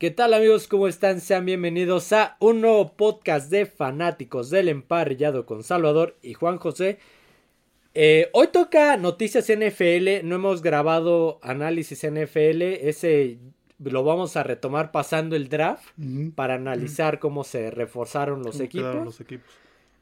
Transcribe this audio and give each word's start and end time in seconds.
¿Qué 0.00 0.10
tal 0.10 0.32
amigos? 0.32 0.66
¿Cómo 0.66 0.88
están? 0.88 1.20
Sean 1.20 1.44
bienvenidos 1.44 2.14
a 2.14 2.38
un 2.40 2.62
nuevo 2.62 2.94
podcast 2.94 3.50
de 3.50 3.66
fanáticos 3.66 4.48
del 4.48 4.70
emparrillado 4.70 5.44
con 5.44 5.62
Salvador 5.62 6.16
y 6.22 6.32
Juan 6.32 6.56
José. 6.56 6.98
Eh, 7.92 8.30
hoy 8.32 8.46
toca 8.46 8.96
noticias 8.96 9.52
NFL, 9.54 10.26
no 10.26 10.36
hemos 10.36 10.62
grabado 10.62 11.38
análisis 11.42 12.02
NFL, 12.10 12.62
ese 12.62 13.36
lo 13.78 14.02
vamos 14.02 14.38
a 14.38 14.42
retomar 14.42 14.90
pasando 14.90 15.36
el 15.36 15.50
draft 15.50 15.90
para 16.34 16.54
analizar 16.54 17.18
cómo 17.18 17.44
se 17.44 17.70
reforzaron 17.70 18.42
los 18.42 18.58
equipos. 18.58 19.04
los 19.04 19.20
equipos. 19.20 19.50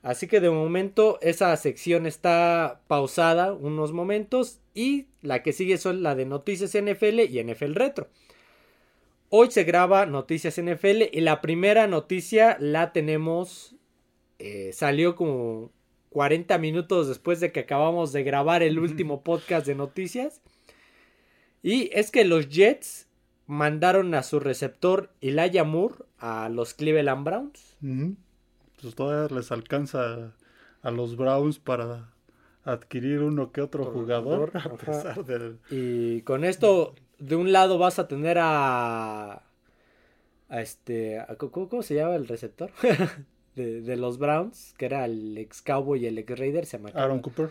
Así 0.04 0.28
que 0.28 0.38
de 0.38 0.50
momento 0.50 1.18
esa 1.22 1.56
sección 1.56 2.06
está 2.06 2.82
pausada 2.86 3.52
unos 3.52 3.92
momentos 3.92 4.60
y 4.74 5.08
la 5.22 5.42
que 5.42 5.52
sigue 5.52 5.76
son 5.76 6.04
la 6.04 6.14
de 6.14 6.24
noticias 6.24 6.76
NFL 6.80 7.18
y 7.18 7.42
NFL 7.42 7.74
Retro. 7.74 8.06
Hoy 9.30 9.50
se 9.50 9.64
graba 9.64 10.06
Noticias 10.06 10.58
NFL 10.60 11.02
y 11.12 11.20
la 11.20 11.42
primera 11.42 11.86
noticia 11.86 12.56
la 12.60 12.92
tenemos. 12.92 13.74
Eh, 14.38 14.70
salió 14.72 15.16
como 15.16 15.70
40 16.10 16.56
minutos 16.58 17.08
después 17.08 17.40
de 17.40 17.52
que 17.52 17.60
acabamos 17.60 18.12
de 18.12 18.22
grabar 18.22 18.62
el 18.62 18.78
último 18.78 19.22
podcast 19.22 19.66
de 19.66 19.74
noticias. 19.74 20.40
Y 21.62 21.90
es 21.92 22.10
que 22.10 22.24
los 22.24 22.48
Jets 22.48 23.06
mandaron 23.46 24.14
a 24.14 24.22
su 24.22 24.40
receptor 24.40 25.10
Elijah 25.20 25.64
Moore 25.64 25.96
a 26.18 26.48
los 26.48 26.72
Cleveland 26.72 27.24
Browns. 27.24 27.76
Pues 28.80 28.94
todavía 28.94 29.36
les 29.36 29.52
alcanza 29.52 30.32
a 30.80 30.90
los 30.90 31.16
Browns 31.16 31.58
para 31.58 32.14
adquirir 32.64 33.20
uno 33.20 33.52
que 33.52 33.60
otro 33.60 33.84
jugador, 33.84 34.52
a 34.54 34.74
pesar 34.76 35.24
del... 35.24 35.58
Y 35.70 36.22
con 36.22 36.44
esto 36.44 36.94
de 37.18 37.36
un 37.36 37.52
lado 37.52 37.78
vas 37.78 37.98
a 37.98 38.08
tener 38.08 38.38
a. 38.40 39.42
a 40.48 40.60
este. 40.60 41.24
¿cómo, 41.38 41.82
se 41.82 41.94
llama 41.94 42.14
el 42.14 42.28
receptor? 42.28 42.70
de, 43.56 43.96
los 43.96 44.18
Browns, 44.18 44.74
que 44.78 44.86
era 44.86 45.04
el 45.04 45.36
ex 45.36 45.62
Cowboy 45.62 46.02
y 46.02 46.06
el 46.06 46.18
ex 46.18 46.38
Raider. 46.38 46.66
Se 46.66 46.78
llama 46.78 46.90
Aaron 46.94 47.20
Cooper. 47.20 47.50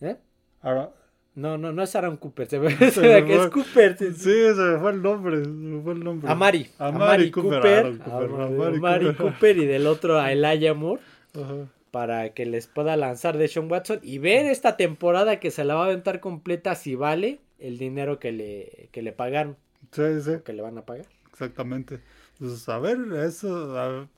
¿Eh? 0.00 0.16
Aaron... 0.62 0.90
No, 1.34 1.56
no, 1.56 1.72
no 1.72 1.82
es 1.82 1.94
Aaron 1.94 2.16
Cooper, 2.16 2.48
se 2.48 2.58
me, 2.58 2.70
se 2.90 3.00
me 3.00 3.24
que 3.24 3.34
es 3.34 3.46
Cooper. 3.48 3.96
Sí, 3.96 4.12
se 4.14 4.54
me 4.54 4.78
fue 4.78 4.90
el 4.90 5.02
nombre, 5.02 5.44
se 5.44 5.48
me 5.48 5.82
fue 5.82 5.92
el 5.92 6.04
nombre. 6.04 6.30
Amari. 6.30 6.68
Amari, 6.78 7.30
Cooper. 7.30 7.98
Cooper, 7.98 8.74
Amari, 8.76 9.14
Cooper. 9.14 9.58
y 9.58 9.66
del 9.66 9.86
otro 9.86 10.18
a 10.18 10.32
Elijah 10.32 10.74
Moore. 10.74 11.02
Ajá. 11.34 11.68
Para 11.90 12.34
que 12.34 12.46
les 12.46 12.68
pueda 12.68 12.96
lanzar 12.96 13.36
de 13.36 13.48
Sean 13.48 13.70
Watson 13.70 13.98
y 14.02 14.18
ver 14.18 14.46
esta 14.46 14.76
temporada 14.76 15.40
que 15.40 15.50
se 15.50 15.64
la 15.64 15.74
va 15.74 15.82
a 15.82 15.86
aventar 15.86 16.20
completa 16.20 16.76
si 16.76 16.94
vale 16.94 17.40
el 17.60 17.78
dinero 17.78 18.18
que 18.18 18.32
le, 18.32 18.88
que 18.92 19.02
le 19.02 19.12
pagaron. 19.12 19.56
Sí, 19.92 20.20
sí. 20.22 20.32
Que 20.44 20.52
le 20.52 20.62
van 20.62 20.78
a 20.78 20.86
pagar. 20.86 21.06
Exactamente. 21.30 22.00
Pues 22.38 22.68
a 22.68 22.78
ver, 22.78 22.98
eso. 23.24 24.08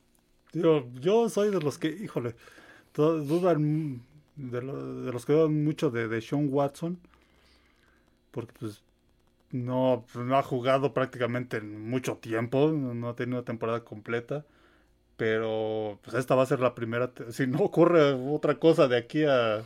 yo 0.52 1.28
soy 1.28 1.50
de 1.50 1.60
los 1.60 1.78
que, 1.78 1.88
híjole, 1.88 2.34
dudan. 2.94 4.02
De, 4.36 4.60
de 4.60 5.12
los 5.12 5.26
que 5.26 5.34
dudan 5.34 5.64
mucho 5.64 5.90
de, 5.90 6.08
de 6.08 6.20
Sean 6.20 6.48
Watson. 6.50 6.98
Porque, 8.30 8.52
pues. 8.58 8.82
No, 9.50 10.06
no 10.14 10.38
ha 10.38 10.42
jugado 10.42 10.94
prácticamente 10.94 11.58
en 11.58 11.88
mucho 11.90 12.16
tiempo. 12.16 12.70
No 12.72 13.10
ha 13.10 13.16
tenido 13.16 13.44
temporada 13.44 13.84
completa. 13.84 14.46
Pero, 15.16 15.98
pues 16.02 16.16
esta 16.16 16.34
va 16.34 16.42
a 16.44 16.46
ser 16.46 16.60
la 16.60 16.74
primera. 16.74 17.12
Si 17.30 17.46
no 17.46 17.58
ocurre 17.58 18.12
otra 18.12 18.54
cosa 18.58 18.88
de 18.88 18.96
aquí 18.96 19.24
a 19.24 19.62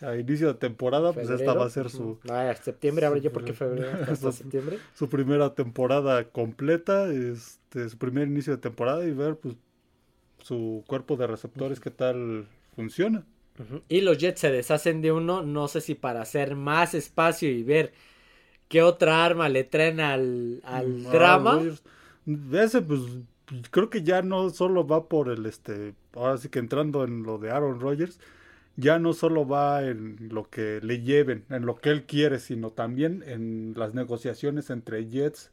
a 0.00 0.16
inicio 0.16 0.48
de 0.48 0.54
temporada, 0.54 1.12
pues 1.12 1.30
esta 1.30 1.54
va 1.54 1.66
a 1.66 1.70
ser 1.70 1.90
su... 1.90 2.18
Ah, 2.28 2.54
septiembre, 2.60 3.06
abre 3.06 3.20
yo 3.20 3.32
porque 3.32 3.52
febrero 3.52 3.90
hasta 4.08 4.32
septiembre. 4.32 4.78
Su 4.94 5.08
primera 5.08 5.54
temporada 5.54 6.24
completa, 6.24 7.10
este, 7.10 7.88
su 7.88 7.98
primer 7.98 8.28
inicio 8.28 8.54
de 8.54 8.58
temporada 8.58 9.04
y 9.04 9.12
ver 9.12 9.36
pues 9.36 9.54
su 10.42 10.84
cuerpo 10.86 11.16
de 11.16 11.26
receptores 11.26 11.80
qué 11.80 11.90
tal 11.90 12.48
funciona. 12.74 13.24
Y 13.88 14.02
los 14.02 14.18
Jets 14.18 14.40
se 14.40 14.50
deshacen 14.50 15.00
de 15.00 15.12
uno, 15.12 15.42
no 15.42 15.66
sé 15.66 15.80
si 15.80 15.94
para 15.94 16.20
hacer 16.20 16.56
más 16.56 16.94
espacio 16.94 17.50
y 17.50 17.62
ver 17.62 17.92
qué 18.68 18.82
otra 18.82 19.24
arma 19.24 19.48
le 19.48 19.64
traen 19.64 20.00
al, 20.00 20.60
al 20.64 20.88
mm, 20.88 21.10
drama. 21.10 21.62
Ese 22.52 22.82
pues 22.82 23.00
creo 23.70 23.90
que 23.90 24.02
ya 24.02 24.22
no 24.22 24.50
solo 24.50 24.86
va 24.86 25.08
por 25.08 25.30
el 25.30 25.46
este, 25.46 25.94
ahora 26.14 26.36
sí 26.36 26.48
que 26.48 26.58
entrando 26.58 27.04
en 27.04 27.22
lo 27.22 27.38
de 27.38 27.50
Aaron 27.50 27.80
Rodgers, 27.80 28.18
ya 28.76 28.98
no 28.98 29.12
solo 29.12 29.46
va 29.46 29.82
en 29.84 30.28
lo 30.30 30.48
que 30.50 30.80
le 30.82 31.02
lleven, 31.02 31.44
en 31.50 31.66
lo 31.66 31.76
que 31.76 31.90
él 31.90 32.04
quiere, 32.04 32.38
sino 32.38 32.70
también 32.70 33.22
en 33.26 33.74
las 33.76 33.94
negociaciones 33.94 34.70
entre 34.70 35.08
Jets 35.08 35.50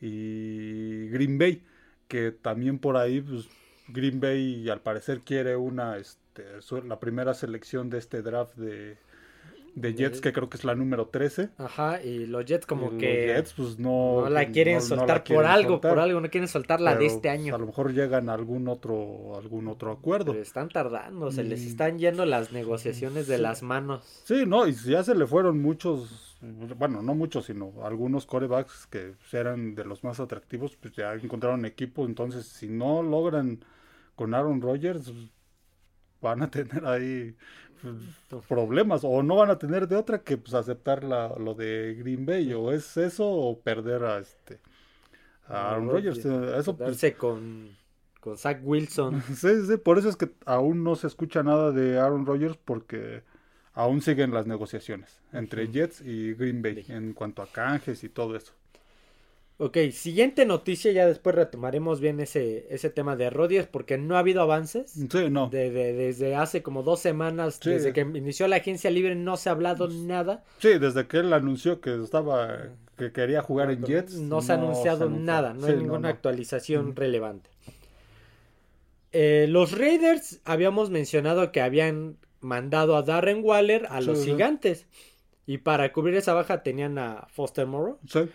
y 0.00 1.08
Green 1.08 1.38
Bay, 1.38 1.62
que 2.08 2.32
también 2.32 2.78
por 2.78 2.96
ahí 2.96 3.20
pues, 3.20 3.48
Green 3.88 4.20
Bay 4.20 4.68
al 4.68 4.80
parecer 4.80 5.20
quiere 5.20 5.56
una 5.56 5.98
este, 5.98 6.44
la 6.84 6.98
primera 6.98 7.34
selección 7.34 7.90
de 7.90 7.98
este 7.98 8.22
draft 8.22 8.56
de 8.56 8.96
de 9.74 9.94
Jets, 9.94 10.20
que 10.20 10.32
creo 10.32 10.48
que 10.48 10.56
es 10.56 10.64
la 10.64 10.74
número 10.74 11.08
13. 11.08 11.50
Ajá, 11.58 12.02
y 12.02 12.26
los 12.26 12.44
Jets 12.44 12.66
como 12.66 12.96
que 12.96 13.26
los 13.26 13.36
Jets, 13.36 13.52
pues 13.54 13.78
no, 13.78 14.28
la 14.28 14.46
quieren 14.46 14.80
soltar 14.80 15.24
por 15.24 15.44
algo, 15.44 15.80
por 15.80 15.98
algo, 15.98 16.20
no 16.20 16.30
quieren 16.30 16.48
soltarla 16.48 16.96
de 16.96 17.06
este 17.06 17.28
año. 17.28 17.54
a 17.54 17.58
lo 17.58 17.66
mejor 17.66 17.92
llegan 17.92 18.28
a 18.28 18.34
algún 18.34 18.68
otro, 18.68 19.36
algún 19.36 19.68
otro 19.68 19.90
acuerdo. 19.90 20.32
Pero 20.32 20.42
están 20.42 20.68
tardando, 20.68 21.30
se 21.32 21.44
les 21.44 21.64
están 21.66 21.98
yendo 21.98 22.24
las 22.24 22.52
negociaciones 22.52 23.26
de 23.26 23.38
las 23.38 23.62
manos. 23.62 24.04
Sí, 24.24 24.44
no, 24.46 24.66
y 24.66 24.74
ya 24.74 25.02
se 25.02 25.14
le 25.14 25.26
fueron 25.26 25.60
muchos, 25.60 26.38
bueno, 26.76 27.02
no 27.02 27.14
muchos, 27.14 27.46
sino 27.46 27.72
algunos 27.84 28.26
corebacks 28.26 28.86
que 28.86 29.14
eran 29.32 29.74
de 29.74 29.84
los 29.84 30.04
más 30.04 30.20
atractivos, 30.20 30.76
pues 30.76 30.94
ya 30.94 31.14
encontraron 31.14 31.64
equipo, 31.64 32.06
entonces 32.06 32.46
si 32.46 32.68
no 32.68 33.02
logran 33.02 33.64
con 34.14 34.34
Aaron 34.34 34.60
Rodgers, 34.60 35.10
van 36.24 36.42
a 36.42 36.50
tener 36.50 36.84
ahí 36.86 37.32
pues, 37.32 37.63
problemas 38.48 39.02
o 39.04 39.22
no 39.22 39.36
van 39.36 39.50
a 39.50 39.58
tener 39.58 39.88
de 39.88 39.96
otra 39.96 40.22
que 40.22 40.36
pues 40.36 40.54
aceptar 40.54 41.04
la, 41.04 41.34
lo 41.38 41.54
de 41.54 41.96
Green 41.98 42.26
Bay 42.26 42.52
o 42.52 42.72
es 42.72 42.96
eso 42.96 43.28
o 43.28 43.58
perder 43.58 44.04
a 44.04 44.18
este 44.18 44.60
a 45.46 45.70
Aaron 45.70 45.88
Rodgers 45.88 46.18
eso 46.24 46.76
pues, 46.76 47.14
con 47.16 47.76
con 48.20 48.38
Zach 48.38 48.60
Wilson. 48.62 49.22
Sí, 49.36 49.66
sí, 49.66 49.76
por 49.76 49.98
eso 49.98 50.08
es 50.08 50.16
que 50.16 50.30
aún 50.46 50.82
no 50.82 50.96
se 50.96 51.06
escucha 51.06 51.42
nada 51.42 51.72
de 51.72 51.98
Aaron 51.98 52.24
Rodgers 52.24 52.56
porque 52.56 53.22
aún 53.74 54.00
siguen 54.00 54.32
las 54.32 54.46
negociaciones 54.46 55.20
entre 55.32 55.68
Jets 55.70 56.00
y 56.00 56.32
Green 56.32 56.62
Bay. 56.62 56.86
en 56.88 57.12
cuanto 57.12 57.42
a 57.42 57.46
canjes 57.46 58.02
y 58.02 58.08
todo 58.08 58.34
eso 58.34 58.54
Ok, 59.56 59.78
siguiente 59.92 60.46
noticia, 60.46 60.90
ya 60.90 61.06
después 61.06 61.36
retomaremos 61.36 62.00
bien 62.00 62.18
ese, 62.18 62.66
ese 62.70 62.90
tema 62.90 63.14
de 63.14 63.30
Rodgers 63.30 63.68
porque 63.68 63.98
no 63.98 64.16
ha 64.16 64.18
habido 64.18 64.42
avances. 64.42 64.90
Sí, 64.90 65.30
no. 65.30 65.48
desde 65.48 66.34
hace 66.34 66.62
como 66.64 66.82
dos 66.82 66.98
semanas, 66.98 67.60
desde 67.60 67.92
que 67.92 68.00
inició 68.00 68.48
la 68.48 68.56
agencia 68.56 68.90
libre 68.90 69.14
no 69.14 69.36
se 69.36 69.48
ha 69.48 69.52
hablado 69.52 69.86
nada. 69.88 70.42
Sí, 70.58 70.78
desde 70.78 71.06
que 71.06 71.18
él 71.18 71.32
anunció 71.32 71.80
que 71.80 72.02
estaba, 72.02 72.70
que 72.98 73.12
quería 73.12 73.42
jugar 73.42 73.70
en 73.70 73.84
Jets. 73.84 74.14
No, 74.14 74.42
se 74.42 74.52
ha 74.52 74.56
anunciado 74.56 75.08
nada, 75.08 75.54
no 75.54 75.68
hay 75.68 75.76
ninguna 75.76 76.08
actualización 76.08 76.96
relevante. 76.96 77.48
Eh, 79.12 79.46
los 79.48 79.78
Raiders 79.78 80.40
habíamos 80.44 80.90
mencionado 80.90 81.52
que 81.52 81.60
habían 81.60 82.16
mandado 82.40 82.96
a 82.96 83.02
Darren 83.02 83.44
Waller 83.44 83.86
a 83.88 84.00
los 84.00 84.24
gigantes. 84.24 84.86
Y 85.46 85.58
para 85.58 85.92
cubrir 85.92 86.16
esa 86.16 86.34
baja 86.34 86.64
tenían 86.64 86.98
a 86.98 87.28
Foster 87.30 87.66
Morrow. 87.66 87.98
Sí. 88.08 88.28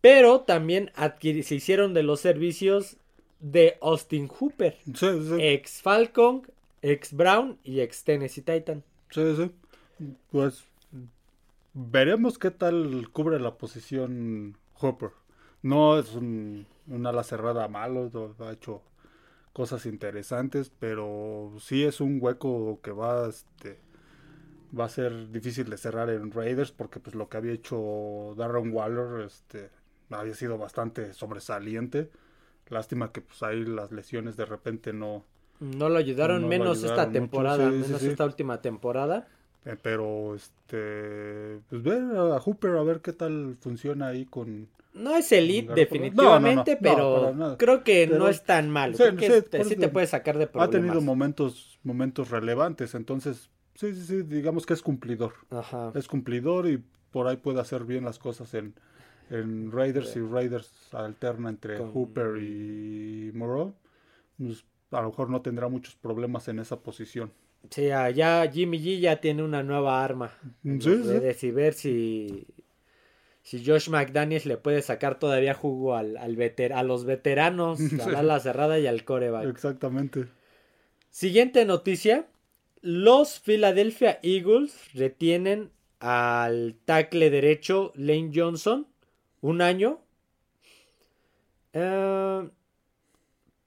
Pero 0.00 0.40
también 0.40 0.92
se 1.20 1.54
hicieron 1.54 1.94
de 1.94 2.02
los 2.02 2.20
servicios 2.20 2.96
de 3.40 3.76
Austin 3.80 4.28
Hooper. 4.28 4.76
Ex 5.38 5.82
Falcon, 5.82 6.42
ex 6.82 7.12
Brown 7.12 7.58
y 7.64 7.80
ex 7.80 8.04
Tennessee 8.04 8.42
Titan. 8.42 8.82
Sí, 9.10 9.34
sí. 9.36 9.50
Pues 10.30 10.64
veremos 11.74 12.38
qué 12.38 12.50
tal 12.50 13.08
cubre 13.12 13.40
la 13.40 13.56
posición 13.56 14.56
Hooper. 14.74 15.10
No 15.62 15.98
es 15.98 16.14
un, 16.14 16.66
ala 17.04 17.22
cerrada 17.22 17.68
malo, 17.68 18.10
ha 18.40 18.52
hecho 18.52 18.82
cosas 19.52 19.86
interesantes, 19.86 20.70
pero 20.78 21.54
sí 21.60 21.84
es 21.84 22.00
un 22.00 22.18
hueco 22.20 22.80
que 22.82 22.92
va 22.92 23.28
este 23.28 23.78
va 24.78 24.84
a 24.84 24.88
ser 24.88 25.30
difícil 25.30 25.70
de 25.70 25.78
cerrar 25.78 26.10
en 26.10 26.30
Raiders 26.30 26.72
porque 26.72 27.00
pues 27.00 27.14
lo 27.14 27.28
que 27.28 27.36
había 27.36 27.52
hecho 27.52 28.34
Darren 28.36 28.72
Waller 28.72 29.24
este 29.24 29.70
había 30.10 30.34
sido 30.34 30.58
bastante 30.58 31.12
sobresaliente. 31.12 32.10
Lástima 32.68 33.12
que 33.12 33.20
pues 33.20 33.42
ahí 33.42 33.64
las 33.64 33.92
lesiones 33.92 34.36
de 34.36 34.44
repente 34.44 34.92
no... 34.92 35.24
No 35.60 35.88
lo 35.88 35.96
ayudaron 35.96 36.46
menos 36.48 36.84
esta 36.84 37.10
temporada, 37.10 37.70
menos 37.70 38.02
esta 38.02 38.24
última 38.24 38.60
temporada. 38.60 39.28
Eh, 39.64 39.76
pero 39.82 40.34
este 40.34 41.60
pues 41.68 41.82
ver 41.82 42.02
a 42.16 42.38
Hooper 42.38 42.76
a 42.76 42.82
ver 42.82 43.00
qué 43.00 43.12
tal 43.12 43.56
funciona 43.60 44.08
ahí 44.08 44.24
con 44.24 44.68
no 44.96 45.14
es 45.14 45.30
elite 45.32 45.74
definitivamente, 45.74 46.78
pero 46.80 47.56
creo 47.58 47.84
que 47.84 48.06
no 48.06 48.28
es 48.28 48.44
tan 48.44 48.70
malo. 48.70 48.96
Sí, 48.96 49.76
te 49.76 49.88
puede 49.88 50.06
sacar 50.06 50.38
de 50.38 50.46
problemas. 50.46 50.68
Ha 50.68 50.80
tenido 50.80 51.00
momentos 51.00 51.78
momentos 51.82 52.30
relevantes, 52.30 52.94
entonces 52.94 53.50
sí, 53.74 53.94
sí, 53.94 54.02
sí, 54.02 54.22
digamos 54.22 54.66
que 54.66 54.72
es 54.72 54.82
cumplidor. 54.82 55.34
Ajá. 55.50 55.92
Es 55.94 56.08
cumplidor 56.08 56.68
y 56.68 56.82
por 57.10 57.26
ahí 57.28 57.36
puede 57.36 57.60
hacer 57.60 57.84
bien 57.84 58.04
las 58.04 58.18
cosas 58.18 58.54
en 58.54 58.74
en 59.30 59.72
Raiders 59.72 60.10
Sí. 60.10 60.18
y 60.20 60.22
Raiders 60.22 60.70
alterna 60.94 61.48
entre 61.50 61.78
Con- 61.78 61.90
Hooper 61.92 62.36
y 62.42 63.30
Moreau, 63.34 63.74
pues, 64.38 64.64
a 64.90 65.00
lo 65.02 65.08
mejor 65.10 65.30
no 65.30 65.42
tendrá 65.42 65.68
muchos 65.68 65.94
problemas 65.96 66.48
en 66.48 66.58
esa 66.60 66.80
posición. 66.80 67.32
Sí, 67.70 67.90
ah, 67.90 68.08
ya 68.10 68.48
Jimmy 68.52 68.78
G 68.78 69.00
ya 69.00 69.20
tiene 69.20 69.42
una 69.42 69.62
nueva 69.62 70.04
arma. 70.04 70.30
en 70.64 70.80
Sí, 70.80 70.90
sí. 71.02 71.46
y 71.46 71.50
ver 71.50 71.74
si, 71.74 72.46
si 73.42 73.64
Josh 73.66 73.88
McDaniels 73.88 74.46
le 74.46 74.56
puede 74.56 74.82
sacar 74.82 75.18
todavía 75.18 75.54
jugo 75.54 75.96
al, 75.96 76.16
al 76.16 76.36
veter- 76.36 76.72
a 76.72 76.82
los 76.84 77.04
veteranos, 77.04 77.78
a 78.16 78.22
la 78.22 78.38
cerrada 78.38 78.78
y 78.78 78.86
al 78.86 79.04
coreback. 79.04 79.48
Exactamente. 79.48 80.26
Siguiente 81.10 81.64
noticia. 81.64 82.26
Los 82.82 83.40
Philadelphia 83.40 84.20
Eagles 84.22 84.78
retienen 84.94 85.70
al 85.98 86.76
tackle 86.84 87.30
derecho 87.30 87.90
Lane 87.96 88.30
Johnson 88.32 88.86
un 89.46 89.62
año 89.62 90.00
eh, 91.72 92.50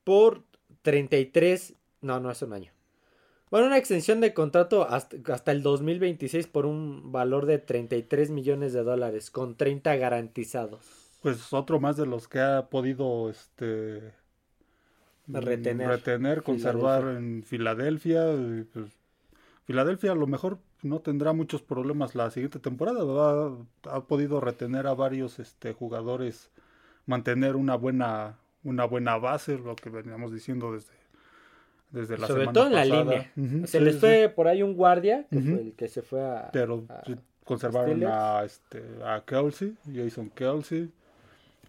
por 0.04 0.44
33, 0.82 1.74
no, 2.02 2.20
no 2.20 2.32
es 2.32 2.42
un 2.42 2.52
año. 2.52 2.72
Bueno, 3.50 3.68
una 3.68 3.78
extensión 3.78 4.20
de 4.20 4.34
contrato 4.34 4.88
hasta, 4.88 5.16
hasta 5.34 5.52
el 5.54 5.64
2026 5.64 6.48
por 6.48 6.66
un 6.66 7.14
valor 7.14 7.46
de 7.46 7.60
33 7.60 8.30
millones 8.30 8.74
de 8.74 8.84
dólares 8.84 9.32
con 9.32 9.56
30 9.56 9.96
garantizados. 9.96 10.86
Pues 11.22 11.54
otro 11.54 11.80
más 11.80 11.96
de 11.96 12.06
los 12.06 12.28
que 12.28 12.40
ha 12.40 12.70
podido 12.70 13.30
este 13.30 14.14
Retener. 15.28 15.88
retener, 15.88 16.44
conservar 16.44 17.04
en 17.16 17.44
Filadelfia. 17.44 18.26
pues, 18.74 18.92
Filadelfia 19.66 20.12
a 20.12 20.16
lo 20.16 20.28
mejor 20.28 20.60
no 20.82 21.00
tendrá 21.00 21.34
muchos 21.34 21.62
problemas 21.62 22.16
la 22.16 22.30
siguiente 22.32 22.60
temporada. 22.60 23.04
¿verdad? 23.04 23.52
Ha 23.92 24.02
podido 24.02 24.40
retener 24.40 24.88
a 24.88 24.94
varios 24.94 25.40
este, 25.40 25.74
jugadores, 25.74 26.50
mantener 27.06 27.56
una 27.56 27.76
buena, 27.76 28.38
una 28.64 28.86
buena 28.86 29.18
base, 29.18 29.58
lo 29.58 29.76
que 29.76 29.90
veníamos 29.90 30.32
diciendo 30.34 30.74
desde, 30.74 30.94
desde 31.92 32.18
la 32.18 32.28
Sobre 32.28 32.42
semana 32.42 32.54
todo 32.54 32.68
en 32.68 32.74
la 32.74 32.82
pasada. 32.82 33.04
línea. 33.04 33.32
Ujú, 33.36 33.68
Se 33.68 33.80
sí, 33.80 33.84
les 33.84 33.94
sí, 33.96 34.00
fue 34.00 34.30
por 34.36 34.48
ahí 34.48 34.64
un 34.64 34.76
guardia, 34.76 35.26
que 35.30 35.42
fue 35.42 35.62
el 35.62 35.74
que 35.74 35.88
se 35.88 36.02
fue 36.02 36.22
a... 36.22 36.50
Pero 36.52 36.86
a- 36.90 37.02
conservaron 37.44 38.04
a, 38.06 38.44
este, 38.44 38.84
a 39.04 39.24
Kelsey, 39.26 39.76
Jason 39.92 40.30
Kelsey, 40.30 40.92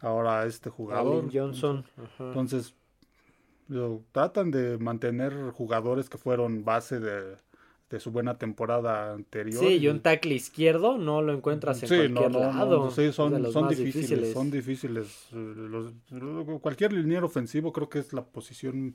ahora 0.03 0.45
este 0.45 0.69
jugador. 0.69 1.25
Allen 1.25 1.31
Johnson. 1.33 1.85
Entonces, 2.19 2.75
lo- 3.69 4.03
tratan 4.13 4.51
de 4.51 4.77
mantener 4.77 5.33
jugadores 5.53 6.11
que 6.11 6.19
fueron 6.19 6.65
base 6.67 7.01
de, 7.01 7.37
de 7.91 8.01
su 8.01 8.11
buena 8.13 8.39
temporada 8.39 9.13
anterior. 9.13 9.65
Sí, 9.65 9.79
y 9.79 9.89
un 9.89 10.01
tackle 10.01 10.35
izquierdo 10.35 10.97
no 10.97 11.23
lo 11.23 11.33
encuentras 11.33 11.83
en 11.83 11.89
Sí, 11.89 11.97
cualquier 11.97 12.33
no, 12.33 12.53
no, 12.53 12.53
no, 12.53 12.53
lado. 12.53 12.91
sí, 12.93 13.13
son, 13.13 13.53
son 13.53 13.69
difíciles, 13.69 14.33
son 14.33 14.51
difíciles. 14.51 15.29
eh, 15.33 15.55
los- 15.57 15.93
cualquier 16.61 16.93
liniero 16.93 17.27
ofensivo 17.27 17.73
creo 17.73 17.89
que 17.89 17.99
es 17.99 18.13
la 18.13 18.23
posición 18.25 18.95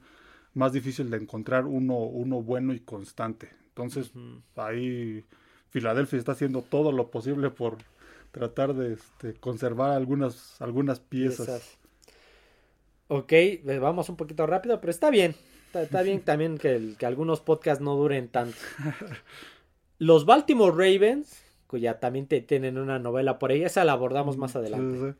más 0.54 0.72
difícil 0.72 1.10
de 1.10 1.18
encontrar 1.18 1.66
uno, 1.66 1.96
uno 1.98 2.42
bueno 2.42 2.74
y 2.74 2.80
constante. 2.80 3.50
Entonces, 3.70 4.12
ahí 4.56 5.24
Filadelfia 5.72 6.18
está 6.18 6.32
haciendo 6.32 6.62
todo 6.62 6.94
lo 6.94 7.12
posible 7.12 7.50
por 7.50 7.78
tratar 8.32 8.74
de 8.74 8.94
este, 8.94 9.34
conservar 9.34 9.92
algunas, 9.92 10.62
algunas 10.62 11.00
piezas. 11.02 11.48
Piezas. 11.48 11.78
Ok, 13.08 13.32
eh, 13.34 13.80
vamos 13.80 14.10
un 14.10 14.16
poquito 14.18 14.48
rápido, 14.48 14.80
pero 14.82 14.92
está 14.92 15.10
bien. 15.10 15.36
Está, 15.75 15.83
está 15.83 16.01
bien 16.04 16.22
también 16.22 16.57
que, 16.57 16.75
el- 16.75 16.95
que 16.98 17.06
algunos 17.06 17.42
podcasts 17.42 17.83
no 17.83 17.95
duren 17.95 18.27
tanto. 18.30 18.56
Los 19.98 20.25
Baltimore 20.25 20.72
Ravens, 20.72 21.42
cuya 21.68 22.00
también 22.00 22.27
te- 22.27 22.42
tienen 22.42 22.77
una 22.77 23.00
novela 23.00 23.39
por 23.39 23.51
ahí, 23.51 23.63
esa 23.63 23.83
la 23.86 23.94
abordamos 23.94 24.38
más 24.38 24.56
adelante. 24.56 25.16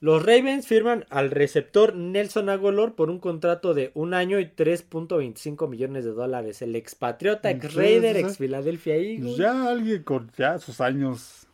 Los 0.00 0.22
Ravens 0.24 0.66
firman 0.66 1.04
al 1.10 1.30
receptor 1.30 1.94
Nelson 1.96 2.48
Agolor 2.48 2.94
por 2.94 3.10
un 3.10 3.18
contrato 3.18 3.74
de 3.74 3.90
un 3.94 4.14
año 4.14 4.38
y 4.38 4.44
3.25 4.46 5.68
millones 5.68 6.04
de 6.04 6.12
dólares. 6.12 6.62
El 6.62 6.76
expatriota, 6.76 7.50
ex 7.50 7.74
Raider, 7.74 8.16
ex 8.16 8.38
Philadelphia 8.38 8.94
Eagles. 8.94 9.36
ya 9.36 9.68
alguien 9.68 10.04
con 10.04 10.30
ya 10.38 10.58
sus 10.60 10.80
años 10.80 11.48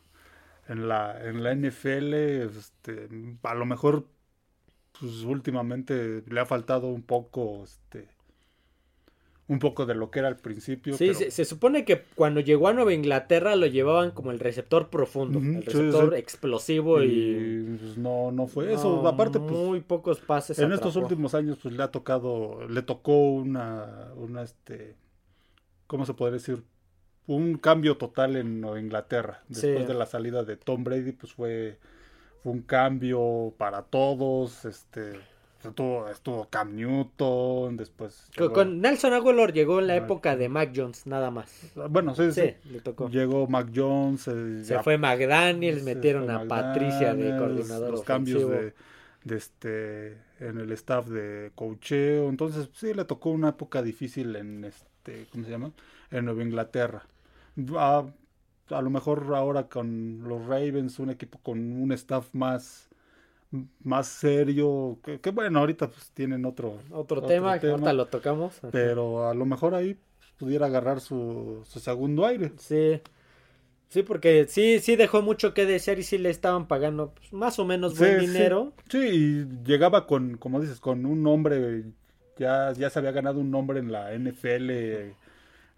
en 0.67 0.87
la, 0.87 1.19
en 1.27 1.43
la 1.43 1.53
NFL, 1.55 2.13
este, 2.57 3.09
a 3.43 3.55
lo 3.55 3.65
mejor 3.65 4.05
pues 4.99 5.23
últimamente 5.23 6.23
le 6.27 6.39
ha 6.39 6.45
faltado 6.45 6.87
un 6.87 7.01
poco, 7.01 7.63
este, 7.63 8.07
un 9.47 9.59
poco 9.59 9.85
de 9.85 9.93
lo 9.93 10.09
que 10.09 10.19
era 10.19 10.27
al 10.27 10.37
principio. 10.37 10.97
Sí, 10.97 11.07
pero- 11.07 11.19
se, 11.19 11.29
se 11.31 11.45
supone 11.45 11.85
que 11.85 12.03
cuando 12.15 12.39
llegó 12.39 12.67
a 12.67 12.73
Nueva 12.73 12.93
Inglaterra 12.93 13.55
lo 13.55 13.67
llevaban 13.67 14.09
como 14.11 14.31
el 14.31 14.39
receptor 14.39 14.89
profundo, 14.89 15.37
el 15.37 15.63
receptor 15.63 16.13
sí. 16.13 16.19
explosivo 16.19 17.03
y, 17.03 17.07
y, 17.09 17.77
pues, 17.79 17.97
no, 17.97 18.31
no 18.31 18.47
fue 18.47 18.73
eso. 18.73 19.07
Aparte, 19.07 19.39
pues, 19.39 19.51
muy 19.51 19.81
pocos 19.81 20.19
pases. 20.19 20.57
en 20.57 20.71
estos 20.71 20.95
últimos 20.95 21.35
años, 21.35 21.59
pues 21.61 21.75
le 21.75 21.83
ha 21.83 21.91
tocado, 21.91 22.67
le 22.67 22.81
tocó 22.81 23.33
una, 23.33 24.09
una, 24.15 24.41
este, 24.41 24.95
¿cómo 25.85 26.05
se 26.07 26.15
podría 26.15 26.33
decir? 26.39 26.63
Un 27.27 27.57
cambio 27.57 27.97
total 27.97 28.35
en 28.37 28.61
Nueva 28.61 28.79
Inglaterra. 28.79 29.43
Después 29.47 29.79
Sí. 29.81 29.85
de 29.85 29.93
la 29.93 30.05
salida 30.07 30.43
de 30.43 30.57
Tom 30.57 30.83
Brady, 30.83 31.11
pues 31.11 31.33
fue, 31.33 31.77
fue 32.41 32.51
un 32.51 32.61
cambio 32.61 33.53
para 33.59 33.83
todos. 33.83 34.65
Este, 34.65 35.13
estuvo, 35.69 36.09
estuvo 36.09 36.47
Cam 36.49 36.75
Newton, 36.75 37.77
después. 37.77 38.29
Con, 38.53 38.81
Nelson 38.81 39.13
Aguilar 39.13 39.53
llegó 39.53 39.79
en 39.79 39.87
la 39.87 39.95
Mac- 39.95 40.03
época 40.03 40.35
de 40.35 40.49
Mac 40.49 40.71
Jones, 40.75 41.05
nada 41.07 41.31
más. 41.31 41.71
bueno, 41.89 42.15
sí, 42.15 42.31
sí. 42.31 42.41
Sí, 42.63 42.69
le 42.71 42.81
tocó. 42.81 43.09
Llegó 43.09 43.47
Mac 43.47 43.69
Jones. 43.75 44.27
eh, 44.27 44.63
Se 44.63 44.73
ya- 44.73 44.83
fue 44.83 44.97
McDaniels, 44.97 45.83
metieron 45.83 46.25
fue 46.25 46.33
a 46.35 46.47
Patricia 46.47 47.13
de 47.15 47.37
coordinador 47.37 47.91
los 47.91 48.01
ofensivo. 48.01 48.05
cambios 48.05 48.49
de, 48.49 48.73
de 49.23 49.35
este 49.37 50.17
en 50.39 50.57
el 50.59 50.71
staff 50.73 51.07
de 51.07 51.51
coacheo 51.55 52.27
entonces 52.29 52.69
sí 52.73 52.93
le 52.93 53.05
tocó 53.05 53.29
una 53.29 53.49
época 53.49 53.81
difícil 53.81 54.35
en 54.35 54.65
este 54.65 55.27
cómo 55.31 55.45
se 55.45 55.51
llama 55.51 55.71
en 56.11 56.25
Nueva 56.25 56.43
Inglaterra 56.43 57.03
a, 57.77 58.05
a 58.69 58.81
lo 58.81 58.89
mejor 58.89 59.25
ahora 59.33 59.69
con 59.69 60.23
los 60.27 60.45
Ravens 60.45 60.99
un 60.99 61.09
equipo 61.09 61.39
con 61.41 61.59
un 61.81 61.91
staff 61.93 62.27
más 62.33 62.84
más 63.83 64.07
serio 64.07 64.99
que, 65.03 65.19
que 65.19 65.31
bueno 65.31 65.59
ahorita 65.59 65.89
pues 65.89 66.09
tienen 66.11 66.45
otro 66.45 66.79
Otro, 66.91 67.17
otro 67.17 67.21
tema, 67.23 67.53
que 67.55 67.61
tema, 67.61 67.73
ahorita 67.73 67.93
lo 67.93 68.05
tocamos. 68.07 68.59
pero 68.71 69.27
a 69.29 69.33
lo 69.33 69.45
mejor 69.45 69.75
ahí 69.75 69.97
pudiera 70.37 70.65
agarrar 70.67 70.99
su, 71.01 71.61
su 71.65 71.79
segundo 71.79 72.25
aire 72.25 72.51
Sí. 72.57 73.01
Sí, 73.89 74.03
porque 74.03 74.45
sí, 74.49 74.79
sí 74.79 74.95
dejó 74.97 75.21
mucho 75.21 75.53
que 75.53 75.65
desear 75.65 75.99
y 75.99 76.03
sí 76.03 76.17
le 76.17 76.29
estaban 76.29 76.67
pagando 76.67 77.13
pues, 77.15 77.31
más 77.31 77.59
o 77.59 77.65
menos 77.65 77.97
buen 77.97 78.19
Sí, 78.19 78.27
dinero. 78.27 78.73
Sí, 78.89 78.97
y 78.97 79.45
llegaba 79.63 80.05
con, 80.07 80.37
como 80.37 80.59
dices, 80.59 80.79
con 80.81 81.05
un 81.05 81.23
nombre, 81.23 81.83
ya, 82.37 82.73
ya 82.73 82.89
se 82.89 82.99
había 82.99 83.11
ganado 83.11 83.39
un 83.39 83.51
nombre 83.51 83.79
en 83.79 83.91
la 83.91 84.11
NFL, 84.13 85.13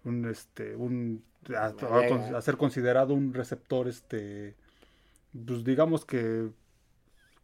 un 0.04 0.24
este, 0.26 0.74
un 0.74 1.22
a, 1.54 1.66
a- 1.66 1.74
Había- 1.98 2.36
a 2.38 2.42
ser 2.42 2.56
considerado 2.56 3.14
un 3.14 3.32
receptor, 3.34 3.86
este, 3.86 4.54
pues 5.46 5.62
digamos 5.64 6.04
que, 6.04 6.48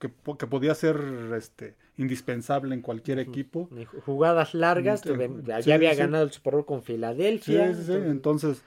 que, 0.05 0.11
po- 0.11 0.37
que 0.37 0.47
podía 0.47 0.75
ser 0.75 1.01
este 1.35 1.77
indispensable 1.97 2.75
en 2.75 2.83
cualquier 2.83 3.19
equipo. 3.21 3.71
Jugadas 4.05 4.53
largas, 4.53 5.01
Sí, 5.01 5.09
ya 5.47 5.63
sí, 5.63 5.73
había 5.73 5.93
sí. 5.93 5.97
ganado 5.97 6.25
el 6.25 6.31
Super 6.31 6.53
Bowl 6.53 6.67
con 6.67 6.83
Filadelfia. 6.83 7.73
sí, 7.75 7.85
sí, 7.85 7.93
entonces, 7.95 8.63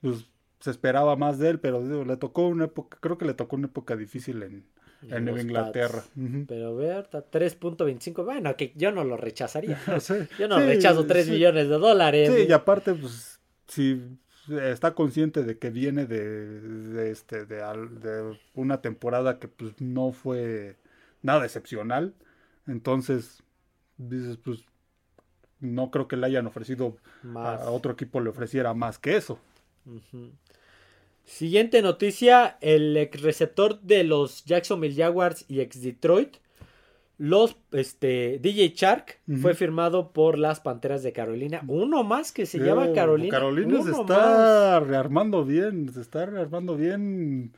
pues 0.00 0.26
se 0.60 0.70
esperaba 0.70 1.16
más 1.16 1.40
de 1.40 1.50
él, 1.50 1.58
pero 1.58 1.82
digo, 1.82 2.04
le 2.04 2.16
tocó 2.16 2.46
una 2.46 2.66
época, 2.66 2.98
creo 3.00 3.18
que 3.18 3.24
le 3.24 3.34
tocó 3.34 3.56
una 3.56 3.66
época 3.66 3.96
difícil 3.96 4.40
en, 4.44 4.64
en 5.02 5.24
Nueva 5.24 5.40
Inglaterra. 5.40 6.02
Pats. 6.02 6.10
Ujú. 6.16 6.44
Pero 6.46 6.66
ahorita 6.68 7.28
3.25, 7.32 8.24
bueno, 8.24 8.56
que 8.56 8.72
yo 8.76 8.92
no 8.92 9.02
lo 9.02 9.16
rechazaría. 9.16 9.76
Sí, 10.00 10.14
Yo 10.38 10.46
no 10.46 10.60
sí, 10.60 10.66
rechazo 10.66 11.04
3 11.04 11.26
sí. 11.26 11.32
millones 11.32 11.68
de 11.68 11.78
dólares. 11.78 12.32
Sí, 12.32 12.46
y 12.48 12.52
aparte, 12.52 12.94
pues, 12.94 13.40
si 13.66 14.00
está 14.48 14.94
consciente 14.94 15.42
de 15.42 15.58
que 15.58 15.70
viene 15.70 16.06
de, 16.06 16.60
de 16.60 17.10
este, 17.10 17.46
de, 17.46 18.38
una 18.54 18.80
temporada 18.80 19.38
que 19.38 19.48
pues 19.48 19.80
no 19.80 20.12
fue 20.12 20.76
nada 21.22 21.44
excepcional, 21.44 22.14
entonces 22.66 23.42
dices, 23.96 24.36
pues, 24.36 24.64
no 25.60 25.90
creo 25.90 26.06
que 26.06 26.16
le 26.16 26.26
hayan 26.26 26.46
ofrecido 26.46 26.96
Más. 27.22 27.60
a 27.62 27.70
otro 27.70 27.92
equipo 27.92 28.20
le 28.20 28.30
ofreciera 28.30 28.74
más 28.74 28.98
que 28.98 29.16
eso. 29.16 29.38
Siguiente 31.24 31.82
noticia, 31.82 32.58
el 32.60 32.96
ex 32.96 33.20
receptor 33.22 33.80
de 33.80 34.04
los 34.04 34.44
Jacksonville 34.44 34.94
Jaguars 34.94 35.44
y 35.48 35.60
ex 35.60 35.82
Detroit, 35.82 36.36
los 37.18 37.56
este 37.72 38.38
DJ 38.42 38.74
Shark 38.76 39.20
fue 39.40 39.54
firmado 39.54 40.12
por 40.12 40.38
las 40.38 40.60
Panteras 40.60 41.02
de 41.02 41.12
Carolina. 41.12 41.62
Uno 41.66 42.04
más 42.04 42.32
que 42.32 42.44
se 42.46 42.58
llama 42.58 42.86
Eh, 42.88 42.92
Carolina. 42.94 43.30
Carolina 43.30 43.82
se 43.82 43.90
está 43.92 44.80
rearmando 44.80 45.44
bien, 45.44 45.92
se 45.92 46.00
está 46.02 46.26
rearmando 46.26 46.76
bien. 46.76 47.52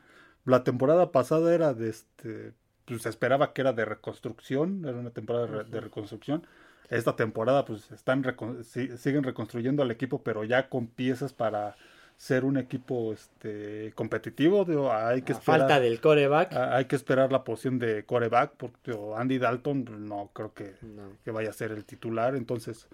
La 0.45 0.63
temporada 0.63 1.11
pasada 1.11 1.53
era 1.53 1.73
de 1.73 1.89
este, 1.89 2.53
pues 2.85 3.01
se 3.01 3.09
esperaba 3.09 3.53
que 3.53 3.61
era 3.61 3.73
de 3.73 3.85
reconstrucción, 3.85 4.85
era 4.87 4.97
una 4.97 5.11
temporada 5.11 5.45
de, 5.47 5.57
re- 5.63 5.69
de 5.69 5.81
reconstrucción. 5.81 6.47
Esta 6.89 7.15
temporada 7.15 7.65
pues 7.65 7.91
están 7.91 8.23
recon- 8.23 8.63
si- 8.63 8.97
siguen 8.97 9.23
reconstruyendo 9.23 9.83
al 9.83 9.91
equipo, 9.91 10.23
pero 10.23 10.43
ya 10.45 10.69
con 10.69 10.87
piezas 10.87 11.33
para 11.33 11.75
ser 12.19 12.43
un 12.43 12.57
equipo 12.57 13.13
este 13.13 13.93
competitivo. 13.95 14.65
Digo, 14.65 14.91
hay 14.91 15.21
que 15.21 15.31
A 15.31 15.37
esperar, 15.37 15.59
falta 15.61 15.79
del 15.79 16.01
coreback. 16.01 16.51
a- 16.53 16.75
hay 16.75 16.83
que 16.85 16.97
esperar 16.97 17.31
la 17.31 17.45
posición 17.45 17.79
de 17.79 18.03
coreback, 18.03 18.55
porque 18.57 18.91
digo, 18.91 19.15
Andy 19.17 19.37
Dalton 19.39 20.05
no 20.05 20.29
creo 20.33 20.53
que, 20.53 20.73
No. 20.81 21.03
que 21.23 21.31
vaya 21.31 21.49
a 21.49 21.53
ser 21.53 21.71
el 21.71 21.85
titular, 21.85 22.35
entonces, 22.35 22.87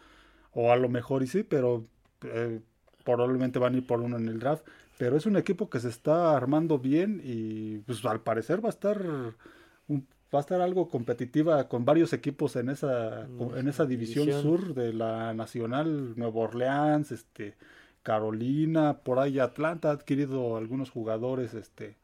o 0.53 0.71
a 0.71 0.75
lo 0.75 0.89
mejor 0.89 1.23
y 1.23 1.27
sí, 1.27 1.41
pero 1.41 1.85
eh, 2.23 2.59
probablemente 3.03 3.57
van 3.57 3.73
a 3.73 3.77
ir 3.77 3.87
por 3.87 3.99
uno 3.99 4.15
en 4.17 4.27
el 4.27 4.37
draft. 4.39 4.63
Pero 4.99 5.17
es 5.17 5.25
un 5.25 5.37
equipo 5.37 5.69
que 5.71 5.79
se 5.79 5.89
está 5.89 6.37
armando 6.37 6.77
bien 6.77 7.19
y 7.23 7.79
pues 7.79 8.05
al 8.05 8.21
parecer 8.21 8.63
va 8.63 8.69
a 8.69 8.77
estar 8.77 9.01
un- 9.87 10.07
va 10.33 10.39
a 10.39 10.41
estar 10.41 10.61
algo 10.61 10.87
competitiva 10.87 11.67
con 11.67 11.83
varios 11.83 12.13
equipos 12.13 12.55
en 12.57 12.69
esa 12.69 13.23
en 13.57 13.67
esa 13.67 13.85
división, 13.85 14.25
división. 14.27 14.41
sur 14.43 14.73
de 14.75 14.93
la 14.93 15.33
Nacional, 15.33 16.13
Nueva 16.15 16.39
Orleans, 16.41 17.11
este 17.11 17.55
Carolina, 18.05 18.99
por 19.03 19.19
ahí 19.19 19.39
Atlanta 19.39 19.89
ha 19.89 19.93
adquirido 19.93 20.57
algunos 20.57 20.91
jugadores 20.91 21.53
este 21.55 21.97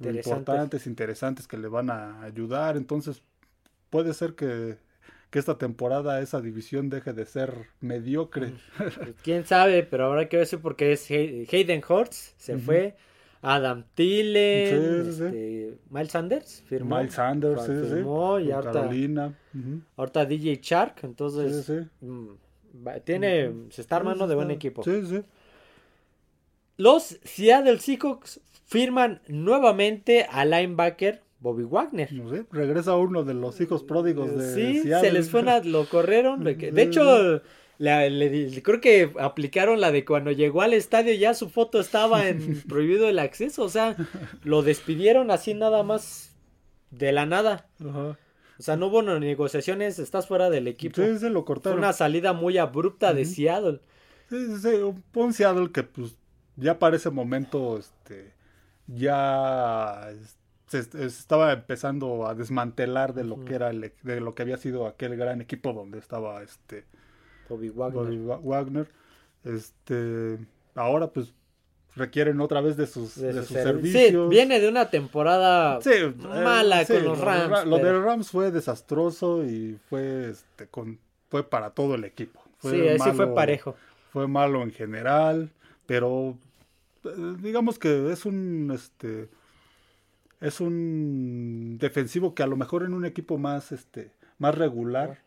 importantes, 0.00 0.86
interesantes 0.86 1.46
que 1.48 1.56
le 1.56 1.68
van 1.68 1.90
a 1.90 2.22
ayudar. 2.22 2.76
Entonces, 2.76 3.22
puede 3.90 4.14
ser 4.14 4.34
que, 4.34 4.78
que 5.30 5.38
esta 5.38 5.58
temporada 5.58 6.20
esa 6.20 6.40
división 6.40 6.90
deje 6.90 7.12
de 7.12 7.26
ser 7.26 7.54
mediocre. 7.80 8.52
Pues, 8.78 9.14
Quién 9.22 9.46
sabe, 9.46 9.82
pero 9.84 10.06
habrá 10.06 10.28
que 10.28 10.38
ver 10.38 10.46
si 10.46 10.56
porque 10.56 10.92
es 10.92 11.10
Hay- 11.10 11.46
Hayden 11.50 11.82
Hurts, 11.88 12.34
se 12.36 12.58
fue. 12.58 12.96
Adam 13.42 13.84
Thielen, 13.94 15.04
Sí, 15.04 15.12
sí, 15.12 15.18
sí. 15.18 15.24
este, 15.24 15.78
Miles 15.90 16.12
Sanders, 16.12 16.62
firmó. 16.68 16.98
Miles 16.98 17.14
Sanders, 17.14 17.62
sí, 17.62 17.72
sí, 17.72 17.86
firmó, 17.86 18.38
y 18.38 18.50
ahorita, 18.50 18.72
Carolina. 18.72 19.34
ujú, 19.54 19.80
ahorita 19.96 20.26
DJ 20.26 20.58
Shark, 20.60 20.94
entonces 21.04 21.70
mm, 22.02 22.28
tiene, 23.04 23.52
se 23.70 23.80
está 23.80 23.96
armando 23.96 24.26
de 24.26 24.34
buen 24.34 24.50
equipo. 24.50 24.82
Sí, 24.82 25.02
sí. 25.06 25.22
Los 26.76 27.18
Seattle 27.24 27.78
Seahawks 27.78 28.40
firman 28.66 29.20
nuevamente 29.28 30.24
al 30.30 30.50
linebacker 30.50 31.22
Bobby 31.40 31.64
Wagner. 31.64 32.12
No 32.12 32.30
sé, 32.30 32.46
regresa 32.50 32.96
uno 32.96 33.22
de 33.24 33.34
los 33.34 33.60
hijos 33.60 33.82
pródigos 33.82 34.34
de 34.36 34.54
Sí, 34.54 34.80
Seattle. 34.82 35.08
se 35.08 35.12
les 35.12 35.30
fue 35.30 35.40
una, 35.42 35.60
lo 35.64 35.86
corrieron. 35.88 36.42
De, 36.44 36.82
hecho, 36.82 37.42
la- 37.78 38.08
le 38.08 38.62
creo 38.62 38.80
que 38.80 39.10
aplicaron 39.18 39.80
la 39.80 39.90
de 39.92 40.04
cuando 40.04 40.30
llegó 40.32 40.62
al 40.62 40.72
estadio 40.74 41.12
ya 41.14 41.34
su 41.34 41.48
foto 41.50 41.80
estaba 41.80 42.28
en 42.28 42.62
prohibido 42.68 43.08
el 43.08 43.18
acceso. 43.18 43.62
O 43.64 43.68
sea, 43.68 43.96
lo 44.44 44.62
despidieron 44.62 45.30
así 45.30 45.52
nada 45.54 45.82
más 45.82 46.34
de 46.90 47.12
la 47.12 47.26
nada. 47.26 47.66
Ajá. 47.86 48.18
O 48.60 48.62
sea, 48.62 48.76
no 48.76 48.88
hubo 48.88 49.00
negociaciones, 49.02 49.98
estás 49.98 50.26
fuera 50.28 50.50
del 50.50 50.68
equipo. 50.68 50.96
Sí, 51.02 51.18
se 51.18 51.30
lo 51.30 51.40
Fue 51.40 51.46
cortaron. 51.46 51.78
una 51.78 51.94
salida 51.94 52.32
muy 52.34 52.58
abrupta 52.58 53.14
de. 53.14 53.24
Seattle. 53.24 53.80
Sí, 54.28 54.58
sí, 54.58 54.68
un- 55.14 55.32
Seattle 55.32 55.72
que 55.72 55.82
pues 55.82 56.16
ya 56.56 56.78
para 56.78 56.94
ese 56.96 57.08
momento 57.10 57.78
este 57.78 58.34
ya 58.86 60.10
se, 60.66 60.82
se 60.82 61.04
estaba 61.06 61.52
empezando 61.52 62.26
a 62.26 62.34
desmantelar 62.34 63.14
de 63.14 63.24
lo 63.24 63.44
que 63.44 63.54
era 63.54 63.70
el 63.70 63.82
e- 63.84 63.94
de 64.02 64.20
lo 64.20 64.34
que 64.34 64.42
había 64.42 64.58
sido 64.58 64.86
aquel 64.86 65.16
gran 65.16 65.40
equipo 65.40 65.72
donde 65.72 65.98
estaba 65.98 66.42
este 66.42 66.84
Bobby 67.48 67.70
Wagner. 67.70 68.04
Bobby 68.04 68.18
Wagner. 68.46 68.88
Este 69.42 70.38
ahora 70.74 71.08
pues 71.08 71.32
requieren 71.96 72.40
otra 72.40 72.60
vez 72.60 72.76
de 72.76 72.86
sus 72.86 73.16
de 73.20 73.32
de 73.32 73.40
su 73.42 73.48
sus 73.48 73.56
servi- 73.56 73.62
servicios. 73.92 74.24
Sí, 74.30 74.30
viene 74.30 74.60
de 74.60 74.68
una 74.68 74.90
temporada 74.90 75.80
Sí, 75.80 75.90
eh, 75.92 76.14
mala 76.24 76.84
sí, 76.84 76.94
con 76.94 77.04
los 77.04 77.18
lo- 77.18 77.24
Rams. 77.24 77.66
Lo 77.66 77.76
pero- 77.76 77.98
de 78.00 78.04
Rams 78.04 78.30
fue 78.30 78.50
desastroso 78.50 79.44
y 79.44 79.78
fue 79.88 80.30
este 80.30 80.66
con 80.68 80.98
fue 81.28 81.42
para 81.48 81.70
todo 81.70 81.94
el 81.94 82.04
equipo. 82.04 82.40
Fue 82.58 82.72
sí, 82.72 83.02
sí 83.04 83.10
fue 83.12 83.34
parejo. 83.34 83.74
fue 84.12 84.26
malo 84.28 84.62
en 84.62 84.70
general, 84.72 85.50
pero 85.86 86.36
eh, 87.04 87.08
digamos 87.40 87.78
que 87.78 88.12
es 88.12 88.24
un 88.26 88.70
este 88.74 89.28
es 90.40 90.60
un 90.60 91.76
defensivo 91.78 92.34
que 92.34 92.42
a 92.42 92.46
lo 92.46 92.56
mejor 92.56 92.82
en 92.84 92.94
un 92.94 93.04
equipo 93.04 93.36
más 93.38 93.72
este 93.72 94.10
más 94.38 94.54
regular, 94.54 95.18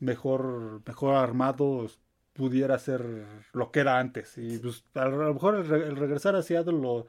mejor 0.00 0.80
mejor 0.86 1.14
armado 1.16 1.86
pudiera 2.34 2.78
ser 2.78 3.24
lo 3.52 3.70
que 3.70 3.80
era 3.80 3.98
antes. 3.98 4.36
Y 4.38 4.58
pues, 4.58 4.84
a 4.94 5.06
lo 5.08 5.32
mejor 5.34 5.54
el, 5.56 5.66
re- 5.68 5.86
el 5.88 5.96
regresar 5.96 6.36
a 6.36 6.42
Seattle 6.42 6.74
lo, 6.80 7.06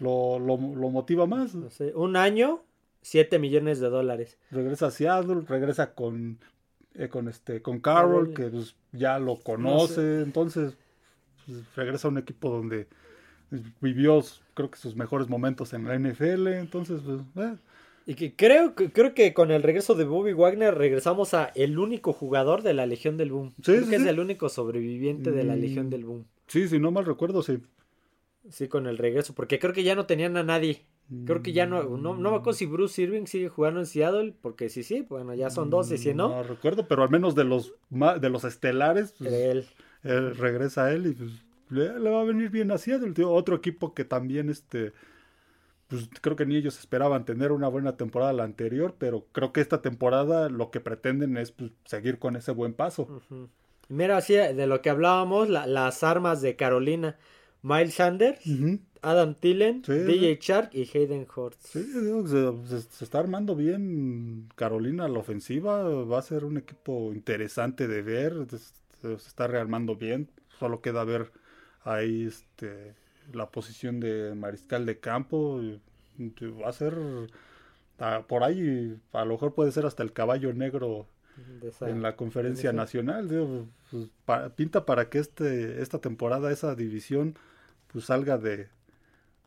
lo, 0.00 0.38
lo, 0.38 0.56
lo 0.56 0.88
motiva 0.90 1.26
más. 1.26 1.54
No 1.54 1.68
sé, 1.70 1.92
un 1.94 2.16
año, 2.16 2.62
7 3.02 3.38
millones 3.38 3.80
de 3.80 3.90
dólares. 3.90 4.38
Regresa 4.50 4.86
a 4.86 4.90
Seattle, 4.90 5.42
regresa 5.46 5.94
con 5.94 6.38
eh, 6.94 7.08
con 7.08 7.28
este 7.28 7.60
con 7.62 7.80
Carroll 7.80 8.32
que 8.34 8.46
pues, 8.48 8.74
ya 8.92 9.18
lo 9.18 9.36
conoce, 9.40 10.22
entonces 10.22 10.76
pues, 11.46 11.58
regresa 11.76 12.08
a 12.08 12.10
un 12.10 12.18
equipo 12.18 12.50
donde 12.50 12.88
vivió 13.80 14.22
creo 14.54 14.70
que 14.70 14.78
sus 14.78 14.96
mejores 14.96 15.28
momentos 15.28 15.72
en 15.72 15.84
la 15.84 15.94
NFL, 15.98 16.48
entonces 16.48 17.00
pues 17.04 17.20
eh, 17.36 17.56
Y 18.08 18.14
que 18.14 18.34
creo, 18.34 18.74
que 18.74 18.90
creo 18.90 19.12
que 19.12 19.34
con 19.34 19.50
el 19.50 19.62
regreso 19.62 19.94
de 19.94 20.04
Bobby 20.04 20.32
Wagner 20.32 20.74
regresamos 20.74 21.34
a 21.34 21.52
el 21.54 21.78
único 21.78 22.14
jugador 22.14 22.62
de 22.62 22.72
la 22.72 22.86
Legión 22.86 23.18
del 23.18 23.32
Boom. 23.32 23.50
Sí, 23.58 23.64
creo 23.72 23.84
sí, 23.84 23.90
que 23.90 23.96
es 23.96 24.06
el 24.06 24.18
único 24.18 24.48
sobreviviente 24.48 25.30
de 25.30 25.44
la 25.44 25.54
Mm. 25.54 25.60
Legión 25.60 25.90
del 25.90 26.04
Boom. 26.06 26.24
sí, 26.46 26.66
si 26.68 26.78
no 26.78 26.90
mal 26.90 27.04
recuerdo, 27.04 27.42
sí. 27.42 27.58
Sí, 28.48 28.66
con 28.66 28.86
el 28.86 28.96
regreso, 28.96 29.34
porque 29.34 29.58
creo 29.58 29.74
que 29.74 29.82
ya 29.82 29.94
no 29.94 30.06
tenían 30.06 30.38
a 30.38 30.42
nadie. 30.42 30.86
Creo 31.26 31.42
que 31.42 31.52
ya 31.52 31.66
no, 31.66 31.82
no, 31.84 32.14
no 32.16 32.30
me 32.30 32.36
acuerdo 32.36 32.52
si 32.54 32.64
Bruce 32.66 33.00
Irving 33.02 33.24
sigue 33.26 33.48
jugando 33.50 33.80
en 33.80 33.86
Seattle, 33.86 34.34
porque 34.40 34.68
sí, 34.70 34.82
sí, 34.82 35.06
bueno, 35.08 35.34
ya 35.34 35.50
son 35.50 35.68
dos 35.70 35.90
y 35.92 35.98
si 35.98 36.14
no, 36.14 36.28
No 36.28 36.42
recuerdo, 36.42 36.86
pero 36.88 37.02
al 37.02 37.10
menos 37.10 37.34
de 37.34 37.44
los 37.44 37.74
de 37.90 38.28
los 38.30 38.44
estelares 38.44 39.14
pues, 39.18 39.32
él. 39.32 39.66
regresa 40.36 40.92
él 40.92 41.06
y 41.08 41.12
pues 41.12 41.30
le, 41.70 41.98
le 41.98 42.10
va 42.10 42.20
a 42.22 42.24
venir 42.24 42.48
bien 42.50 42.70
a 42.70 42.78
Seattle, 42.78 43.12
tío. 43.12 43.30
Otro 43.30 43.56
equipo 43.56 43.92
que 43.94 44.04
también 44.04 44.48
este 44.50 44.92
pues 45.88 46.08
creo 46.20 46.36
que 46.36 46.46
ni 46.46 46.56
ellos 46.56 46.78
esperaban 46.78 47.24
tener 47.24 47.50
una 47.52 47.68
buena 47.68 47.96
temporada 47.96 48.32
la 48.32 48.44
anterior, 48.44 48.94
pero 48.98 49.26
creo 49.32 49.52
que 49.52 49.60
esta 49.60 49.82
temporada 49.82 50.48
lo 50.48 50.70
que 50.70 50.80
pretenden 50.80 51.36
es 51.36 51.50
pues, 51.50 51.72
seguir 51.84 52.18
con 52.18 52.36
ese 52.36 52.52
buen 52.52 52.74
paso. 52.74 53.20
Mira, 53.88 54.18
así 54.18 54.34
de 54.34 54.66
lo 54.66 54.82
que 54.82 54.90
hablábamos, 54.90 55.48
la- 55.48 55.66
las 55.66 56.02
armas 56.04 56.42
de 56.42 56.56
Carolina. 56.56 57.16
Miles 57.62 57.94
Sanders. 57.94 58.40
Adam 59.00 59.34
Thielen, 59.34 59.82
Sí, 59.84 59.92
DJ 59.92 60.38
Shark 60.40 60.70
y 60.74 60.82
Hayden 60.92 61.26
Hurts. 61.34 61.68
Sí, 61.68 61.80
digo, 61.82 62.26
se, 62.26 62.80
se- 62.80 63.04
está 63.04 63.18
armando 63.20 63.54
bien 63.56 64.48
Carolina 64.56 65.06
la 65.08 65.20
ofensiva, 65.20 65.82
va 65.84 66.18
a 66.18 66.22
ser 66.22 66.44
un 66.44 66.56
equipo 66.58 67.12
interesante 67.12 67.86
de 67.88 68.02
ver, 68.02 68.34
se, 68.50 68.58
se 68.58 69.12
está 69.14 69.46
rearmando 69.46 69.94
bien, 69.96 70.28
solo 70.58 70.80
queda 70.80 71.04
ver 71.04 71.30
ahí 71.84 72.26
este 72.26 72.94
la 73.32 73.50
posición 73.50 74.00
de 74.00 74.34
mariscal 74.34 74.86
de 74.86 74.98
campo, 74.98 75.60
va 76.62 76.68
a 76.68 76.72
ser 76.72 76.94
por 78.28 78.44
ahí, 78.44 78.96
a 79.12 79.24
lo 79.24 79.32
mejor 79.34 79.54
puede 79.54 79.72
ser 79.72 79.84
hasta 79.86 80.02
el 80.02 80.12
caballo 80.12 80.52
negro 80.52 81.06
esa- 81.62 81.90
en 81.90 82.02
la 82.02 82.16
conferencia 82.16 82.72
nacional, 82.72 83.28
digo, 83.28 83.66
pues, 83.90 84.50
pinta 84.56 84.84
para 84.86 85.08
que 85.08 85.18
este 85.18 85.82
esta 85.82 85.98
temporada 86.00 86.50
esa 86.52 86.74
división 86.74 87.36
pues 87.92 88.04
salga 88.06 88.38
de 88.38 88.68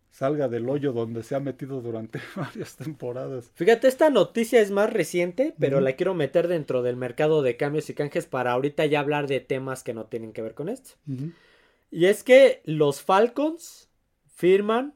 salga 0.09 0.50
del 0.50 0.67
hoyo 0.67 0.91
donde 0.91 1.23
se 1.23 1.35
ha 1.35 1.39
metido 1.39 1.79
durante 1.81 2.19
varias 2.35 2.75
temporadas. 2.75 3.50
Fíjate, 3.55 3.88
esta 3.88 4.09
noticia 4.09 4.59
es 4.59 4.69
más 4.71 4.91
reciente, 4.91 5.55
pero 5.59 5.79
la 5.79 5.93
quiero 5.93 6.13
meter 6.13 6.50
dentro 6.50 6.81
del 6.81 6.97
mercado 6.97 7.41
de 7.41 7.55
cambios 7.55 7.89
y 7.89 7.93
canjes 7.93 8.25
para 8.25 8.51
ahorita 8.51 8.85
ya 8.88 9.00
hablar 9.00 9.27
de 9.27 9.39
temas 9.39 9.83
que 9.83 9.93
no 9.93 10.05
tienen 10.07 10.33
que 10.33 10.41
ver 10.41 10.53
con 10.53 10.67
esto. 10.67 10.91
Y 11.91 12.05
es 12.05 12.24
que 12.24 12.62
los 12.65 13.01
Falcons 13.01 13.89
firman 14.25 14.93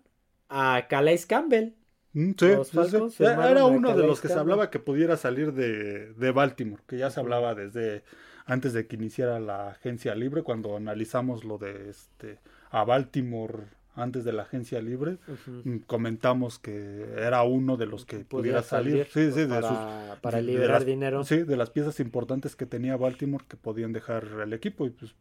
a 0.50 0.88
Calais 0.90 1.26
Campbell. 1.26 1.74
Mm, 2.14 2.32
sí, 2.40 2.46
Los 2.48 2.70
sí, 2.70 3.24
Era 3.24 3.66
uno 3.66 3.94
de 3.96 4.08
los 4.08 4.22
que 4.22 4.30
se 4.30 4.36
hablaba 4.36 4.70
que 4.70 4.80
pudiera 4.80 5.18
salir 5.18 5.52
de, 5.54 6.14
de 6.14 6.32
Baltimore, 6.32 6.82
que 6.88 6.98
ya 6.98 7.10
se 7.12 7.20
hablaba 7.20 7.54
desde 7.54 8.04
antes 8.46 8.72
de 8.74 8.88
que 8.88 8.96
iniciara 8.96 9.40
la 9.40 9.70
agencia 9.72 10.16
libre, 10.16 10.44
cuando 10.44 10.78
analizamos 10.78 11.44
lo 11.44 11.58
de 11.58 11.90
este 11.90 12.40
a 12.70 12.84
Baltimore 12.86 13.64
antes 13.96 14.24
de 14.24 14.34
la 14.34 14.44
agencia 14.44 14.82
libre, 14.82 15.18
mm, 15.64 15.78
comentamos 15.88 16.60
que 16.60 17.06
era 17.18 17.44
uno 17.44 17.76
de 17.78 17.86
los 17.86 18.06
que 18.06 18.20
pudiera, 18.20 18.62
salir, 18.62 19.06
Sí, 19.12 19.32
sí, 19.32 19.46
de 19.46 19.62
sus- 19.62 20.20
para 20.22 20.38
de 20.38 20.44
liberar 20.44 20.72
las- 20.72 20.86
dinero. 20.86 21.24
Sí, 21.24 21.44
de 21.44 21.58
las 21.58 21.70
piezas 21.70 22.00
importantes 22.00 22.56
que 22.56 22.66
tenía 22.66 22.98
Baltimore 22.98 23.46
que 23.48 23.58
podían 23.58 23.94
dejar 23.94 24.26
el 24.44 24.54
equipo 24.54 24.86
y 24.86 24.90
pues 24.92 25.16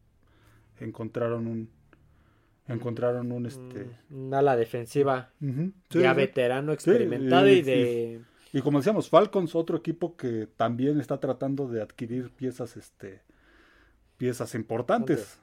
encontraron 0.80 1.46
un 1.46 1.68
encontraron 2.66 3.30
un 3.32 3.46
este 3.46 3.86
Mm, 4.08 4.26
Un 4.26 4.34
ala 4.34 4.56
defensiva 4.56 5.30
sí, 5.40 6.00
ya 6.00 6.12
sí. 6.12 6.16
veterano, 6.16 6.72
experimentado 6.72 7.48
y- 7.48 7.52
y 7.52 7.62
de... 7.62 8.20
Y 8.52 8.60
como 8.62 8.78
decíamos, 8.78 9.08
Falcons, 9.10 9.54
otro 9.54 9.76
equipo 9.76 10.16
que 10.16 10.46
también 10.56 11.00
está 11.00 11.18
tratando 11.18 11.66
de 11.68 11.82
adquirir 11.82 12.30
piezas, 12.30 12.76
este, 12.76 13.20
piezas 14.16 14.54
importantes. 14.54 15.38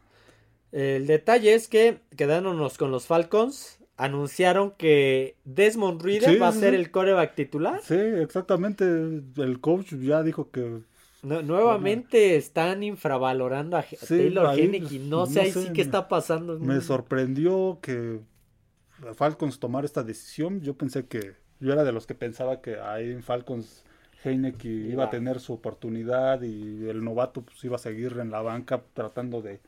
El 0.71 1.05
detalle 1.07 1.53
es 1.53 1.67
que, 1.67 1.99
quedándonos 2.15 2.77
con 2.77 2.89
los 2.89 3.05
Falcons, 3.07 3.79
anunciaron 3.97 4.71
que 4.71 5.35
Desmond 5.43 6.01
Reader 6.01 6.41
va 6.41 6.47
a 6.47 6.53
ser 6.53 6.73
el 6.73 6.89
coreback 6.89 7.35
titular. 7.35 7.81
Sí, 7.83 7.95
exactamente. 7.95 8.85
El 8.85 9.59
coach 9.59 9.93
ya 9.95 10.23
dijo 10.23 10.49
que 10.49 10.79
No, 11.23 11.41
nuevamente 11.43 12.35
están 12.35 12.81
infravalorando 12.83 13.77
a, 13.77 13.83
Sí, 13.83 13.97
Taylor 14.07 14.47
ahí, 14.47 14.67
No 15.07 15.19
no 15.19 15.25
sé 15.27 15.41
ahí 15.41 15.51
sí 15.51 15.69
qué 15.73 15.81
está 15.81 16.07
pasando. 16.07 16.57
Me 16.59 16.81
sorprendió 16.81 17.79
que 17.81 18.21
Falcons 19.15 19.59
tomara 19.59 19.85
esta 19.85 20.03
decisión. 20.03 20.61
Yo 20.61 20.75
pensé 20.75 21.05
que, 21.05 21.35
yo 21.59 21.73
era 21.73 21.83
de 21.83 21.91
los 21.91 22.07
que 22.07 22.15
pensaba 22.15 22.61
que 22.61 22.79
ahí 22.79 23.11
en 23.11 23.23
Falcons 23.23 23.83
Heineke 24.23 24.67
iba 24.67 24.91
Iba. 24.93 25.03
a 25.05 25.09
tener 25.09 25.39
su 25.39 25.53
oportunidad 25.53 26.41
y 26.41 26.87
el 26.89 27.03
novato 27.03 27.41
pues 27.43 27.63
iba 27.63 27.75
a 27.75 27.79
seguir 27.79 28.17
en 28.19 28.31
la 28.31 28.41
banca 28.41 28.83
tratando 28.93 29.41
de, 29.41 29.61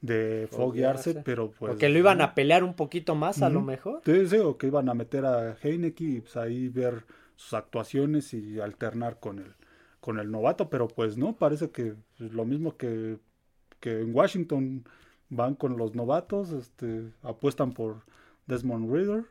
de 0.00 0.48
foguearse, 0.50 1.12
Foguearse. 1.14 1.22
pero 1.24 1.50
pues... 1.50 1.70
Porque 1.70 1.88
lo 1.88 1.98
iban 1.98 2.20
a 2.20 2.34
pelear 2.34 2.64
un 2.64 2.74
poquito 2.74 3.14
más 3.14 3.42
a 3.42 3.50
lo 3.50 3.60
mejor. 3.62 4.02
Sí, 4.04 4.26
sí, 4.28 4.36
o 4.38 4.56
que 4.56 4.68
iban 4.68 4.88
a 4.88 4.94
meter 4.94 5.24
a 5.24 5.56
Heineke 5.62 6.04
y 6.04 6.20
pues 6.20 6.36
ahí 6.36 6.68
ver 6.68 7.04
sus 7.36 7.54
actuaciones 7.54 8.32
y 8.34 8.60
alternar 8.60 9.18
con 9.18 9.38
el, 9.40 9.54
con 10.00 10.18
el 10.18 10.30
novato, 10.30 10.70
pero 10.70 10.88
pues 10.88 11.16
no, 11.16 11.36
parece 11.36 11.70
que 11.70 11.94
pues, 12.18 12.32
lo 12.32 12.44
mismo 12.44 12.76
que, 12.76 13.18
que 13.80 14.00
en 14.00 14.14
Washington 14.14 14.84
van 15.28 15.54
con 15.54 15.76
los 15.76 15.94
novatos, 15.94 16.50
este, 16.50 17.12
apuestan 17.22 17.72
por 17.72 18.02
Desmond 18.46 18.92
Reader. 18.92 19.24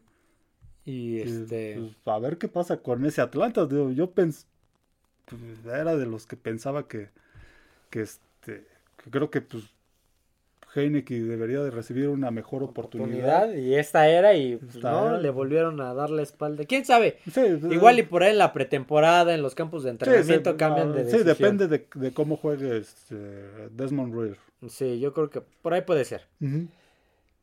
Y 0.85 1.17
y, 1.17 1.19
este. 1.19 1.75
pues, 1.77 2.15
a 2.15 2.19
ver 2.19 2.37
qué 2.37 2.47
pasa 2.47 2.77
con 2.77 3.05
ese 3.05 3.21
Atlanta. 3.21 3.65
Digo, 3.65 3.91
yo 3.91 4.11
pens 4.11 4.47
pues, 5.25 5.65
era 5.65 5.95
de 5.95 6.05
los 6.05 6.25
que 6.25 6.37
pensaba 6.37 6.87
que, 6.87 7.09
que 7.89 8.01
este, 8.01 8.65
que 8.97 9.09
creo 9.11 9.29
que 9.29 9.41
pues 9.41 9.65
Heineke 10.75 11.19
debería 11.21 11.59
de 11.61 11.71
recibir 11.71 12.07
una 12.09 12.31
mejor 12.31 12.63
oportunidad. 12.63 13.43
oportunidad 13.45 13.53
y 13.61 13.75
esta 13.75 14.07
era 14.07 14.33
y 14.35 14.57
pues, 14.57 14.75
Esta 14.75 14.91
no 14.91 15.07
era. 15.09 15.17
le 15.19 15.29
volvieron 15.29 15.81
a 15.81 15.93
dar 15.93 16.09
la 16.09 16.21
espalda. 16.21 16.63
¿Quién 16.65 16.85
sabe? 16.85 17.17
Sí, 17.31 17.41
Igual 17.71 17.99
y 17.99 18.03
por 18.03 18.23
ahí 18.23 18.31
en 18.31 18.37
la 18.37 18.53
pretemporada, 18.53 19.33
en 19.33 19.41
los 19.41 19.55
campos 19.55 19.83
de 19.83 19.89
Sí, 19.89 19.91
entrenamiento 19.91 20.51
sí, 20.51 20.57
cambian 20.57 20.91
de 20.93 20.99
sí, 21.05 21.17
decisión. 21.17 21.27
depende 21.57 21.67
de, 21.67 21.87
de 21.95 22.11
cómo 22.13 22.37
juegue 22.37 22.77
este, 22.77 23.15
Desmond 23.71 24.13
Reader. 24.13 24.37
Sí, 24.67 24.99
yo 24.99 25.13
creo 25.13 25.29
que 25.29 25.41
por 25.41 25.73
ahí 25.73 25.81
puede 25.81 26.05
ser. 26.05 26.27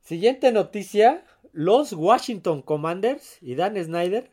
Siguiente 0.00 0.52
noticia, 0.52 1.24
los 1.52 1.92
Washington 1.92 2.62
Commanders 2.62 3.38
y 3.42 3.54
Dan 3.56 3.76
Snyder 3.82 4.30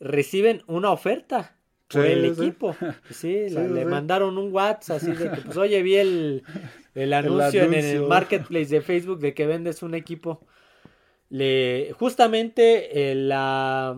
reciben 0.00 0.62
una 0.68 0.92
oferta 0.92 1.56
por 1.88 2.02
Sí, 2.04 2.08
el 2.12 2.24
equipo. 2.26 2.76
Sí, 3.10 3.48
la- 3.50 3.62
le 3.66 3.84
mandaron 3.84 4.36
un 4.38 4.52
WhatsApp 4.52 4.98
así 4.98 5.12
de 5.12 5.30
que, 5.30 5.40
pues, 5.42 5.56
oye, 5.56 5.82
vi 5.82 5.96
el, 5.96 6.42
el 6.94 7.12
anuncio 7.12 7.62
en 7.64 7.74
el 7.74 8.02
marketplace 8.02 8.66
de 8.66 8.80
Facebook 8.82 9.20
de 9.20 9.34
que 9.34 9.46
vendes 9.46 9.82
un 9.82 9.94
equipo. 9.94 10.40
Le, 11.30 11.92
justamente 11.98 13.10
el, 13.12 13.28
la- 13.28 13.96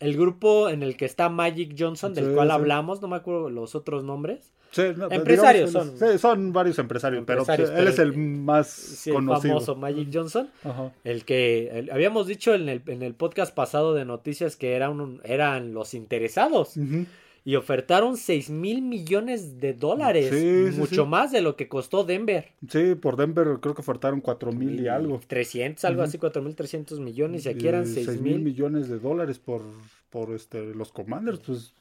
el 0.00 0.16
grupo 0.16 0.70
en 0.70 0.82
el 0.82 0.96
que 0.96 1.04
está 1.04 1.28
Magic 1.28 1.74
Johnson, 1.78 2.14
del 2.14 2.26
Sí, 2.28 2.34
cual 2.34 2.50
hablamos, 2.50 3.02
no 3.02 3.08
me 3.08 3.16
acuerdo 3.16 3.50
los 3.50 3.74
otros 3.74 4.02
nombres. 4.02 4.52
No, 4.96 5.10
Empresarios 5.10 5.70
digamos, 5.72 5.98
son. 5.98 6.12
Sí, 6.12 6.18
son 6.18 6.52
varios 6.52 6.78
empresarios, 6.78 7.18
Empresarios, 7.18 7.70
pero, 7.70 7.82
él 7.82 7.88
es 7.88 7.98
el 7.98 8.16
más 8.16 9.04
el 9.08 9.14
conocido. 9.14 9.54
famoso 9.54 9.74
Magic 9.74 10.08
Johnson. 10.12 10.48
Ajá. 10.62 10.92
El 11.02 11.24
que 11.24 11.70
el- 11.76 11.90
habíamos 11.90 12.28
dicho 12.28 12.54
en 12.54 12.68
el, 12.68 12.80
en 12.86 13.02
el 13.02 13.14
podcast 13.14 13.52
pasado 13.52 13.94
de 13.94 14.04
noticias 14.04 14.54
que 14.56 14.74
era 14.74 14.88
un- 14.88 15.20
eran 15.24 15.74
los 15.74 15.92
interesados 15.92 16.76
Ujú. 16.76 17.04
Y 17.44 17.56
ofertaron 17.56 18.16
6 18.16 18.50
mil 18.50 18.82
millones 18.82 19.58
de 19.60 19.72
dólares, 19.72 20.28
Sí, 20.30 20.72
sí, 20.72 20.78
mucho 20.78 21.04
sí. 21.04 21.08
más 21.08 21.32
de 21.32 21.40
lo 21.40 21.56
que 21.56 21.68
costó 21.68 22.04
Denver. 22.04 22.52
Sí, 22.68 22.94
por 22.94 23.16
Denver 23.16 23.58
creo 23.60 23.74
que 23.74 23.82
faltaron 23.82 24.20
cuatro 24.20 24.52
mil 24.52 24.78
y 24.80 24.88
algo. 24.88 25.20
300, 25.26 25.84
algo 25.84 26.00
Ujú. 26.02 26.08
así, 26.08 26.18
4 26.18 26.42
mil 26.42 26.54
300 26.54 27.00
millones 27.00 27.46
y 27.46 27.48
aquí 27.48 27.66
eran 27.66 27.86
6 27.86 28.06
6 28.06 28.20
mil. 28.20 28.40
millones 28.40 28.88
de 28.88 28.98
dólares 28.98 29.38
por, 29.38 29.62
por 30.10 30.32
este, 30.34 30.74
los 30.74 30.92
Commanders, 30.92 31.40
pues 31.40 31.72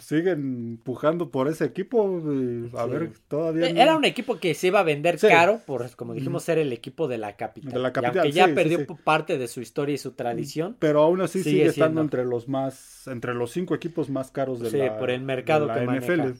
siguen 0.00 0.76
empujando 0.78 1.30
por 1.30 1.48
ese 1.48 1.64
equipo. 1.64 2.20
y 2.30 2.70
a 2.76 2.84
Sí. 2.84 2.90
ver, 2.90 3.10
todavía. 3.26 3.68
Eh, 3.68 3.72
no- 3.72 3.80
Era 3.80 3.96
un 3.96 4.04
equipo 4.04 4.38
que 4.38 4.52
se 4.54 4.66
iba 4.66 4.80
a 4.80 4.82
vender 4.82 5.18
Sí. 5.18 5.28
caro 5.28 5.60
por, 5.66 5.90
como 5.96 6.12
dijimos, 6.14 6.42
ser 6.42 6.58
el 6.58 6.72
equipo 6.74 7.08
de 7.08 7.16
la 7.16 7.36
capital. 7.36 7.72
De 7.72 7.78
la 7.78 7.88
Y 7.88 7.92
capital, 7.92 8.18
aunque 8.18 8.32
ya 8.32 8.46
sí, 8.48 8.52
perdió 8.52 8.86
parte 9.02 9.38
de 9.38 9.48
su 9.48 9.60
historia 9.62 9.94
y 9.94 9.98
su 9.98 10.12
tradición. 10.12 10.76
Pero 10.78 11.02
aún 11.02 11.20
así 11.22 11.38
Sigue 11.42 11.50
sigue, 11.50 11.66
estando 11.66 11.86
siendo. 11.86 12.02
entre 12.02 12.24
los 12.26 12.48
más, 12.48 13.06
entre 13.08 13.32
los 13.34 13.50
cinco 13.50 13.74
equipos 13.74 14.10
más 14.10 14.30
caros 14.30 14.60
de 14.60 14.70
Sí, 14.70 14.76
la, 14.76 14.98
por 14.98 15.10
el 15.10 15.22
mercado 15.22 15.62
de 15.66 15.74
la 15.74 15.80
que 15.80 15.86
maneja. 15.86 16.34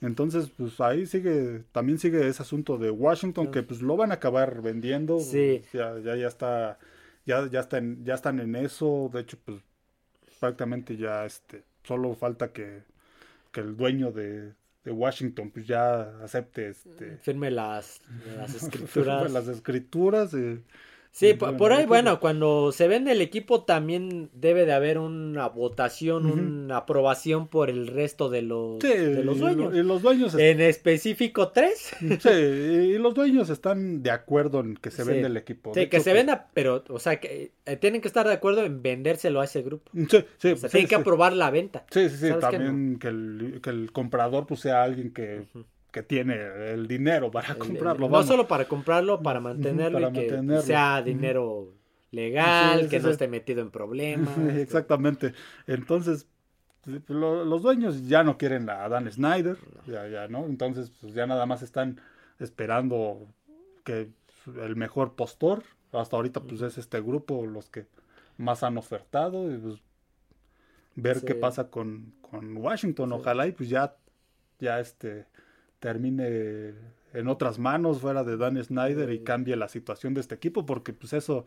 Entonces, 0.00 0.50
pues 0.56 0.80
ahí 0.80 1.06
sigue, 1.06 1.64
también 1.72 1.98
sigue 1.98 2.26
ese 2.26 2.42
asunto 2.42 2.78
de 2.78 2.90
Washington, 2.90 3.50
que 3.50 3.62
pues 3.62 3.82
lo 3.82 3.96
van 3.96 4.12
a 4.12 4.14
acabar 4.14 4.62
vendiendo. 4.62 5.18
Sí. 5.18 5.62
Ya, 5.72 5.98
ya, 5.98 6.16
ya 6.16 6.26
está, 6.28 6.78
ya, 7.26 7.46
ya 7.50 7.60
está 7.60 7.78
en- 7.78 8.04
ya 8.04 8.14
están 8.14 8.40
en 8.40 8.56
eso. 8.56 9.10
De 9.12 9.20
hecho, 9.20 9.36
pues 9.44 9.58
prácticamente 10.40 10.96
ya 10.96 11.26
este, 11.26 11.64
solo 11.88 12.14
falta 12.14 12.52
que, 12.52 12.82
que 13.52 13.60
el 13.60 13.76
dueño 13.76 14.12
de, 14.12 14.52
de 14.84 14.90
Washington 14.92 15.50
pues 15.50 15.66
ya 15.66 16.02
acepte 16.22 16.68
este 16.68 17.16
Firme 17.18 17.50
las, 17.50 18.00
las 18.36 18.54
escrituras. 18.62 19.32
las 19.32 19.48
escrituras. 19.48 20.34
eh, 20.34 20.62
Sí, 21.10 21.28
y 21.30 21.34
po- 21.34 21.46
bueno, 21.46 21.58
por 21.58 21.72
ahí, 21.72 21.80
que- 21.80 21.86
bueno, 21.86 22.20
cuando 22.20 22.70
se 22.70 22.86
vende 22.86 23.10
el 23.12 23.20
equipo 23.20 23.64
también 23.64 24.30
debe 24.34 24.64
de 24.66 24.72
haber 24.72 24.98
una 24.98 25.48
votación, 25.48 26.26
una 26.26 26.76
aprobación 26.76 27.48
por 27.48 27.70
el 27.70 27.88
resto 27.88 28.28
de 28.28 28.42
los, 28.42 28.78
Sí, 28.80 28.88
de 28.88 29.24
los 29.24 29.38
dueños. 29.38 29.74
Y, 29.74 29.82
los 29.82 30.02
dueños 30.02 30.34
En 30.34 30.60
específico 30.60 31.48
tres. 31.48 31.90
Sí, 32.20 32.28
y 32.30 32.98
los 32.98 33.14
dueños 33.14 33.50
están 33.50 34.02
de 34.02 34.10
acuerdo 34.10 34.60
en 34.60 34.76
que 34.76 34.90
se 34.90 35.02
Sí. 35.02 35.08
vende 35.08 35.26
el 35.26 35.36
equipo. 35.36 35.72
Sí, 35.74 35.80
De 35.80 35.88
que 35.88 35.96
hecho, 35.96 36.04
se 36.04 36.10
pues, 36.10 36.20
venda, 36.20 36.48
pero, 36.54 36.84
o 36.88 36.98
sea, 36.98 37.18
que 37.18 37.52
eh, 37.66 37.76
tienen 37.76 38.00
que 38.00 38.08
estar 38.08 38.26
de 38.26 38.34
acuerdo 38.34 38.62
en 38.64 38.82
vendérselo 38.82 39.40
a 39.40 39.44
ese 39.44 39.62
grupo. 39.62 39.90
Sí, 39.94 40.24
sí, 40.38 40.52
O 40.52 40.56
sea, 40.56 40.68
tienen 40.70 40.88
que 40.88 40.94
aprobar 40.94 41.32
la 41.32 41.50
venta. 41.50 41.84
Sí, 41.90 42.08
sí, 42.10 42.16
sí, 42.16 42.32
también 42.40 42.98
que, 42.98 43.08
el, 43.08 43.60
que 43.62 43.70
el 43.70 43.90
comprador 43.92 44.46
pues 44.46 44.60
sea 44.60 44.82
alguien 44.84 45.12
que. 45.12 45.46
Que 45.90 46.02
tiene 46.02 46.34
el 46.72 46.86
dinero 46.86 47.30
para 47.30 47.48
El- 47.48 47.52
el- 47.54 47.58
comprarlo. 47.58 48.08
no 48.08 48.22
solo 48.22 48.46
para 48.46 48.66
comprarlo, 48.66 49.22
para 49.22 49.40
mantenerlo 49.40 49.98
para 49.98 50.10
y 50.10 50.12
que 50.12 50.20
mantenerlo. 50.32 50.62
sea 50.62 51.02
dinero 51.02 51.72
legal, 52.10 52.78
Sí, 52.80 52.84
sí, 52.84 52.90
que 52.90 53.00
no 53.00 53.08
esté 53.10 53.28
metido 53.28 53.60
en 53.62 53.70
problemas. 53.70 54.36
Exactamente. 54.56 55.32
Entonces, 55.66 56.26
lo- 57.06 57.44
los 57.44 57.62
dueños 57.62 58.06
ya 58.08 58.22
no 58.22 58.38
quieren 58.38 58.68
a 58.70 58.88
Dan 58.88 59.10
Snyder, 59.10 59.56
ya, 59.86 60.06
ya, 60.08 60.28
¿no? 60.28 60.44
Entonces, 60.46 60.90
pues 61.00 61.14
ya 61.14 61.26
nada 61.26 61.44
más 61.46 61.62
están 61.62 62.00
esperando 62.38 63.26
que 63.84 64.08
el 64.62 64.76
mejor 64.76 65.14
postor, 65.14 65.62
hasta 65.92 66.16
ahorita 66.16 66.40
pues 66.40 66.60
es 66.62 66.78
este 66.78 67.00
grupo 67.00 67.44
los 67.46 67.68
que 67.70 67.86
más 68.36 68.62
han 68.62 68.78
ofertado 68.78 69.50
y 69.52 69.56
pues 69.58 69.80
ver 70.94 71.22
qué 71.24 71.34
pasa 71.34 71.68
con, 71.70 72.12
con 72.22 72.56
Washington, 72.56 73.12
ojalá 73.12 73.46
y 73.46 73.52
pues 73.52 73.68
ya, 73.68 73.94
ya 74.58 74.80
este 74.80 75.26
termine 75.80 76.74
en 77.12 77.28
otras 77.28 77.58
manos 77.58 78.00
fuera 78.00 78.24
de 78.24 78.36
Dan 78.36 78.62
Snyder 78.62 79.10
y 79.12 79.20
cambie 79.20 79.56
la 79.56 79.68
situación 79.68 80.14
de 80.14 80.20
este 80.20 80.34
equipo, 80.34 80.66
porque 80.66 80.92
pues 80.92 81.12
eso, 81.12 81.46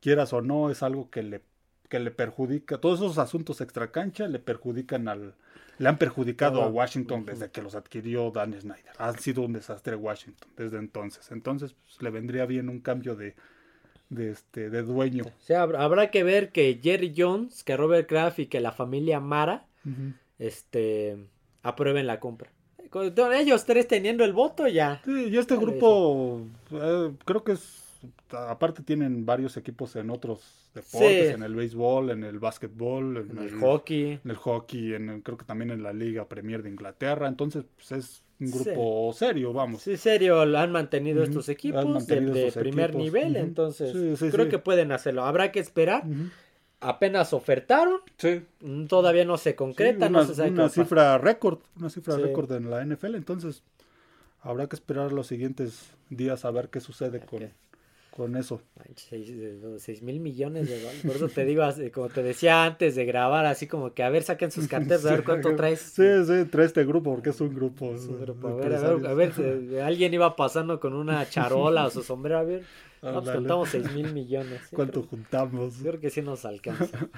quieras 0.00 0.32
o 0.32 0.42
no, 0.42 0.70
es 0.70 0.82
algo 0.82 1.10
que 1.10 1.22
le, 1.22 1.42
que 1.88 1.98
le 1.98 2.10
perjudica, 2.10 2.78
todos 2.78 3.00
esos 3.00 3.18
asuntos 3.18 3.60
extracancha 3.60 4.28
le 4.28 4.38
perjudican 4.38 5.08
al, 5.08 5.34
le 5.78 5.88
han 5.88 5.98
perjudicado 5.98 6.62
a. 6.62 6.68
Washington 6.68 7.24
desde 7.24 7.50
que 7.50 7.62
los 7.62 7.74
adquirió 7.74 8.30
Dan 8.30 8.58
Snyder. 8.60 8.92
Ha 8.98 9.12
sido 9.14 9.42
un 9.42 9.52
desastre 9.52 9.96
Washington 9.96 10.48
desde 10.56 10.78
entonces. 10.78 11.30
Entonces, 11.30 11.74
pues, 11.84 12.02
le 12.02 12.10
vendría 12.10 12.46
bien 12.46 12.68
un 12.68 12.80
cambio 12.80 13.14
de, 13.14 13.34
de 14.10 14.30
este, 14.30 14.70
de 14.70 14.82
dueño. 14.82 15.24
O 15.24 15.40
sea, 15.40 15.62
habrá, 15.62 16.10
que 16.10 16.24
ver 16.24 16.50
que 16.50 16.80
Jerry 16.82 17.14
Jones, 17.16 17.64
que 17.64 17.76
Robert 17.76 18.08
Kraft 18.08 18.40
y 18.40 18.46
que 18.46 18.60
la 18.60 18.72
familia 18.72 19.20
Mara 19.20 19.66
este, 20.38 21.16
aprueben 21.62 22.06
la 22.06 22.20
compra. 22.20 22.50
Con 22.90 23.12
ellos 23.34 23.64
tres 23.64 23.86
teniendo 23.88 24.24
el 24.24 24.32
voto 24.32 24.66
ya. 24.68 25.00
Sí, 25.04 25.28
y 25.30 25.36
este 25.36 25.56
grupo, 25.56 26.42
eh, 26.72 27.10
creo 27.24 27.44
que 27.44 27.52
es, 27.52 27.84
aparte 28.30 28.82
tienen 28.82 29.26
varios 29.26 29.56
equipos 29.56 29.94
en 29.96 30.10
otros 30.10 30.40
deportes, 30.74 31.28
Sí. 31.28 31.34
en 31.34 31.42
el 31.42 31.54
béisbol, 31.54 32.10
en 32.10 32.24
el 32.24 32.38
básquetbol, 32.38 33.16
en, 33.30 33.38
En 33.38 33.44
el 33.44 33.54
hockey. 33.60 34.20
en 34.24 34.30
el 34.30 34.36
hockey, 34.36 34.94
en 34.94 35.08
el- 35.08 35.22
creo 35.22 35.36
que 35.36 35.44
también 35.44 35.70
en 35.70 35.82
la 35.82 35.92
Liga 35.92 36.26
Premier 36.28 36.62
de 36.62 36.68
Inglaterra, 36.70 37.26
entonces 37.28 37.64
pues, 37.76 37.92
es 37.92 38.22
un 38.40 38.50
grupo 38.52 39.12
serio, 39.14 39.52
vamos. 39.52 39.82
Sí, 39.82 39.96
serio, 39.96 40.44
lo 40.46 40.58
han 40.58 40.70
mantenido 40.70 41.22
estos 41.24 41.48
equipos 41.48 41.84
mantenido 41.84 42.34
de 42.34 42.52
primer 42.52 42.90
equipos, 42.90 43.02
nivel, 43.04 43.36
entonces 43.36 43.90
Sí, 43.92 44.16
sí, 44.16 44.30
creo 44.30 44.44
sí. 44.44 44.50
que 44.50 44.58
pueden 44.58 44.92
hacerlo. 44.92 45.24
Habrá 45.24 45.50
que 45.50 45.58
esperar. 45.58 46.04
Apenas 46.80 47.32
ofertaron, 47.32 48.00
Sí, 48.18 48.42
mm, 48.60 48.86
todavía 48.86 49.24
no 49.24 49.36
se 49.36 49.56
concreta, 49.56 50.06
Sí, 50.06 50.12
no 50.12 50.18
una, 50.20 50.28
se 50.28 50.34
sabe 50.36 50.50
una 50.50 50.68
cifra 50.68 51.18
récord, 51.18 51.58
una 51.76 51.90
cifra 51.90 52.14
Sí. 52.16 52.22
récord 52.22 52.52
en 52.52 52.70
la 52.70 52.82
NFL, 52.84 53.16
entonces 53.16 53.62
habrá 54.42 54.68
que 54.68 54.76
esperar 54.76 55.12
los 55.12 55.26
siguientes 55.26 55.90
días 56.08 56.44
a 56.44 56.50
ver 56.52 56.68
qué 56.68 56.80
sucede 56.80 57.20
con. 57.20 57.50
Con 58.10 58.36
eso. 58.36 58.60
Manches, 58.76 59.06
Seis, 59.08 59.28
eh, 59.30 59.58
seis 59.78 60.02
mil 60.02 60.18
millones 60.20 60.68
de 60.68 60.78
dólares. 60.80 61.02
Por 61.06 61.16
eso 61.16 61.28
te 61.28 61.44
digo, 61.44 61.62
como 61.92 62.08
te 62.08 62.22
decía 62.22 62.64
antes 62.64 62.94
de 62.96 63.04
grabar, 63.04 63.46
así 63.46 63.66
como 63.66 63.94
que 63.94 64.02
a 64.02 64.10
ver, 64.10 64.22
saquen 64.22 64.50
sus 64.50 64.66
carteras, 64.68 65.06
a 65.06 65.10
ver 65.12 65.24
cuánto 65.24 65.54
traes. 65.56 65.80
Sí, 65.80 66.02
sí, 66.26 66.44
trae 66.50 66.66
este 66.66 66.84
grupo 66.84 67.12
porque 67.14 67.30
es 67.30 67.40
un 67.40 67.54
grupo. 67.54 67.94
Es 67.94 68.06
un 68.06 68.18
de 68.18 68.24
grupo. 68.26 68.48
A 68.48 68.54
ver, 68.56 68.74
a 68.74 68.94
ver, 68.94 69.06
a 69.06 69.14
ver, 69.14 69.32
eh, 69.38 69.82
alguien 69.82 70.12
iba 70.14 70.34
pasando 70.36 70.80
con 70.80 70.94
una 70.94 71.26
charola 71.30 71.86
o 71.86 71.90
su 71.90 72.02
sombrero, 72.02 72.38
a 72.38 72.42
ver. 72.44 72.62
No, 73.00 73.10
pues 73.12 73.16
Ándale. 73.18 73.36
contamos 73.38 73.68
6 73.68 73.92
mil 73.94 74.12
millones. 74.12 74.60
Sí, 74.68 74.74
¿Cuánto 74.74 75.00
creo, 75.02 75.10
juntamos? 75.10 75.74
creo 75.80 76.00
que 76.00 76.10
sí 76.10 76.20
nos 76.20 76.44
alcanza. 76.44 77.08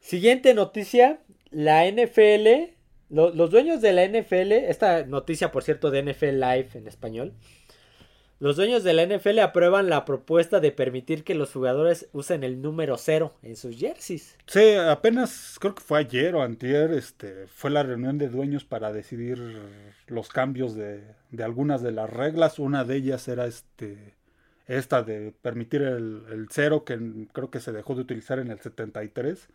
Siguiente 0.00 0.54
noticia, 0.54 1.20
la 1.50 1.86
NFL 1.90 2.74
lo- 3.10 3.34
los 3.34 3.50
dueños 3.50 3.80
de 3.82 3.92
la 3.92 4.04
NFL, 4.04 4.52
esta 4.52 5.04
noticia 5.04 5.50
por 5.50 5.64
cierto 5.64 5.90
de 5.90 6.02
NFL 6.02 6.38
Live 6.40 6.68
en 6.74 6.86
español, 6.86 7.34
los 8.40 8.56
dueños 8.56 8.82
de 8.82 8.94
la 8.94 9.04
NFL 9.04 9.38
aprueban 9.40 9.90
la 9.90 10.06
propuesta 10.06 10.60
de 10.60 10.72
permitir 10.72 11.24
que 11.24 11.34
los 11.34 11.52
jugadores 11.52 12.08
usen 12.12 12.42
el 12.42 12.62
número 12.62 12.96
cero 12.96 13.34
en 13.42 13.54
sus 13.54 13.76
jerseys. 13.76 14.36
Sí, 14.46 14.72
apenas 14.72 15.58
creo 15.60 15.74
que 15.74 15.82
fue 15.82 15.98
ayer 15.98 16.34
o 16.34 16.42
antier, 16.42 16.92
este, 16.92 17.46
fue 17.48 17.70
la 17.70 17.82
reunión 17.82 18.16
de 18.16 18.30
dueños 18.30 18.64
para 18.64 18.92
decidir 18.94 19.60
los 20.06 20.30
cambios 20.30 20.74
de, 20.74 21.04
de 21.30 21.44
algunas 21.44 21.82
de 21.82 21.92
las 21.92 22.08
reglas. 22.08 22.58
Una 22.58 22.84
de 22.84 22.96
ellas 22.96 23.28
era 23.28 23.44
este, 23.44 24.14
esta 24.66 25.02
de 25.02 25.34
permitir 25.42 25.82
el, 25.82 26.22
el 26.32 26.46
cero, 26.50 26.84
que 26.84 26.98
creo 27.34 27.50
que 27.50 27.60
se 27.60 27.72
dejó 27.72 27.94
de 27.94 28.00
utilizar 28.00 28.38
en 28.38 28.50
el 28.50 28.58
73. 28.58 29.48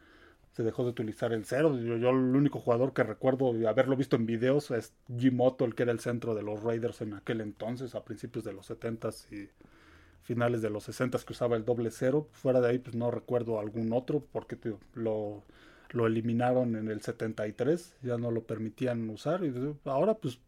Se 0.55 0.63
dejó 0.63 0.83
de 0.83 0.89
utilizar 0.89 1.33
el 1.33 1.45
cero. 1.45 1.77
Yo, 1.77 1.97
yo 1.97 2.09
el 2.11 2.35
único 2.35 2.59
jugador 2.59 2.93
que 2.93 3.03
recuerdo 3.03 3.51
haberlo 3.67 3.97
visto 3.97 4.15
en 4.15 4.25
videos 4.25 4.71
es 4.71 4.93
Jim 5.17 5.41
Otto, 5.41 5.65
el 5.65 5.75
que 5.75 5.83
era 5.83 5.91
el 5.91 5.99
centro 5.99 6.33
de 6.33 6.43
los 6.43 6.63
Raiders 6.63 7.01
en 7.01 7.13
aquel 7.13 7.41
entonces, 7.41 7.93
a 7.93 8.05
principios 8.05 8.45
de 8.45 8.53
los 8.53 8.69
70s 8.69 9.31
y 9.33 9.49
finales 10.23 10.61
de 10.61 10.69
los 10.69 10.87
60s 10.87 11.23
que 11.25 11.33
usaba 11.33 11.57
el 11.57 11.65
doble 11.65 11.91
cero. 11.91 12.27
Fuera 12.31 12.61
de 12.61 12.69
ahí, 12.69 12.79
pues 12.79 12.95
no 12.95 13.11
recuerdo 13.11 13.59
algún 13.59 13.91
otro, 13.91 14.23
porque 14.31 14.57
lo, 14.93 15.43
lo 15.91 16.07
eliminaron 16.07 16.75
en 16.75 16.89
el 16.89 17.01
73, 17.01 17.95
ya 18.01 18.17
no 18.17 18.31
lo 18.31 18.43
permitían 18.43 19.09
usar. 19.09 19.43
Y 19.43 19.53
ahora, 19.83 20.13
pues, 20.15 20.39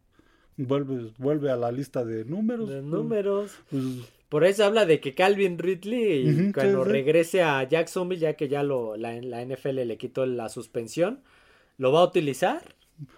vuelve, 0.58 1.12
vuelve 1.18 1.50
a 1.50 1.56
la 1.56 1.72
lista 1.72 2.04
de 2.04 2.24
números. 2.24 2.68
De 2.68 2.82
números. 2.82 3.52
Pues, 3.70 3.84
Por 4.28 4.44
eso 4.44 4.64
habla 4.64 4.84
de 4.84 5.00
que 5.00 5.14
Calvin 5.14 5.58
Ridley, 5.58 6.34
sí, 6.34 6.52
cuando 6.52 6.84
sí. 6.84 6.90
regrese 6.90 7.42
a 7.42 7.62
Jacksonville, 7.66 8.20
ya 8.20 8.34
que 8.34 8.48
ya 8.48 8.62
lo, 8.62 8.96
la, 8.96 9.14
la 9.22 9.44
NFL 9.44 9.86
le 9.86 9.96
quitó 9.96 10.26
la 10.26 10.48
suspensión, 10.48 11.20
lo 11.78 11.92
va 11.92 12.00
a 12.00 12.04
utilizar. 12.04 12.62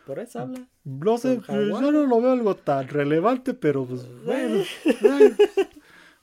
Por 0.06 0.18
eso 0.18 0.40
habla. 0.40 0.68
no 0.84 1.18
sé, 1.18 1.40
pues, 1.46 1.68
yo 1.68 1.90
no 1.90 2.06
lo 2.06 2.20
veo 2.20 2.32
algo 2.32 2.54
tan 2.54 2.86
relevante, 2.86 3.54
pero 3.54 3.84
pues, 3.84 4.06
bueno, 4.24 4.62
bueno, 5.00 5.36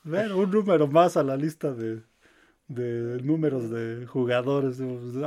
bueno, 0.03 0.38
un 0.38 0.51
número 0.51 0.88
más 0.88 1.17
a 1.17 1.23
la 1.23 1.36
lista 1.36 1.73
de, 1.73 2.01
de 2.67 3.21
números 3.23 3.69
de 3.71 4.06
jugadores. 4.08 4.80
A 4.82 4.84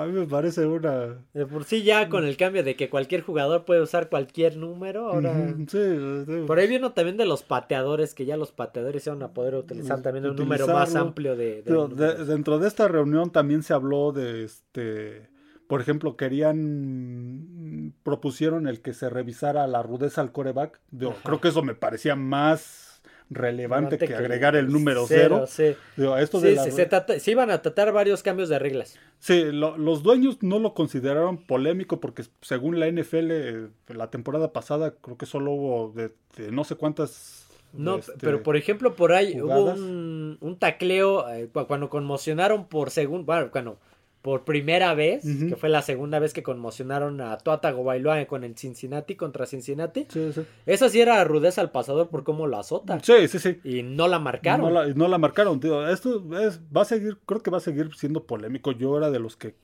mí 0.07 0.13
me 0.13 0.27
parece 0.27 0.67
una... 0.67 1.17
De 1.33 1.47
por 1.47 1.65
sí 1.65 1.83
ya 1.83 2.11
con 2.11 2.27
el 2.27 2.37
cambio 2.37 2.63
de 2.63 2.77
que 2.77 2.91
cualquier 2.91 3.23
jugador 3.23 3.65
puede 3.65 3.81
usar 3.81 4.11
cualquier 4.11 4.57
número, 4.59 5.07
ahora... 5.09 5.55
Sí, 5.69 5.79
sí. 6.27 6.45
Por 6.47 6.59
ahí 6.59 6.69
vino 6.69 6.93
también 6.93 7.17
de 7.17 7.25
los 7.25 7.43
pateadores, 7.43 8.15
que 8.15 8.27
ya 8.27 8.37
los 8.37 8.53
pateadores 8.53 9.03
se 9.05 9.11
van 9.11 9.23
a 9.23 9.33
poder 9.33 9.55
utilizar 9.55 10.03
también 10.03 10.27
un 10.27 10.37
número 10.37 10.67
más 10.67 10.95
amplio 10.95 11.35
de... 11.35 11.57
de 11.57 11.63
Pero 11.63 11.89
de- 11.89 11.95
números. 12.07 12.27
dentro 12.29 12.59
de 12.59 12.69
esta 12.69 12.89
reunión 12.89 13.31
también 13.31 13.63
se 13.63 13.73
habló 13.73 14.13
de 14.13 14.45
este, 14.45 15.31
por 15.67 15.81
ejemplo, 15.81 16.17
querían, 16.19 17.95
propusieron 18.03 18.67
el 18.67 18.81
que 18.83 18.93
se 18.93 19.09
revisara 19.09 19.67
la 19.67 19.83
rudeza 19.83 20.21
al 20.21 20.33
coreback. 20.33 20.81
Ajá. 21.01 21.15
creo 21.25 21.41
que 21.41 21.49
eso 21.49 21.63
me 21.63 21.75
parecía 21.75 22.17
más 22.17 22.90
relevante 23.31 23.97
que, 23.97 24.15
agregar 24.15 24.57
el 24.57 24.69
número 24.73 25.05
cero, 25.07 25.47
cero. 25.49 25.77
sí. 25.77 26.01
Digo, 26.01 26.17
esto 26.17 26.41
Sí, 26.41 26.49
de 26.49 26.55
la- 26.57 26.65
se, 26.65 26.73
se 26.73 26.87
trata- 26.87 27.19
se 27.19 27.31
iban 27.31 27.51
a 27.51 27.63
tratar 27.63 27.93
varios 27.93 28.23
cambios 28.23 28.49
de 28.49 28.59
reglas. 28.59 28.99
Sí, 29.21 29.45
lo- 29.53 29.79
los 29.79 30.03
dueños 30.03 30.39
no 30.43 30.59
lo 30.59 30.75
consideraron 30.75 31.39
polémico 31.39 32.01
porque 32.01 32.25
según 32.43 32.81
la 32.81 32.89
NFL, 32.89 33.31
eh, 33.31 33.69
la 33.89 34.11
temporada 34.11 34.53
pasada 34.53 34.95
creo 35.01 35.17
que 35.17 35.27
solo 35.27 35.53
hubo 35.53 35.93
de, 35.95 36.11
de 36.37 36.51
no 36.51 36.65
sé 36.65 36.75
cuántas... 36.75 37.47
No, 37.73 37.99
este, 37.99 38.13
pero 38.21 38.43
por 38.43 38.57
ejemplo, 38.57 38.97
por 38.97 39.13
ahí 39.13 39.39
jugadas. 39.39 39.79
hubo 39.79 39.85
un, 39.85 40.39
un 40.41 40.59
tacleo 40.59 41.29
eh, 41.31 41.49
cu- 41.53 41.67
cuando 41.69 41.89
conmocionaron 41.89 42.67
por 42.67 42.91
segundo, 42.91 43.25
bueno, 43.27 43.51
cuando 43.53 43.79
por 44.23 44.45
primera 44.45 44.93
vez, 44.95 45.23
que 45.23 45.57
fue 45.57 45.71
la 45.71 45.81
segunda 45.81 46.19
vez 46.19 46.35
que 46.35 46.43
conmocionaron 46.43 47.23
a 47.23 47.39
Tua 47.39 47.61
Tagovailoa 47.61 48.27
con 48.27 48.45
el 48.45 48.55
Cincinnati 48.55 49.17
contra 49.17 49.47
Cincinnati. 49.47 50.07
Sí, 50.11 50.33
sí. 50.35 50.43
Esa 50.67 50.91
sí 50.91 51.01
era 51.01 51.25
rudeza 51.25 51.63
al 51.63 51.71
pasador 51.71 52.09
por 52.09 52.23
cómo 52.23 52.47
lo 52.47 52.59
azota. 52.59 53.01
Sí, 53.01 53.29
sí, 53.29 53.39
sí. 53.39 53.61
Y 53.65 53.83
no 53.83 54.09
la 54.09 54.19
marcaron. 54.19 54.67
No 54.67 54.71
la, 54.71 54.93
no 54.93 55.09
la 55.09 55.17
marcaron, 55.17 55.59
tío. 55.59 55.89
Esto 55.89 56.23
es, 56.39 56.61
va 56.75 56.83
a 56.83 56.85
seguir, 56.85 57.17
creo 57.25 57.43
que 57.43 57.51
va 57.51 57.59
a 57.59 57.63
seguir 57.63 57.95
siendo 57.95 58.25
polémico. 58.25 58.73
Yo 58.73 58.99
era 58.99 59.11
de 59.11 59.21
los 59.21 59.37
que 59.37 59.55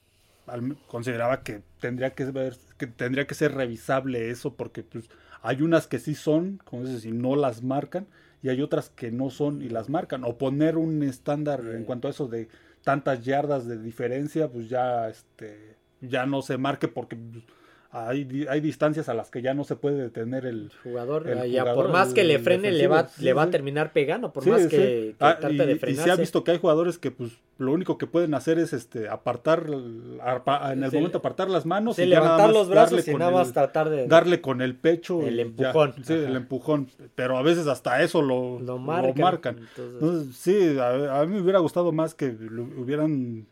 consideraba 0.87 1.43
que 1.43 1.61
tendría 1.81 2.11
que 2.11 2.25
ver, 2.27 2.57
que 2.79 2.87
tendría 2.87 3.27
que 3.27 3.35
ser 3.35 3.53
revisable 3.53 4.31
eso, 4.31 4.55
porque 4.55 4.83
pues 4.83 5.11
hay 5.43 5.61
unas 5.61 5.87
que 5.87 5.99
sí 5.99 6.15
son, 6.15 6.63
como 6.65 6.85
dices, 6.85 7.05
y 7.05 7.13
no 7.13 7.37
las 7.37 7.63
marcan, 7.63 8.07
y 8.43 8.49
hay 8.49 8.63
otras 8.63 8.89
que 8.89 9.11
no 9.11 9.29
son 9.29 9.61
y 9.61 9.69
las 9.69 9.91
marcan. 9.91 10.25
O 10.25 10.39
poner 10.39 10.79
un 10.79 11.03
estándar 11.03 11.63
en 11.75 11.85
cuanto 11.85 12.09
a 12.09 12.13
eso 12.13 12.27
de 12.27 12.49
tantas 12.87 13.25
yardas 13.25 13.67
de 13.67 13.83
diferencia, 13.83 14.49
pues 14.49 14.69
ya 14.69 15.09
este 15.09 15.75
ya 16.01 16.25
no 16.25 16.41
se 16.41 16.57
marque 16.57 16.87
porque 16.87 17.17
pues, 17.17 17.43
hay, 17.91 18.47
hay 18.51 18.61
distancias 18.61 19.09
a 19.09 19.15
las 19.15 19.31
que 19.31 19.41
ya 19.43 19.55
no 19.55 19.65
se 19.65 19.77
puede 19.77 19.97
detener 20.03 20.45
el, 20.45 20.71
jugador, 20.83 21.29
El 21.29 21.51
ya 21.51 21.63
jugador, 21.63 21.85
por 21.85 21.93
más 21.93 22.13
que 22.13 22.25
le 22.25 22.39
frene, 22.39 22.71
le 22.73 22.89
va, 22.89 23.09
sí, 23.09 23.25
le 23.25 23.33
va 23.33 23.45
a 23.45 23.51
terminar 23.51 23.93
pegando, 23.93 24.33
por 24.33 24.43
Sí, 24.45 24.51
más 24.51 24.63
sí. 24.63 24.69
que, 24.69 24.77
que 24.77 25.15
Ah, 25.21 25.39
trate 25.39 25.55
y, 25.55 25.59
de 25.59 25.73
y 25.73 25.79
frenarse. 25.79 26.05
se 26.05 26.11
ha 26.11 26.17
visto 26.17 26.45
que 26.45 26.51
hay 26.51 26.59
jugadores 26.59 26.99
que 26.99 27.11
pues 27.11 27.33
lo 27.59 27.73
único 27.73 27.97
que 27.97 28.07
pueden 28.07 28.35
hacer 28.35 28.59
es 28.59 28.73
este 28.75 29.09
apartar 29.09 29.65
arpa- 29.67 30.73
en 30.73 30.85
el 30.85 30.93
momento 30.93 31.19
apartar 31.19 31.49
las 31.49 31.65
manos 31.65 31.99
y 31.99 32.05
levantar 32.07 32.49
más 32.49 32.53
los 32.53 32.69
brazos 32.69 33.07
y 33.09 33.15
nada 33.15 33.31
más 33.31 33.49
el- 33.49 33.55
tratar 33.55 33.89
de... 33.89 34.07
darle 34.07 34.41
con 34.41 34.61
el 34.61 34.75
pecho 34.75 35.23
El 35.23 35.35
y 35.35 35.37
ya. 35.37 35.43
empujón. 35.71 35.95
sí 36.05 36.13
Ajá. 36.13 36.29
el 36.29 36.37
empujón 36.37 36.89
pero 37.15 37.39
a 37.39 37.43
veces 37.43 37.67
hasta 37.67 38.03
eso 38.03 38.21
lo, 38.21 38.59
Lo 38.59 38.65
lo 38.67 38.79
marcan. 38.79 39.23
marcan, 39.23 39.57
Entonces- 39.59 39.95
Entonces, 40.03 40.37
sí 40.37 40.79
a, 40.79 41.21
a 41.21 41.25
mí 41.27 41.35
me 41.37 41.41
hubiera 41.41 41.61
gustado 41.61 41.93
más 41.93 42.15
que 42.15 42.33
lo 42.39 42.63
hubieran 42.65 43.47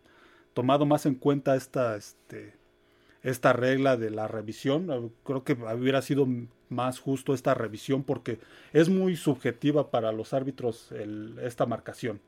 tomado 0.52 0.84
más 0.86 1.06
en 1.06 1.14
cuenta 1.14 1.56
esta 1.56 1.96
este 1.96 2.52
esta 3.24 3.52
regla 3.52 3.96
de 3.96 4.10
la 4.10 4.28
revisión. 4.28 5.10
Creo 5.24 5.42
que 5.42 5.54
hubiera 5.54 6.00
sido 6.02 6.28
más 6.68 7.00
justo 7.00 7.34
esta 7.34 7.54
revisión 7.54 8.04
porque 8.04 8.38
es 8.72 8.88
muy 8.88 9.16
subjetiva 9.16 9.90
para 9.90 10.12
los 10.12 10.32
árbitros 10.32 10.92
el- 10.92 11.36
esta 11.42 11.66
marcación. 11.66 12.20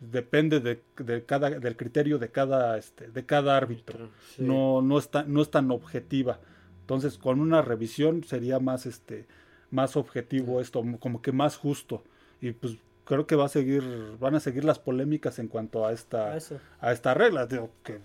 Depende 0.00 0.58
de, 0.60 0.82
de 0.96 1.24
cada 1.24 1.48
del 1.50 1.76
criterio 1.76 2.18
de 2.18 2.28
cada 2.30 2.76
este 2.76 3.08
de 3.08 3.24
cada 3.24 3.56
árbitro. 3.56 4.08
Sí. 4.34 4.42
no 4.42 4.82
no 4.82 4.98
está 4.98 5.22
no 5.22 5.40
es 5.40 5.50
tan 5.50 5.70
objetiva. 5.70 6.40
Entonces 6.80 7.18
con 7.18 7.38
una 7.40 7.62
revisión 7.62 8.24
sería 8.24 8.58
más 8.58 8.84
este 8.84 9.26
más 9.70 9.96
objetivo 9.96 10.60
esto 10.60 10.84
como 10.98 11.22
que 11.22 11.30
más 11.32 11.56
justo. 11.56 12.02
Y 12.40 12.50
pues 12.50 12.76
creo 13.04 13.26
que 13.28 13.36
va 13.36 13.44
a 13.44 13.48
seguir 13.48 13.84
van 14.18 14.34
a 14.34 14.40
seguir 14.40 14.64
las 14.64 14.80
polémicas 14.80 15.38
en 15.38 15.46
cuanto 15.46 15.86
a 15.86 15.92
esta 15.92 16.36
Eso. 16.36 16.58
a 16.80 16.90
esta 16.92 17.14
regla. 17.14 17.46
Digo, 17.46 17.70
que 17.84 17.98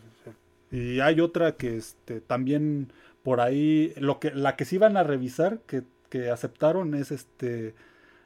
y 0.72 1.00
hay 1.00 1.20
otra 1.22 1.54
que 1.54 1.78
este 1.78 2.22
también 2.22 2.92
por 3.24 3.42
ahí 3.42 3.94
lo 3.98 4.20
que 4.20 4.32
la 4.32 4.56
que 4.56 4.66
sí 4.66 4.78
van 4.78 4.98
a 4.98 5.04
revisar 5.04 5.60
que, 5.68 5.84
que 6.10 6.30
aceptaron 6.30 6.96
es 6.96 7.12
este 7.12 7.76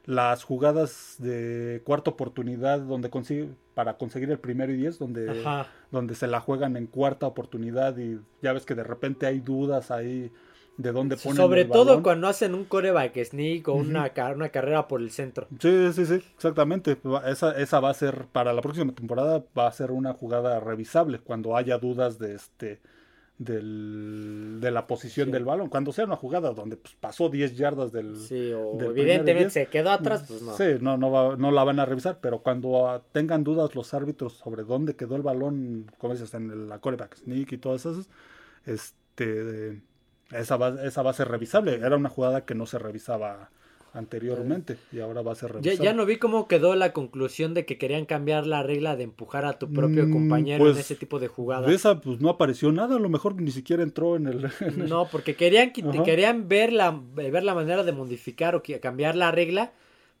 las 0.04 0.42
jugadas 0.42 1.16
de 1.18 1.80
cuarta 1.84 2.10
oportunidad 2.10 2.80
donde 2.80 3.08
consigue 3.10 3.48
para 3.74 3.96
conseguir 3.98 4.30
el 4.30 4.38
primero 4.38 4.72
y 4.72 4.76
diez 4.76 4.98
donde 4.98 5.40
Ajá. 5.40 5.68
donde 5.92 6.14
se 6.16 6.26
la 6.26 6.40
juegan 6.40 6.76
en 6.76 6.86
cuarta 6.86 7.26
oportunidad 7.26 7.96
y 7.98 8.18
ya 8.42 8.52
ves 8.52 8.66
que 8.66 8.74
de 8.74 8.82
repente 8.82 9.26
hay 9.26 9.38
dudas 9.40 9.90
ahí 9.92 10.32
de 10.78 10.90
dónde 10.92 11.16
ponen 11.16 11.36
Sobre 11.36 11.60
el 11.62 11.68
todo 11.68 11.84
balón. 11.86 12.02
cuando 12.02 12.28
hacen 12.28 12.54
un 12.54 12.64
coreback 12.64 13.22
sneak 13.24 13.68
o 13.68 13.74
una, 13.74 14.10
una 14.34 14.48
carrera 14.48 14.88
por 14.88 15.00
el 15.00 15.10
centro. 15.10 15.46
Sí, 15.60 15.92
sí, 15.92 16.06
sí, 16.06 16.14
exactamente. 16.34 16.96
Esa, 17.26 17.52
esa 17.60 17.80
va 17.80 17.90
a 17.90 17.94
ser, 17.94 18.26
para 18.32 18.52
la 18.52 18.62
próxima 18.62 18.92
temporada, 18.92 19.44
va 19.56 19.66
a 19.66 19.72
ser 19.72 19.90
una 19.90 20.14
jugada 20.14 20.58
revisable 20.60 21.18
cuando 21.18 21.56
haya 21.56 21.78
dudas 21.78 22.18
de 22.18 22.34
este 22.34 22.80
del, 23.38 24.58
de 24.60 24.70
la 24.70 24.86
posición 24.86 25.26
Sí. 25.26 25.32
del 25.32 25.44
balón. 25.44 25.68
Cuando 25.68 25.92
sea 25.92 26.04
una 26.04 26.16
jugada 26.16 26.52
donde 26.52 26.76
pues, 26.76 26.94
pasó 26.94 27.28
10 27.28 27.56
yardas 27.56 27.90
del... 27.92 28.16
Sí, 28.16 28.52
o 28.52 28.76
del 28.78 28.90
evidentemente 28.90 29.50
se 29.50 29.66
quedó 29.66 29.90
atrás, 29.90 30.24
pues 30.28 30.42
no. 30.42 30.56
Sí, 30.56 30.64
no, 30.80 30.96
no, 30.96 31.10
va- 31.10 31.36
no 31.36 31.50
la 31.50 31.64
van 31.64 31.80
a 31.80 31.84
revisar, 31.86 32.18
pero 32.20 32.38
cuando 32.40 32.88
ah, 32.88 33.02
tengan 33.12 33.42
dudas 33.42 33.74
los 33.74 33.94
árbitros 33.94 34.34
sobre 34.34 34.62
dónde 34.62 34.94
quedó 34.96 35.16
el 35.16 35.22
balón, 35.22 35.90
como 35.98 36.12
dices, 36.14 36.32
en 36.34 36.50
el- 36.50 36.68
la 36.68 36.78
coreback 36.78 37.16
sneak 37.16 37.52
y 37.52 37.58
todas 37.58 37.84
esas, 37.84 38.08
este, 38.64 39.80
esa 40.32 40.56
va, 40.56 40.84
esa 40.84 41.02
va 41.02 41.10
a 41.10 41.14
ser 41.14 41.28
revisable. 41.28 41.74
Era 41.74 41.96
una 41.96 42.08
jugada 42.08 42.44
que 42.44 42.54
no 42.54 42.66
se 42.66 42.78
revisaba 42.78 43.50
anteriormente 43.94 44.78
y 44.90 45.00
ahora 45.00 45.20
va 45.22 45.32
a 45.32 45.34
ser 45.34 45.50
Ya, 45.50 45.54
revisable. 45.56 45.84
ya 45.84 45.92
no 45.94 46.06
vi 46.06 46.16
cómo 46.16 46.48
quedó 46.48 46.74
la 46.74 46.92
conclusión 46.94 47.52
de 47.52 47.66
que 47.66 47.76
querían 47.76 48.06
cambiar 48.06 48.46
la 48.46 48.62
regla 48.62 48.96
de 48.96 49.04
empujar 49.04 49.44
a 49.44 49.58
tu 49.58 49.70
propio 49.70 50.06
Mm, 50.06 50.12
compañero 50.12 50.64
pues, 50.64 50.76
en 50.76 50.80
ese 50.80 50.94
tipo 50.96 51.18
de 51.18 51.24
De 51.26 51.28
jugadas. 51.28 51.70
esa 51.70 52.00
pues 52.00 52.18
no 52.20 52.30
apareció 52.30 52.72
nada, 52.72 52.96
a 52.96 52.98
lo 52.98 53.08
mejor 53.10 53.38
ni 53.40 53.50
siquiera 53.50 53.82
entró 53.82 54.16
en 54.16 54.26
el... 54.28 54.44
en 54.60 54.80
el- 54.82 54.88
No, 54.88 55.06
porque 55.12 55.36
querían, 55.36 55.72
Ajá. 55.90 56.02
querían 56.04 56.48
ver 56.48 56.72
la, 56.72 56.98
ver 57.14 57.44
la 57.44 57.54
manera 57.54 57.82
de 57.84 57.92
modificar 57.92 58.54
o 58.54 58.62
que- 58.62 58.80
cambiar 58.80 59.14
la 59.14 59.30
regla. 59.30 59.72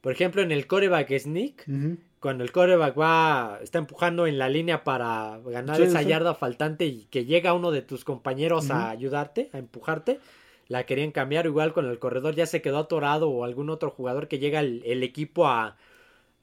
Por 0.02 0.12
ejemplo, 0.12 0.42
en 0.42 0.52
el 0.52 0.66
coreback 0.66 1.16
sneak, 1.18 1.64
Ujú. 1.68 1.96
Cuando 2.22 2.44
el 2.44 2.52
coreback 2.52 2.98
va, 2.98 3.58
está 3.62 3.78
empujando 3.78 4.26
en 4.26 4.38
la 4.38 4.48
línea 4.48 4.84
para 4.84 5.40
ganar 5.44 5.76
Sí, 5.76 5.82
esa 5.82 6.02
sí. 6.02 6.08
yarda 6.08 6.34
faltante 6.34 6.86
y 6.86 7.06
que 7.10 7.24
llega 7.24 7.52
uno 7.52 7.70
de 7.72 7.82
tus 7.82 8.04
compañeros 8.04 8.70
a 8.70 8.90
ayudarte, 8.90 9.50
a 9.52 9.58
empujarte, 9.58 10.20
la 10.68 10.86
querían 10.86 11.10
cambiar 11.10 11.46
igual 11.46 11.72
con 11.72 11.84
el 11.86 11.98
corredor, 11.98 12.34
ya 12.36 12.46
se 12.46 12.62
quedó 12.62 12.78
atorado 12.78 13.28
o 13.28 13.44
algún 13.44 13.68
otro 13.70 13.90
jugador 13.90 14.28
que 14.28 14.38
llega 14.38 14.60
el, 14.60 14.82
el 14.86 15.02
equipo 15.02 15.48
a, 15.48 15.76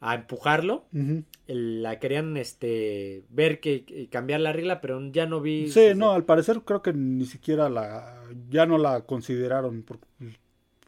a 0.01 0.15
empujarlo. 0.15 0.83
La 1.47 1.97
querían 1.99 2.35
este 2.37 3.23
ver 3.29 3.59
que 3.59 4.07
cambiar 4.11 4.41
la 4.41 4.51
regla, 4.53 4.81
pero 4.81 5.01
ya 5.11 5.25
no 5.25 5.39
vi. 5.41 5.71
Sí, 5.71 5.93
no, 5.95 6.11
al 6.11 6.25
parecer 6.25 6.61
creo 6.65 6.81
que 6.81 6.93
ni 6.93 7.25
siquiera 7.25 7.69
la, 7.69 8.21
ya 8.49 8.65
no 8.65 8.77
la 8.77 9.01
consideraron 9.01 9.85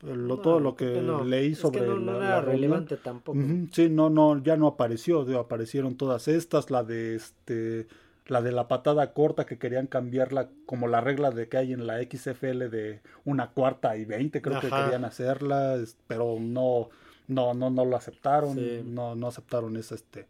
lo- 0.04 0.16
No, 0.16 0.38
todo 0.40 0.60
lo 0.60 0.76
que 0.76 1.02
no. 1.02 1.24
leí 1.24 1.52
Es 1.52 1.58
que 1.58 1.62
sobre 1.62 1.82
no, 1.88 1.98
no 2.00 2.12
la, 2.14 2.18
era 2.18 2.30
la 2.30 2.42
reunión. 2.42 2.62
relevante 2.62 2.98
tampoco. 2.98 3.38
Sí, 3.72 3.90
no, 3.90 4.10
no, 4.10 4.42
ya 4.44 4.58
no 4.58 4.68
apareció, 4.68 5.26
digo, 5.26 5.40
aparecieron 5.40 5.96
todas 5.96 6.28
estas, 6.28 6.72
la 6.72 6.84
de 6.84 7.16
este, 7.16 7.88
la 8.28 8.42
de 8.42 8.52
la 8.52 8.68
patada 8.68 9.14
corta 9.14 9.46
que 9.46 9.58
querían 9.58 9.88
cambiarla 9.88 10.50
como 10.66 10.88
la 10.88 11.02
regla 11.02 11.32
de 11.32 11.50
que 11.50 11.58
hay 11.58 11.74
en 11.74 11.86
la 11.88 12.02
XFL 12.02 12.70
de 12.70 13.02
una 13.26 13.50
cuarta 13.52 13.98
y 13.98 14.06
veinte, 14.06 14.42
creo 14.42 14.60
que 14.60 14.70
querían 14.70 15.04
hacerla, 15.06 15.78
pero 16.08 16.38
no, 16.40 16.90
no, 17.28 17.54
no, 17.54 17.70
no 17.70 17.84
lo 17.86 17.96
aceptaron, 17.96 18.56
Sí. 18.56 18.82
no, 18.86 19.16
no 19.16 19.28
aceptaron 19.28 19.76
esa, 19.76 19.96
este, 19.96 20.28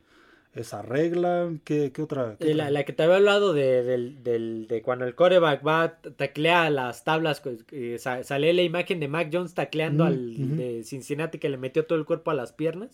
esa 0.53 0.81
regla, 0.81 1.49
¿qué, 1.63 1.91
qué 1.93 2.01
otra? 2.01 2.35
qué 2.39 2.53
la, 2.53 2.63
otra? 2.65 2.71
la 2.71 2.83
que 2.83 2.93
te 2.93 3.03
había 3.03 3.15
hablado 3.15 3.53
de, 3.53 3.83
del, 3.83 4.21
del- 4.23 4.67
de 4.67 4.81
cuando 4.81 5.05
el 5.05 5.15
coreback 5.15 5.65
va, 5.65 5.97
taclea 6.17 6.69
las 6.69 7.03
tablas, 7.05 7.41
eh, 7.71 7.97
sa- 7.99 8.23
sale 8.23 8.53
la 8.53 8.61
imagen 8.61 8.99
de 8.99 9.07
Mac 9.07 9.29
Jones 9.31 9.53
tacleando 9.53 10.03
al 10.03 10.57
de 10.57 10.83
Cincinnati 10.83 11.39
que 11.39 11.49
le 11.49 11.57
metió 11.57 11.85
todo 11.85 11.97
el 11.97 12.05
cuerpo 12.05 12.31
a 12.31 12.33
las 12.33 12.51
piernas. 12.51 12.89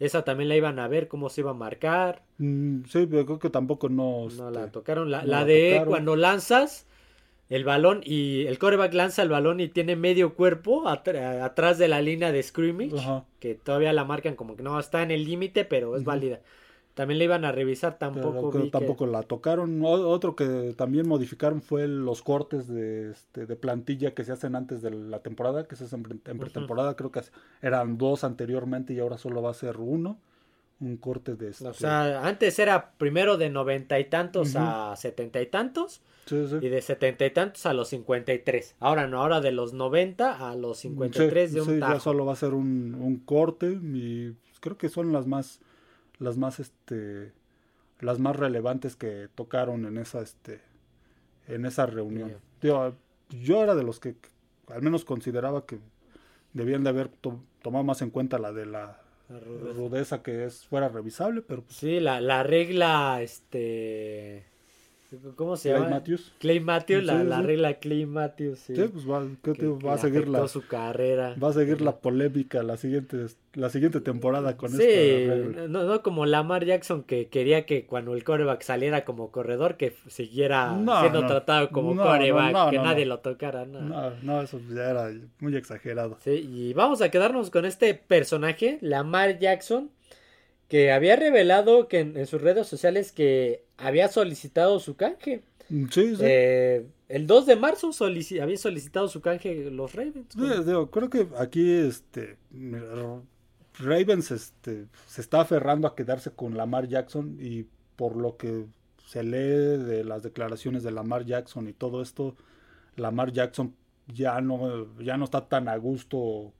Esa 0.00 0.24
también 0.24 0.48
la 0.48 0.56
iban 0.56 0.78
a 0.80 0.88
ver, 0.88 1.06
cómo 1.08 1.30
se 1.30 1.40
iba 1.42 1.52
a 1.52 1.54
marcar. 1.54 2.22
Mm, 2.38 2.82
sí, 2.88 3.06
pero 3.08 3.24
creo 3.24 3.38
que 3.38 3.48
tampoco 3.48 3.88
no, 3.88 4.22
No 4.22 4.48
este, 4.48 4.50
la 4.50 4.70
tocaron. 4.72 5.10
La, 5.10 5.22
no 5.22 5.28
la 5.28 5.44
de 5.44 5.70
tocaron. 5.70 5.88
cuando 5.88 6.16
lanzas 6.16 6.86
el 7.48 7.62
balón 7.64 8.00
y 8.04 8.44
el 8.46 8.58
coreback 8.58 8.92
lanza 8.92 9.22
el 9.22 9.28
balón 9.28 9.60
y 9.60 9.68
tiene 9.68 9.94
medio 9.96 10.34
cuerpo 10.34 10.82
atr- 10.88 11.40
atrás 11.42 11.78
de 11.78 11.88
la 11.88 12.02
línea 12.02 12.32
de 12.32 12.42
scrimmage, 12.42 12.98
Ajá. 12.98 13.24
que 13.38 13.54
todavía 13.54 13.92
la 13.92 14.04
marcan 14.04 14.34
como 14.34 14.56
que 14.56 14.62
no 14.64 14.78
está 14.80 15.02
en 15.02 15.12
el 15.12 15.24
límite, 15.24 15.64
pero 15.64 15.96
es 15.96 16.02
válida. 16.04 16.40
También 16.94 17.18
le 17.18 17.24
iban 17.24 17.44
a 17.44 17.50
revisar, 17.52 17.98
Pero 17.98 18.12
tampoco 18.12 18.52
vi 18.52 18.64
que- 18.64 18.70
tampoco 18.70 19.06
la 19.06 19.22
tocaron. 19.24 19.82
Otro 19.84 20.36
que 20.36 20.74
también 20.76 21.08
modificaron 21.08 21.60
fue 21.60 21.88
los 21.88 22.22
cortes 22.22 22.68
de, 22.68 23.10
este, 23.10 23.46
de 23.46 23.56
plantilla 23.56 24.14
que 24.14 24.24
se 24.24 24.32
hacen 24.32 24.54
antes 24.54 24.80
de 24.80 24.90
la 24.92 25.18
temporada, 25.18 25.66
que 25.66 25.74
se 25.74 25.84
hacen 25.84 26.04
en, 26.24 26.38
pretemporada. 26.38 26.94
Creo 26.94 27.10
que 27.10 27.20
eran 27.62 27.98
dos 27.98 28.22
anteriormente 28.22 28.92
y 28.94 29.00
ahora 29.00 29.18
solo 29.18 29.42
va 29.42 29.50
a 29.50 29.54
ser 29.54 29.78
uno. 29.78 30.18
Un 30.80 30.96
corte 30.96 31.36
de 31.36 31.50
este. 31.50 31.66
O 31.68 31.72
sea, 31.72 32.26
antes 32.26 32.58
era 32.58 32.90
primero 32.98 33.36
de 33.38 33.48
noventa 33.48 33.98
y 34.00 34.06
tantos 34.06 34.54
a 34.56 34.94
setenta 34.96 35.40
y 35.40 35.46
tantos 35.46 36.00
sí, 36.26 36.46
sí. 36.48 36.56
y 36.60 36.68
de 36.68 36.82
setenta 36.82 37.24
y 37.24 37.30
tantos 37.30 37.64
a 37.66 37.72
los 37.72 37.88
cincuenta 37.88 38.34
y 38.34 38.40
tres. 38.40 38.74
Ahora 38.80 39.06
no, 39.06 39.22
ahora 39.22 39.40
de 39.40 39.52
los 39.52 39.72
noventa 39.72 40.50
a 40.50 40.56
los 40.56 40.78
cincuenta 40.78 41.24
y 41.24 41.28
tres 41.28 41.52
de 41.52 41.60
un 41.60 41.66
sí, 41.68 41.74
ya 41.74 41.80
tajo. 41.86 42.00
solo 42.00 42.26
va 42.26 42.32
a 42.32 42.36
ser 42.36 42.54
un, 42.54 42.96
un 43.00 43.16
corte 43.18 43.70
y 43.70 44.34
creo 44.60 44.76
que 44.76 44.88
son 44.88 45.12
las 45.12 45.28
más, 45.28 45.60
las 46.18 46.36
más, 46.36 46.60
este, 46.60 47.32
las 48.00 48.18
más 48.18 48.36
relevantes 48.36 48.96
que 48.96 49.28
tocaron 49.34 49.84
en 49.86 49.98
esa, 49.98 50.20
este, 50.20 50.60
en 51.48 51.66
esa 51.66 51.86
reunión. 51.86 52.32
Digo, 52.60 52.94
yo 53.30 53.62
era 53.62 53.74
de 53.74 53.82
los 53.82 54.00
que 54.00 54.14
al 54.68 54.82
menos 54.82 55.04
consideraba 55.04 55.66
que 55.66 55.78
debían 56.52 56.84
de 56.84 56.90
haber 56.90 57.08
to- 57.08 57.42
tomado 57.62 57.84
más 57.84 58.00
en 58.02 58.10
cuenta 58.10 58.38
la 58.38 58.52
de 58.52 58.66
la 58.66 59.00
La 59.28 59.40
rudeza. 59.40 59.72
rudeza 59.78 60.22
que 60.22 60.44
es 60.44 60.66
fuera 60.66 60.88
revisable, 60.88 61.42
pero 61.42 61.62
pues, 61.62 61.76
Sí, 61.76 62.00
la, 62.00 62.20
la 62.20 62.42
regla, 62.42 63.20
este... 63.22 64.44
¿Cómo 65.36 65.56
se 65.56 65.70
Clay 65.70 65.80
llama? 65.82 65.94
Matthews. 65.96 66.32
Clay 66.38 66.60
Matthews, 66.60 67.04
la, 67.04 67.20
Sí, 67.22 67.26
la 67.28 67.42
regla 67.42 67.74
Clay 67.74 68.06
Matthews, 68.06 68.58
sí. 68.58 68.74
Sí, 68.76 68.82
pues 68.92 69.08
va, 69.08 69.22
¿qué 69.42 69.52
que- 69.52 69.58
te- 69.60 69.78
que 69.78 69.86
va 69.86 69.94
a 69.94 69.98
seguir 69.98 70.28
la, 70.28 70.46
su 70.48 70.66
carrera. 70.66 71.34
va 71.42 71.48
a 71.48 71.52
seguir 71.52 71.80
la 71.80 71.96
polémica 71.96 72.62
la 72.62 72.76
siguiente, 72.76 73.26
la 73.54 73.70
siguiente 73.70 74.00
temporada 74.00 74.56
con 74.56 74.70
Sí, 74.70 74.82
esta 74.82 75.34
regla. 75.34 75.68
no, 75.68 75.84
no 75.84 76.02
como 76.02 76.26
Lamar 76.26 76.64
Jackson 76.64 77.02
que 77.02 77.28
quería 77.28 77.66
que 77.66 77.86
cuando 77.86 78.14
el 78.14 78.24
coreback 78.24 78.62
saliera 78.62 79.04
como 79.04 79.30
corredor 79.30 79.76
que 79.76 79.94
siguiera 80.08 80.72
No, 80.76 81.00
siendo 81.00 81.22
no. 81.22 81.26
tratado 81.28 81.70
como 81.70 81.96
coreback, 81.96 82.70
que 82.70 82.78
nadie 82.78 83.06
lo 83.06 83.18
tocara. 83.20 83.64
No, 83.64 84.10
no, 84.22 84.42
eso 84.42 84.60
ya 84.74 84.90
era 84.90 85.10
muy 85.40 85.56
exagerado. 85.56 86.16
Sí, 86.20 86.30
y 86.30 86.72
vamos 86.74 87.00
a 87.02 87.10
quedarnos 87.10 87.50
con 87.50 87.64
este 87.64 87.94
personaje, 87.94 88.78
Lamar 88.80 89.38
Jackson, 89.38 89.90
que 90.68 90.92
había 90.92 91.16
revelado 91.16 91.88
que 91.88 92.00
en, 92.00 92.16
en 92.16 92.26
sus 92.26 92.40
redes 92.40 92.66
sociales 92.66 93.12
que 93.12 93.64
había 93.76 94.08
solicitado 94.08 94.80
su 94.80 94.96
canje. 94.96 95.42
Sí, 95.68 96.16
sí. 96.16 96.20
Eh, 96.20 96.86
el 97.08 97.26
2 97.26 97.46
de 97.46 97.56
marzo 97.56 97.88
solici- 97.88 98.40
había 98.40 98.56
solicitado 98.58 99.08
su 99.08 99.20
canje 99.20 99.70
los 99.70 99.94
Ravens. 99.94 100.26
Sí, 100.34 100.40
digo, 100.66 100.90
creo 100.90 101.08
que 101.10 101.26
aquí 101.38 101.70
este 101.70 102.36
Ravens 103.78 104.30
este, 104.30 104.86
se 105.06 105.20
está 105.20 105.40
aferrando 105.40 105.88
a 105.88 105.94
quedarse 105.96 106.30
con 106.30 106.56
Lamar 106.56 106.86
Jackson 106.88 107.36
y 107.40 107.66
por 107.96 108.16
lo 108.16 108.36
que 108.36 108.66
se 109.06 109.22
lee 109.22 109.82
de 109.84 110.04
las 110.04 110.22
declaraciones 110.22 110.82
de 110.82 110.90
Lamar 110.92 111.24
Jackson 111.24 111.68
y 111.68 111.72
todo 111.72 112.00
esto, 112.02 112.36
Lamar 112.96 113.32
Jackson 113.32 113.74
ya 114.12 114.40
no, 114.40 114.96
ya 115.00 115.16
no 115.16 115.24
está 115.24 115.46
tan 115.48 115.68
a 115.68 115.76
gusto 115.76 116.52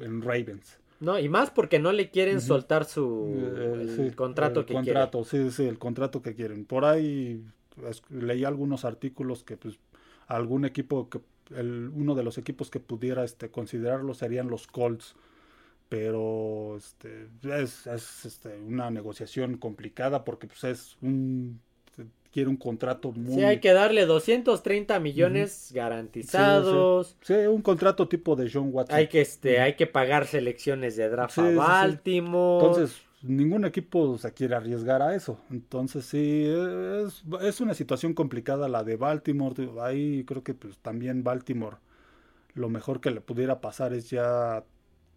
en 0.00 0.22
Ravens. 0.22 0.78
No, 1.00 1.18
y 1.18 1.28
más 1.28 1.50
porque 1.50 1.78
no 1.78 1.92
le 1.92 2.10
quieren 2.10 2.40
soltar 2.40 2.84
su 2.84 3.52
Eh, 3.58 4.10
sí, 4.10 4.16
contrato 4.16 4.60
el 4.60 4.66
que 4.66 4.74
contrato, 4.74 5.24
sí, 5.24 5.50
sí, 5.50 5.64
el 5.66 5.78
contrato 5.78 6.22
que 6.22 6.34
quieren. 6.34 6.64
Por 6.64 6.84
ahí 6.84 7.44
es- 7.88 8.02
leí 8.10 8.44
algunos 8.44 8.84
artículos 8.84 9.44
que 9.44 9.56
pues 9.56 9.78
algún 10.26 10.64
equipo 10.64 11.10
que 11.10 11.20
el, 11.54 11.90
uno 11.94 12.14
de 12.14 12.22
los 12.22 12.38
equipos 12.38 12.70
que 12.70 12.80
pudiera 12.80 13.24
este 13.24 13.50
considerarlo 13.50 14.14
serían 14.14 14.48
los 14.48 14.66
Colts. 14.66 15.14
Pero 15.88 16.76
este 16.78 17.28
es, 17.44 17.86
es, 17.86 18.24
este, 18.26 18.58
una 18.58 18.90
negociación 18.90 19.58
complicada 19.58 20.24
porque 20.24 20.46
pues 20.48 20.64
es 20.64 20.96
un 21.02 21.60
quiere 22.34 22.50
un 22.50 22.56
contrato 22.56 23.12
muy 23.12 23.36
Sí, 23.36 23.44
hay 23.44 23.60
que 23.60 23.72
darle 23.72 24.06
230 24.06 24.98
millones 24.98 25.70
garantizados. 25.72 27.16
Sí, 27.22 27.32
un 27.32 27.62
contrato 27.62 28.08
tipo 28.08 28.34
de 28.34 28.50
John 28.52 28.70
Watson. 28.72 28.96
Hay 28.96 29.06
que 29.06 29.20
este, 29.20 29.60
hay 29.60 29.74
que 29.76 29.86
pagar 29.86 30.26
selecciones 30.26 30.96
de 30.96 31.08
draft 31.08 31.36
Sí, 31.36 31.42
a. 31.42 31.50
Baltimore. 31.52 32.66
Entonces, 32.66 33.02
ningún 33.22 33.64
equipo 33.64 34.18
se 34.18 34.32
quiere 34.32 34.56
arriesgar 34.56 35.00
a 35.00 35.14
eso. 35.14 35.38
Entonces, 35.48 36.06
sí, 36.06 36.44
es, 36.44 37.22
es 37.40 37.60
una 37.60 37.74
situación 37.74 38.14
complicada 38.14 38.68
la 38.68 38.82
de 38.82 38.96
Baltimore. 38.96 39.70
Ahí 39.80 40.24
creo 40.24 40.42
que 40.42 40.54
pues, 40.54 40.76
también 40.78 41.22
Baltimore, 41.22 41.76
lo 42.54 42.68
mejor 42.68 43.00
que 43.00 43.12
le 43.12 43.20
pudiera 43.20 43.60
pasar 43.60 43.92
es 43.94 44.10
ya 44.10 44.64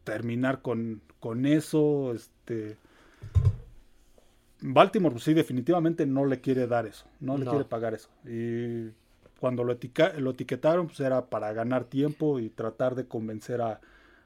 terminar 0.04 0.62
con, 0.62 1.02
con 1.20 1.48
eso. 1.48 2.14
Este, 2.14 2.78
Baltimore, 4.62 5.14
pues, 5.14 5.24
sí, 5.24 5.34
definitivamente 5.34 6.06
no 6.06 6.26
le 6.26 6.42
quiere 6.42 6.68
dar 6.68 6.86
eso, 6.88 7.06
no 7.20 7.38
le 7.38 7.46
No. 7.46 7.52
quiere 7.52 7.66
pagar 7.66 7.94
eso. 7.94 8.10
Y 8.26 8.90
cuando 9.40 9.64
lo, 9.64 9.74
etica- 9.74 10.14
lo 10.18 10.32
etiquetaron, 10.32 10.88
pues 10.88 11.00
era 11.00 11.26
para 11.30 11.54
ganar 11.54 11.86
tiempo 11.86 12.40
y 12.40 12.50
tratar 12.50 12.96
de 12.96 13.08
convencer 13.08 13.62
a, 13.62 13.80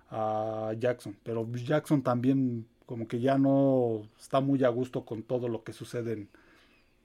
a 0.10 0.74
Jackson. 0.80 1.18
Pero 1.24 1.48
Jackson 1.54 2.02
también 2.02 2.66
como 2.86 3.08
que 3.08 3.20
ya 3.20 3.38
no 3.38 4.04
está 4.20 4.40
muy 4.42 4.64
a 4.64 4.70
gusto 4.70 5.06
con 5.06 5.24
todo 5.24 5.48
lo 5.50 5.64
que 5.64 5.74
sucede 5.74 6.14
en, 6.14 6.30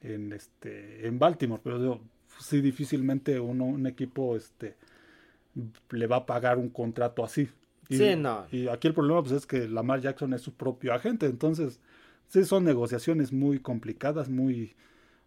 en, 0.03 0.33
este, 0.33 1.07
en 1.07 1.19
Baltimore. 1.19 1.61
Pero 1.65 1.81
digo, 1.81 2.01
sí, 2.41 2.61
difícilmente 2.61 3.41
uno, 3.41 3.65
un 3.65 3.87
equipo 3.87 4.37
este, 4.37 4.77
le 5.91 6.07
va 6.07 6.17
a 6.17 6.27
pagar 6.27 6.59
un 6.59 6.69
contrato 6.71 7.25
así. 7.25 7.49
Y, 7.89 7.97
Sí, 7.97 8.17
no. 8.17 8.47
y 8.51 8.69
aquí 8.69 8.89
el 8.89 8.95
problema 8.95 9.23
pues, 9.23 9.33
es 9.33 9.47
que 9.47 9.69
Lamar 9.69 10.01
Jackson 10.01 10.35
es 10.35 10.43
su 10.43 10.53
propio 10.55 10.93
agente. 10.93 11.27
Entonces, 11.27 11.81
sí, 12.29 12.45
son 12.45 12.65
negociaciones 12.65 13.33
muy 13.33 13.59
complicadas, 13.61 14.29
muy, 14.29 14.75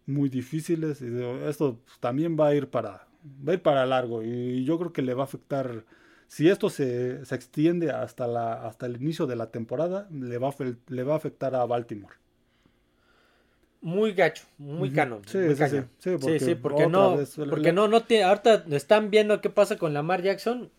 muy 0.06 0.28
difíciles. 0.28 1.02
Y 1.02 1.06
esto 1.48 1.80
también 2.00 2.36
va 2.38 2.48
a 2.48 2.54
ir 2.54 2.68
para, 2.70 3.08
va 3.46 3.52
a 3.52 3.54
ir 3.54 3.62
para 3.62 3.86
largo. 3.86 4.22
Y 4.22 4.64
yo 4.64 4.78
creo 4.78 4.92
que 4.92 5.02
le 5.02 5.14
va 5.14 5.22
a 5.22 5.24
afectar. 5.24 5.84
Si 6.28 6.48
esto 6.48 6.70
se, 6.70 7.24
se 7.24 7.34
extiende 7.34 7.90
hasta, 7.90 8.26
la, 8.26 8.66
hasta 8.66 8.86
el 8.86 8.96
inicio 9.02 9.26
de 9.26 9.36
la 9.36 9.50
temporada, 9.50 10.08
le 10.12 10.38
va, 10.38 10.54
le 10.88 11.02
va 11.04 11.14
a 11.14 11.16
afectar 11.16 11.54
a 11.54 11.64
Baltimore. 11.66 12.14
Muy 13.82 14.12
gacho, 14.12 14.44
muy 14.58 14.88
Ujú. 14.88 14.96
canon. 14.96 15.22
Sí, 15.26 15.38
muy 15.38 15.54
sí, 15.56 15.66
sí. 15.68 15.80
Sí, 15.98 16.10
porque 16.20 16.38
sí, 16.40 16.54
porque 16.54 16.86
no, 16.86 17.16
vez- 17.16 17.34
porque 17.48 17.72
no, 17.72 17.88
no 17.88 18.02
tiene, 18.04 18.24
ahorita 18.24 18.64
están 18.70 19.10
viendo 19.10 19.40
qué 19.40 19.48
pasa 19.48 19.78
con 19.78 19.94
Lamar 19.94 20.22
Jackson 20.22 20.70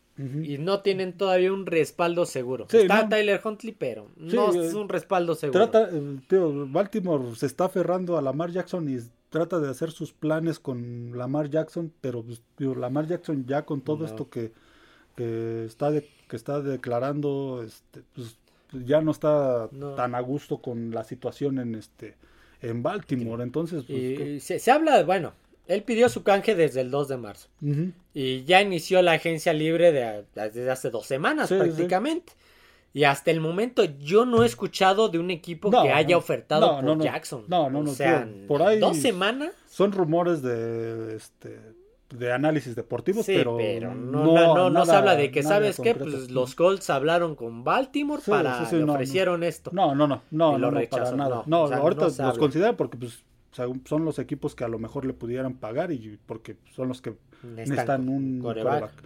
Y 0.43 0.57
no 0.57 0.81
tienen 0.81 1.13
todavía 1.13 1.51
un 1.51 1.65
respaldo 1.65 2.25
seguro. 2.25 2.67
Sí, 2.69 2.77
Está 2.77 3.03
no. 3.03 3.09
Tyler 3.09 3.41
Huntley, 3.43 3.75
pero 3.77 4.07
Sí, 4.27 4.35
no 4.35 4.53
eh, 4.53 4.67
es 4.67 4.73
un 4.73 4.89
respaldo 4.89 5.35
seguro. 5.35 5.69
Trata, 5.69 5.89
eh, 5.95 6.19
tío, 6.27 6.67
Baltimore 6.67 7.35
se 7.35 7.45
está 7.45 7.65
aferrando 7.65 8.17
a 8.17 8.21
Lamar 8.21 8.51
Jackson 8.51 8.87
y 8.89 8.99
trata 9.29 9.59
de 9.59 9.69
hacer 9.69 9.91
sus 9.91 10.11
planes 10.11 10.59
con 10.59 11.17
Lamar 11.17 11.49
Jackson, 11.49 11.91
pero 12.01 12.21
pues, 12.23 12.41
tío, 12.57 12.75
Lamar 12.75 13.07
Jackson 13.07 13.45
ya 13.45 13.63
con 13.65 13.81
todo 13.81 13.99
No. 13.99 14.05
esto 14.05 14.29
que, 14.29 14.51
que 15.15 15.65
está 15.65 15.89
de- 15.91 16.07
que 16.27 16.35
está 16.35 16.61
declarando, 16.61 17.63
este, 17.65 18.01
pues, 18.13 18.37
ya 18.85 19.01
no 19.01 19.11
está 19.11 19.69
No. 19.71 19.95
tan 19.95 20.15
a 20.15 20.19
gusto 20.21 20.57
con 20.59 20.91
la 20.91 21.03
situación 21.03 21.59
en 21.59 21.75
este 21.75 22.15
en 22.61 22.83
Baltimore, 22.83 23.41
entonces 23.41 23.83
pues, 23.87 23.99
y 23.99 24.39
se, 24.39 24.59
se 24.59 24.69
habla, 24.71 25.01
bueno, 25.03 25.33
él 25.67 25.83
pidió 25.83 26.09
su 26.09 26.23
canje 26.23 26.55
desde 26.55 26.81
el 26.81 26.91
2 26.91 27.07
de 27.07 27.17
marzo 27.17 27.47
y 28.13 28.43
ya 28.43 28.61
inició 28.61 29.01
la 29.01 29.13
agencia 29.13 29.53
libre 29.53 29.91
de, 29.91 30.25
desde 30.35 30.69
hace 30.69 30.89
dos 30.89 31.05
semanas 31.05 31.49
Sí, 31.49 31.55
sí. 31.55 31.61
prácticamente. 31.61 32.33
Y 32.93 33.05
hasta 33.05 33.31
el 33.31 33.39
momento 33.39 33.85
yo 33.85 34.25
no 34.25 34.43
he 34.43 34.45
escuchado 34.45 35.07
de 35.07 35.17
un 35.17 35.31
equipo 35.31 35.71
No, 35.71 35.83
que 35.83 35.91
haya 35.93 36.17
ofertado 36.17 36.67
no, 36.67 36.75
por 36.75 36.83
no, 36.83 36.95
no. 36.97 37.03
Jackson. 37.05 37.45
No, 37.47 37.69
no, 37.69 37.79
O 37.79 37.87
sea, 37.87 38.25
tío, 38.25 38.47
por 38.47 38.61
ahí- 38.63 38.79
dos 38.79 38.97
semanas. 38.97 39.51
Son 39.69 39.93
rumores 39.93 40.41
de 40.41 41.15
este 41.15 41.57
de 42.09 42.33
análisis 42.33 42.75
deportivos, 42.75 43.25
Sí, 43.25 43.31
pero, 43.37 43.55
pero, 43.55 43.95
no, 43.95 44.25
no, 44.53 44.69
no, 44.69 44.85
se 44.85 44.91
habla 44.91 45.15
de 45.15 45.31
que, 45.31 45.43
¿sabes 45.43 45.77
qué? 45.79 45.93
concreto. 45.93 46.11
Pues 46.17 46.29
los 46.29 46.55
Colts 46.55 46.89
hablaron 46.89 47.35
con 47.35 47.63
Baltimore 47.63 48.21
para, 48.27 48.59
sí, 48.59 48.65
sí, 48.71 48.75
le 48.75 48.81
no, 48.81 48.87
no. 48.87 48.93
ofrecieron 48.95 49.43
esto. 49.43 49.71
No, 49.73 49.95
no, 49.95 50.05
no, 50.07 50.21
no, 50.29 50.49
Y 50.49 50.51
no, 50.53 50.57
lo 50.57 50.71
no, 50.71 50.77
rechazó, 50.77 51.03
para 51.05 51.15
nada. 51.15 51.35
no, 51.37 51.43
No, 51.45 51.61
o 51.63 51.67
sea, 51.69 51.77
ahorita 51.77 52.09
los 52.25 52.37
consideran 52.37 52.75
porque 52.75 52.97
pues 52.97 53.23
según 53.51 53.83
son 53.85 54.05
los 54.05 54.19
equipos 54.19 54.55
que 54.55 54.63
a 54.63 54.67
lo 54.67 54.79
mejor 54.79 55.05
le 55.05 55.13
pudieran 55.13 55.55
pagar 55.55 55.91
y 55.91 56.17
porque 56.25 56.57
son 56.73 56.87
los 56.87 57.01
que 57.01 57.15
necesitan 57.43 58.07
un 58.09 58.39
quarterback. 58.41 59.03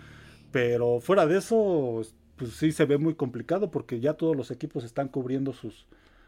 Pero 0.51 0.99
fuera 1.01 1.25
de 1.25 1.37
eso, 1.37 2.01
pues 2.37 2.51
sí 2.51 2.71
se 2.71 2.85
ve 2.85 2.97
muy 2.97 3.15
complicado 3.15 3.71
porque 3.71 3.99
ya 3.99 4.13
todos 4.13 4.35
los 4.35 4.51
equipos 4.51 4.83
están 4.83 5.07
cubriendo 5.09 5.53
sus, 5.53 5.85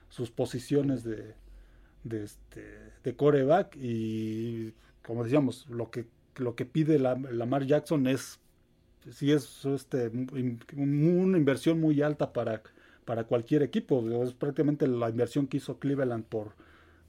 sus 0.09 0.31
posiciones 0.31 1.03
de, 1.03 1.33
de, 2.03 2.23
este, 2.23 2.65
de 3.03 3.15
coreback 3.15 3.75
y 3.79 4.73
como 5.05 5.23
decíamos, 5.23 5.67
lo 5.69 5.89
que, 5.91 6.05
lo 6.37 6.55
que 6.55 6.65
pide 6.65 6.99
la, 6.99 7.15
Lamar 7.15 7.65
Jackson 7.65 8.07
es, 8.07 8.39
sí 9.11 9.31
es 9.31 9.63
este, 9.65 10.09
un- 10.09 10.59
una 10.75 11.37
inversión 11.37 11.79
muy 11.79 12.01
alta 12.01 12.33
para, 12.33 12.61
para 13.05 13.23
cualquier 13.23 13.63
equipo. 13.63 14.03
Es 14.23 14.33
prácticamente 14.33 14.87
la 14.87 15.09
inversión 15.09 15.47
que 15.47 15.57
hizo 15.57 15.79
Cleveland 15.79 16.25
por, 16.25 16.53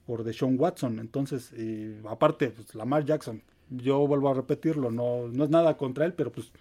por 0.09 0.23
Deshaun 0.23 0.55
Watson. 0.59 0.97
Entonces, 0.97 1.53
y 1.53 1.95
aparte, 2.07 2.49
pues, 2.49 2.73
Lamar 2.73 3.05
Jackson, 3.05 3.43
yo 3.69 4.07
vuelvo 4.07 4.29
a 4.29 4.33
repetirlo, 4.33 4.89
no, 4.89 5.27
no 5.27 5.43
es 5.43 5.51
nada 5.51 5.77
contra 5.77 6.03
él, 6.07 6.13
pero 6.15 6.31
pues 6.31 6.51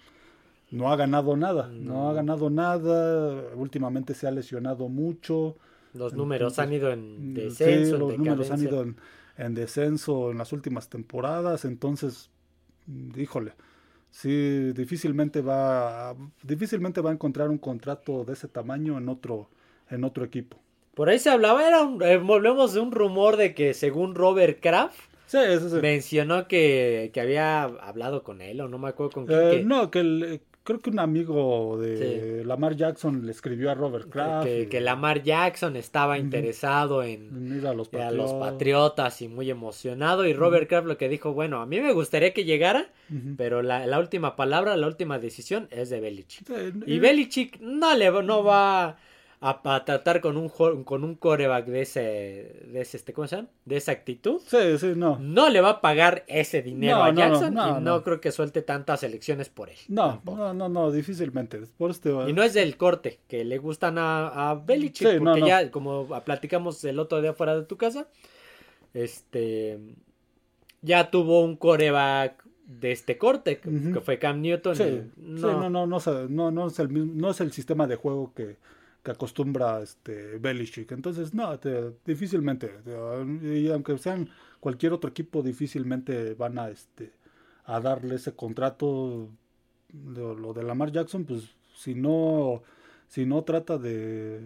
no 0.71 0.93
ha 0.93 0.97
ganado 0.97 1.35
nada, 1.35 1.73
no, 1.81 1.95
No. 1.95 2.11
ha 2.11 2.13
ganado 2.13 2.51
nada, 2.51 3.43
últimamente 3.57 4.13
se 4.13 4.27
ha 4.29 4.31
lesionado 4.33 4.91
mucho. 4.91 5.57
Los 5.95 6.13
números 6.13 6.59
Entonces, 6.59 6.67
han 6.69 6.75
ido 6.75 6.93
en 6.93 7.17
Mm, 7.17 7.35
descenso, 7.35 7.57
sí, 7.57 7.95
en 7.95 7.99
los 8.01 8.19
números 8.19 8.51
han 8.51 8.63
ido 8.63 8.83
en, 8.83 8.97
en 9.39 9.55
descenso 9.55 10.31
en 10.31 10.37
las 10.37 10.53
últimas 10.53 10.91
temporadas, 10.91 11.65
entonces, 11.65 12.29
mm, 12.87 13.19
híjole, 13.19 13.55
sí, 14.11 14.73
difícilmente 14.75 15.41
va, 15.43 16.11
a- 16.11 16.17
difícilmente 16.43 17.01
va 17.01 17.11
a 17.11 17.15
encontrar 17.15 17.49
un 17.51 17.59
contrato 17.59 18.25
de 18.27 18.35
ese 18.35 18.49
tamaño 18.49 18.99
en 18.99 19.09
otro, 19.09 19.49
en 19.91 20.05
otro 20.05 20.25
equipo. 20.25 20.59
Por 20.99 21.09
ahí 21.09 21.19
se 21.21 21.31
hablaba, 21.31 21.67
era 21.67 21.83
un, 21.83 22.03
eh, 22.03 22.17
volvemos 22.19 22.75
de 22.75 22.81
un 22.81 22.91
rumor 22.91 23.37
de 23.37 23.55
que 23.55 23.73
según 23.73 24.17
Robert 24.17 24.59
Kraft 24.61 24.99
Sí, 25.27 25.39
sí, 25.61 25.69
sí. 25.71 25.77
mencionó 25.81 26.49
que, 26.49 27.11
que 27.15 27.21
había 27.21 27.63
hablado 27.63 28.23
con 28.25 28.41
él 28.43 28.61
o 28.61 28.69
no 28.69 28.79
me 28.79 28.89
acuerdo 28.89 29.13
con 29.13 29.27
quién. 29.27 29.39
Eh, 29.41 29.51
que, 29.59 29.65
no, 29.65 29.91
que 29.93 30.01
el- 30.01 30.41
creo 30.65 30.81
que 30.81 30.91
un 30.91 30.99
amigo 30.99 31.79
de 31.81 32.43
Lamar 32.45 32.77
Jackson 32.77 33.25
le 33.25 33.31
escribió 33.33 33.71
a 33.71 33.75
Robert 33.75 34.09
Kraft. 34.11 34.45
que, 34.47 34.63
y- 34.63 34.67
que 34.67 34.81
Lamar 34.81 35.23
Jackson 35.23 35.77
estaba 35.77 36.19
interesado 36.19 37.03
en, 37.03 37.63
a 37.65 37.73
los 37.75 37.93
a 37.95 38.11
los 38.11 38.33
Patriotas. 38.35 39.23
Y 39.23 39.29
muy 39.29 39.51
emocionado. 39.51 40.27
Y 40.27 40.33
Robert 40.35 40.69
Kraft 40.69 40.87
lo 40.89 40.99
que 40.99 41.09
dijo, 41.09 41.33
bueno, 41.33 41.61
a 41.63 41.67
mí 41.67 41.81
me 41.81 41.93
gustaría 41.93 42.35
que 42.35 42.45
llegara, 42.45 42.91
pero 43.37 43.63
la, 43.63 43.87
la 43.87 43.99
última 43.99 44.35
palabra, 44.35 44.77
la 44.77 44.87
última 44.89 45.19
decisión 45.19 45.69
es 45.71 45.89
de 45.91 46.01
Belichick. 46.01 46.49
Y 46.87 46.97
eh, 46.97 47.01
Belichick 47.01 47.61
no 47.61 47.95
le 47.95 48.11
va- 48.11 48.23
no 48.23 48.43
va 48.45 48.99
a, 49.41 49.61
a 49.75 49.85
tratar 49.85 50.21
con 50.21 50.37
un 50.37 50.49
con 50.49 51.05
un 51.05 51.15
coreback 51.15 51.67
de 51.67 51.83
ese 51.83 52.01
de 52.73 52.81
ese 52.81 52.97
este 52.97 53.13
¿cómo 53.13 53.29
se 53.29 53.37
llama? 53.37 53.49
de 53.65 53.77
esa 53.77 53.93
actitud. 53.93 54.41
Sí, 54.47 54.79
sí, 54.79 54.93
no. 54.97 55.17
No 55.21 55.49
le 55.49 55.61
va 55.61 55.71
a 55.71 55.81
pagar 55.81 56.25
ese 56.27 56.61
dinero 56.63 56.97
No, 56.97 57.03
a 57.05 57.13
no, 57.13 57.13
no, 57.13 57.21
Jackson 57.21 57.55
no, 57.55 57.69
y 57.69 57.73
no, 57.75 57.81
no. 57.81 58.03
creo 58.03 58.21
que 58.21 58.33
suelte 58.33 58.63
tantas 58.63 59.03
elecciones 59.05 59.49
por 59.49 59.71
él. 59.71 59.77
No, 59.89 60.09
tampoco. 60.11 60.39
no, 60.39 60.55
no, 60.55 60.69
no, 60.69 60.91
difícilmente. 60.91 61.61
Por 61.79 61.91
este, 61.93 62.11
Y 62.29 62.33
no 62.33 62.43
es 62.43 62.55
del 62.55 62.77
corte 62.77 63.21
que 63.29 63.45
le 63.45 63.59
gustan 63.59 63.97
a, 63.99 64.51
a 64.51 64.55
Belichick, 64.57 65.09
Sí, 65.09 65.19
porque 65.19 65.25
no, 65.25 65.37
no. 65.37 65.47
ya, 65.47 65.71
como 65.71 66.09
platicamos 66.25 66.83
el 66.85 66.99
otro 66.99 67.21
día 67.23 67.33
fuera 67.33 67.55
de 67.57 67.63
tu 67.65 67.77
casa, 67.77 68.09
este 68.95 69.79
ya 70.83 71.11
tuvo 71.11 71.43
un 71.43 71.57
coreback 71.57 72.45
de 72.67 72.93
este 72.93 73.19
corte, 73.19 73.59
que, 73.59 73.69
Ujú. 73.69 73.93
que 73.95 74.01
fue 74.01 74.19
Cam 74.19 74.41
Newton. 74.43 74.77
Sí, 74.77 74.83
y 74.83 74.87
sí, 74.87 75.03
no, 75.17 75.69
no, 75.71 75.87
no, 75.87 75.87
no, 75.87 76.29
no, 76.29 76.51
no 76.51 76.67
es 76.67 76.79
el 76.79 76.89
mismo, 76.89 77.13
no 77.15 77.31
es 77.31 77.41
el 77.41 77.53
sistema 77.53 77.87
de 77.87 77.97
juego 77.97 78.33
que, 78.35 78.57
que 79.09 79.13
acostumbra 79.13 79.81
este 79.83 80.39
Belichick. 80.39 80.93
Entonces, 80.93 81.35
no, 81.35 81.59
te- 81.59 81.93
difícilmente. 82.05 82.69
te- 82.69 83.59
y 83.59 83.71
aunque 83.71 83.97
sean 83.99 84.29
cualquier 84.61 84.93
otro 84.93 85.11
equipo, 85.11 85.43
difícilmente 85.43 86.35
van 86.35 86.59
a 86.59 86.69
este 86.71 87.13
a 87.65 87.81
darle 87.81 88.17
ese 88.17 88.35
contrato 88.35 89.29
de 89.91 90.21
lo 90.37 90.53
de 90.55 90.63
Lamar 90.63 90.93
Jackson, 90.93 91.25
pues 91.25 91.51
si 91.75 91.95
no, 91.95 92.63
si 93.09 93.27
no 93.27 93.45
trata 93.45 93.79
de, 93.79 94.41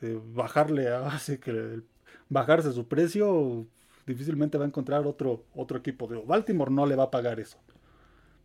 de 0.00 0.20
bajarle, 0.34 0.88
así 0.90 1.38
que 1.38 1.82
bajarse 2.28 2.72
su 2.72 2.86
precio, 2.88 3.66
difícilmente 4.06 4.58
va 4.58 4.64
a 4.64 4.68
encontrar 4.68 5.06
otro, 5.06 5.44
otro 5.54 5.78
equipo. 5.78 6.08
Digo, 6.08 6.24
Baltimore 6.24 6.70
no 6.72 6.86
le 6.86 6.96
va 6.96 7.04
a 7.04 7.10
pagar 7.10 7.40
eso. 7.40 7.58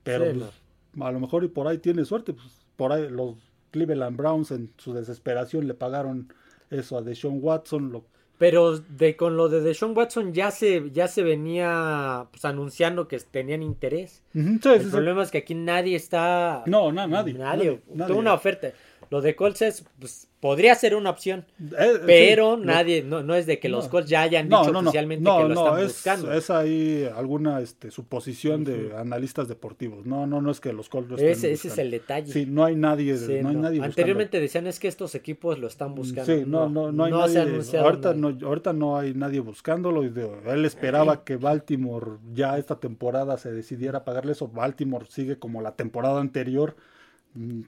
Pero 0.03 0.25
Sí, 0.25 0.33
pues, 0.33 0.61
a 1.01 1.11
lo 1.11 1.19
mejor 1.19 1.43
y 1.43 1.47
por 1.49 1.67
ahí 1.67 1.77
tiene 1.79 2.05
suerte, 2.05 2.33
pues 2.33 2.65
por 2.75 2.91
ahí 2.91 3.09
los 3.09 3.35
Cleveland 3.71 4.17
Browns 4.17 4.51
en 4.51 4.69
su 4.77 4.93
desesperación 4.93 5.67
le 5.67 5.73
pagaron 5.73 6.31
eso 6.69 6.97
a 6.97 7.01
Deshaun 7.01 7.39
Watson, 7.41 7.91
lo 7.91 8.03
Pero 8.37 8.77
de 8.77 9.15
con 9.15 9.35
lo 9.37 9.49
de 9.49 9.61
Deshaun 9.61 9.95
Watson 9.97 10.33
ya 10.33 10.51
se 10.51 10.91
ya 10.91 11.07
se 11.07 11.23
venía 11.23 12.27
pues, 12.31 12.45
anunciando 12.45 13.07
que 13.07 13.17
tenían 13.19 13.63
interés. 13.63 14.21
Sí, 14.33 14.39
El 14.39 14.59
sí, 14.61 14.79
sí. 14.85 14.89
problema 14.91 15.23
es 15.23 15.31
que 15.31 15.39
aquí 15.39 15.55
nadie 15.55 15.95
está 15.95 16.63
No, 16.67 16.91
na- 16.91 17.07
nadie, 17.07 17.33
nadie, 17.33 17.81
nadie, 17.93 18.13
una 18.15 18.33
oferta. 18.33 18.71
Lo 19.09 19.21
de 19.21 19.37
Colts 19.37 19.61
es, 19.61 19.85
pues, 19.99 20.27
podría 20.41 20.75
ser 20.75 20.93
una 20.93 21.09
opción, 21.09 21.45
Eh, 21.79 21.99
pero 22.05 22.55
sí, 22.55 22.59
lo- 22.59 22.65
nadie, 22.65 23.03
no, 23.03 23.23
no 23.23 23.35
es 23.35 23.45
de 23.45 23.57
que 23.57 23.69
los. 23.69 23.87
Colts 23.87 24.09
ya 24.09 24.21
hayan 24.23 24.49
No, 24.49 24.65
dicho 24.65 24.77
oficialmente 24.77 25.23
que 25.23 25.29
lo 25.29 25.47
no, 25.47 25.65
están 25.65 25.79
es, 25.79 25.87
buscando. 25.93 26.33
es 26.33 26.49
ahí 26.49 27.09
alguna 27.15 27.61
este, 27.61 27.89
suposición 27.89 28.65
de 28.65 28.93
analistas 28.97 29.47
deportivos. 29.47 30.05
No, 30.05 30.27
no, 30.27 30.41
no 30.41 30.51
es 30.51 30.59
que 30.59 30.73
los 30.73 30.89
Colts 30.89 31.09
lo 31.09 31.15
estén 31.15 31.31
ese, 31.31 31.51
ese 31.53 31.69
es 31.69 31.77
el 31.77 31.89
detalle. 31.89 32.33
Sí, 32.33 32.45
no 32.45 32.65
hay 32.65 32.75
nadie, 32.75 33.15
Sí, 33.17 33.39
no 33.41 33.49
hay 33.49 33.55
nadie 33.55 33.77
buscando. 33.77 33.85
Anteriormente 33.85 34.39
decían 34.41 34.67
es 34.67 34.77
que 34.79 34.89
estos 34.89 35.15
equipos 35.15 35.57
lo 35.57 35.67
están 35.67 35.95
buscando. 35.95 36.25
Sí, 36.35 36.43
no, 36.45 36.67
no, 36.67 36.91
no 36.91 37.05
hay 37.05 37.11
nadie. 37.13 37.61
Ahorita 37.79 38.13
no, 38.13 38.37
ahorita 38.45 38.73
no 38.73 38.97
hay 38.97 39.13
nadie 39.13 39.39
buscándolo. 39.39 40.03
y 40.03 40.09
de- 40.09 40.29
Él 40.47 40.65
esperaba 40.65 41.23
que 41.23 41.37
Baltimore 41.37 42.17
ya 42.33 42.57
esta 42.57 42.79
temporada 42.81 43.37
se 43.37 43.53
decidiera 43.53 43.99
a 43.99 44.03
pagarle 44.03 44.33
eso. 44.33 44.49
Baltimore 44.49 45.05
sigue 45.09 45.39
como 45.39 45.61
la 45.61 45.75
temporada 45.77 46.19
anterior, 46.19 46.75
mm, 46.75 46.96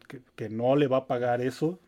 que, 0.07 0.21
que 0.35 0.49
no 0.49 0.75
le 0.75 0.87
va 0.87 0.97
a 0.97 1.07
pagar 1.07 1.41
eso. 1.41 1.79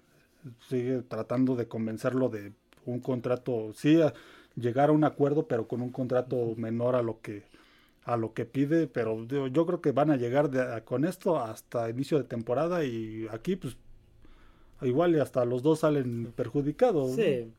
Sigue 0.70 1.02
tratando 1.04 1.56
de 1.56 1.68
convencerlo 1.68 2.30
de 2.30 2.52
un 2.86 3.00
contrato, 3.00 3.72
sí, 3.74 4.02
a 4.02 4.14
llegar 4.56 4.90
a 4.90 4.94
un 4.94 5.04
acuerdo, 5.04 5.48
pero 5.48 5.68
con 5.68 5.82
un 5.82 5.92
contrato 5.92 6.54
menor 6.58 6.96
a 6.96 7.02
lo 7.02 7.22
que 7.22 7.44
a 8.04 8.18
lo 8.18 8.34
que 8.34 8.46
pide, 8.46 8.88
pero 8.88 9.28
yo 9.50 9.66
creo 9.68 9.80
que 9.80 9.92
van 9.92 10.10
a 10.10 10.18
llegar 10.18 10.50
de- 10.50 10.60
a- 10.62 10.84
con 10.84 11.06
esto 11.06 11.38
hasta 11.40 11.88
inicio 11.88 12.18
de 12.18 12.24
temporada 12.24 12.84
y 12.84 13.28
aquí 13.30 13.56
pues 13.56 13.78
igual 14.82 15.16
y 15.16 15.20
hasta 15.20 15.46
los 15.46 15.62
dos 15.62 15.82
salen 15.82 16.34
perjudicados. 16.36 17.12
¿no? 17.12 17.16
Sí. 17.16 17.52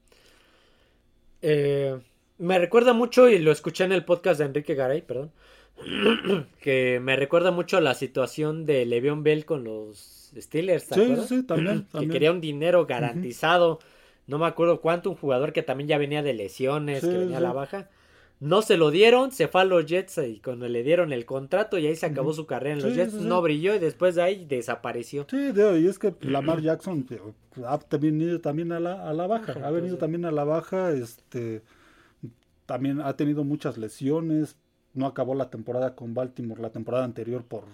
Eh, 1.42 1.96
me 2.38 2.58
recuerda 2.58 2.92
mucho, 2.92 3.28
y 3.28 3.38
lo 3.38 3.52
escuché 3.52 3.84
en 3.84 3.92
el 3.92 4.04
podcast 4.04 4.40
de 4.40 4.46
Enrique 4.46 4.74
Garay, 4.74 5.02
perdón, 5.02 5.30
que 6.60 7.00
me 7.02 7.16
recuerda 7.16 7.50
mucho 7.50 7.80
la 7.80 7.94
situación 7.94 8.64
de 8.64 8.86
Le'Veon 8.86 9.22
Bell 9.22 9.44
con 9.44 9.64
los 9.64 10.32
Steelers, 10.36 10.88
¿te 10.88 10.94
Sí, 10.94 10.94
acuerdas? 10.94 11.28
sí, 11.28 11.42
también, 11.42 11.86
Que 11.96 12.08
quería 12.08 12.30
un 12.32 12.40
dinero 12.40 12.86
garantizado, 12.86 13.80
no 14.26 14.38
me 14.38 14.46
acuerdo 14.46 14.80
cuánto, 14.80 15.10
un 15.10 15.16
jugador 15.16 15.52
que 15.52 15.62
también 15.62 15.88
ya 15.88 15.98
venía 15.98 16.22
de 16.22 16.34
lesiones, 16.34 17.00
Sí, 17.00 17.08
que 17.08 17.18
venía 17.18 17.38
a 17.38 17.40
la 17.40 17.52
baja. 17.52 17.90
No 18.40 18.60
se 18.62 18.76
lo 18.76 18.90
dieron, 18.90 19.30
se 19.32 19.48
fue 19.48 19.60
a 19.62 19.64
los 19.64 19.86
Jets 19.86 20.18
y 20.18 20.40
cuando 20.40 20.68
le 20.68 20.82
dieron 20.82 21.12
el 21.12 21.24
contrato 21.26 21.78
y 21.78 21.86
ahí 21.86 21.96
se 21.96 22.06
acabó 22.06 22.32
su 22.32 22.46
carrera 22.46 22.74
en 22.74 22.82
los 22.82 22.92
Sí, 22.92 22.94
Jets, 22.94 23.20
no 23.20 23.40
brilló 23.40 23.74
y 23.74 23.78
después 23.78 24.16
de 24.16 24.22
ahí 24.22 24.44
desapareció. 24.46 25.28
Sí, 25.28 25.36
y 25.56 25.86
es 25.88 25.98
que 25.98 26.14
Lamar 26.20 26.60
Jackson 26.60 27.06
ha 27.66 27.78
venido 27.98 28.40
también 28.40 28.70
a 28.72 28.80
la, 28.80 29.08
a 29.08 29.12
la 29.14 29.26
baja, 29.26 29.52
ha 29.62 29.70
venido 29.70 29.96
entonces. 29.96 29.98
también 29.98 30.24
a 30.26 30.30
la 30.30 30.44
baja, 30.44 30.90
este 30.92 31.62
también 32.66 33.00
ha 33.00 33.16
tenido 33.16 33.44
muchas 33.44 33.78
lesiones, 33.78 34.56
no 34.94 35.06
acabó 35.06 35.34
la 35.34 35.50
temporada 35.50 35.94
con 35.94 36.14
Baltimore 36.14 36.60
la 36.60 36.70
temporada 36.70 37.04
anterior 37.04 37.44
por 37.44 37.64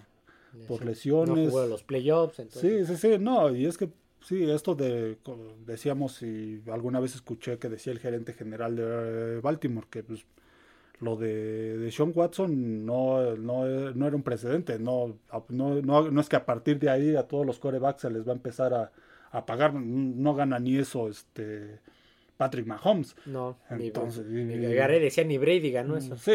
por 0.66 0.85
lesiones. 0.85 1.46
No 1.46 1.50
jugó 1.50 1.66
los 1.66 1.83
playoffs, 1.83 2.38
entonces. 2.38 2.88
Sí, 2.88 2.96
sí, 2.96 3.12
sí, 3.12 3.18
no, 3.18 3.54
y 3.54 3.66
es 3.66 3.76
que 3.76 3.90
sí, 4.22 4.50
esto 4.50 4.74
de, 4.74 5.18
decíamos, 5.66 6.22
y 6.22 6.62
alguna 6.70 7.00
vez 7.00 7.14
escuché 7.14 7.59
que 7.59 7.68
decía 7.68 7.92
el 7.92 7.98
gerente 7.98 8.33
general 8.33 8.76
de 8.76 8.83
eh, 8.85 9.40
Baltimore, 9.40 9.87
que 9.90 10.02
pues 10.02 10.24
lo 11.00 11.16
de, 11.16 11.78
de 11.78 11.92
Sean 11.92 12.12
Watson 12.14 12.84
no, 12.84 13.36
no, 13.36 13.66
no 13.66 14.07
era 14.07 14.16
un 14.16 14.22
precedente, 14.22 14.78
no, 14.78 15.16
no, 15.49 16.11
no 16.11 16.20
es 16.20 16.28
que 16.28 16.36
a 16.36 16.47
partir 16.47 16.78
de 16.78 16.90
ahí 16.90 17.14
a 17.14 17.24
todos 17.24 17.47
los 17.47 17.59
corebacks 17.59 18.03
se 18.03 18.11
les 18.11 18.26
va 18.26 18.32
a 18.32 18.36
empezar 18.36 18.74
a, 18.74 18.90
a 19.30 19.47
pagar, 19.47 19.74
no 19.74 20.34
gana 20.34 20.59
ni 20.59 20.76
eso 20.76 21.09
este 21.09 21.80
Patrick 22.39 22.66
Mahomes. 22.66 23.14
No, 23.26 23.59
Entonces, 23.68 24.24
ni, 24.26 24.41
y- 24.41 24.57
ni 24.57 24.72
Garrett 24.74 25.03
decía 25.03 25.24
ni 25.24 25.36
Brady 25.36 25.70
ganó 25.70 25.97
eso. 25.99 26.16
Sí, 26.16 26.32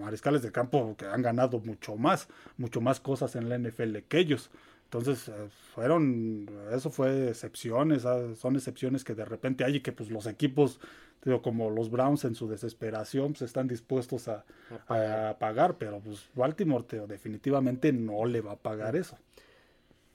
mariscales 0.00 0.42
de 0.42 0.52
campo 0.52 0.94
que 0.98 1.06
han 1.06 1.22
ganado 1.22 1.60
mucho 1.60 1.96
más, 1.96 2.28
mucho 2.58 2.80
más 2.82 3.00
cosas 3.00 3.36
en 3.36 3.48
la 3.48 3.54
NFL 3.58 4.02
que 4.08 4.18
ellos. 4.18 4.50
Entonces, 4.84 5.28
eh, 5.28 5.32
fueron, 5.74 6.48
eso 6.72 6.90
fue 6.90 7.28
excepciones, 7.30 8.04
ah, 8.06 8.34
son 8.36 8.54
excepciones 8.56 9.02
que 9.04 9.14
de 9.14 9.24
repente 9.24 9.64
hay 9.64 9.76
y 9.76 9.80
que 9.80 9.90
pues 9.92 10.10
los 10.10 10.26
equipos, 10.26 10.78
digo, 11.24 11.42
como 11.42 11.70
los 11.70 11.90
Browns 11.90 12.24
en 12.24 12.34
su 12.36 12.48
desesperación, 12.48 13.32
pues 13.32 13.42
están 13.42 13.66
dispuestos 13.66 14.28
a, 14.28 14.44
a 14.88 15.36
pagar. 15.38 15.76
pero 15.78 15.98
pues 16.00 16.28
Baltimore 16.34 16.84
definitivamente 17.08 17.92
no 17.92 18.24
le 18.26 18.40
va 18.40 18.52
a 18.52 18.56
pagar 18.56 18.94
eso. 18.96 19.18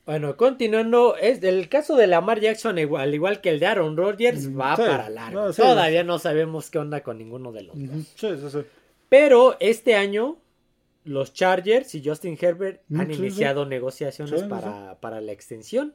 Bueno, 0.06 0.36
continuando, 0.36 1.16
es 1.16 1.44
el 1.44 1.70
caso 1.70 1.96
de 1.96 2.08
Lamar 2.08 2.40
Jackson, 2.40 2.78
igual, 2.80 3.04
al 3.04 3.14
igual 3.14 3.42
que 3.42 3.50
el 3.50 3.60
de 3.60 3.68
Aaron 3.68 3.96
Rodgers, 3.96 4.48
mm, 4.48 4.60
va 4.60 4.76
para 4.76 5.10
largo. 5.10 5.54
Todavía 5.54 6.04
no 6.04 6.18
sabemos 6.18 6.70
qué 6.72 6.80
onda 6.80 7.02
con 7.02 7.18
ninguno 7.18 7.52
de 7.52 7.64
los 7.64 7.76
dos. 7.78 8.06
Sí, 8.16 8.28
sí, 8.38 8.50
sí. 8.50 8.60
Pero 9.10 9.58
este 9.60 9.96
año 9.96 10.38
los 11.04 11.34
Chargers 11.34 11.94
y 11.96 12.04
Justin 12.04 12.38
Herbert 12.40 12.82
han 12.96 13.12
iniciado 13.12 13.66
negociaciones 13.66 14.44
para, 14.44 15.00
para, 15.00 15.22
la 15.22 15.32
extensión. 15.32 15.94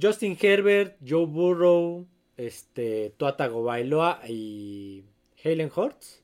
Justin 0.00 0.36
Herbert, 0.40 0.96
Joe 1.06 1.26
Burrow, 1.26 2.06
este, 2.36 3.14
Tua 3.16 3.32
Bailoa 3.32 4.20
y 4.28 5.04
Halen 5.44 5.70
Hortz 5.74 6.22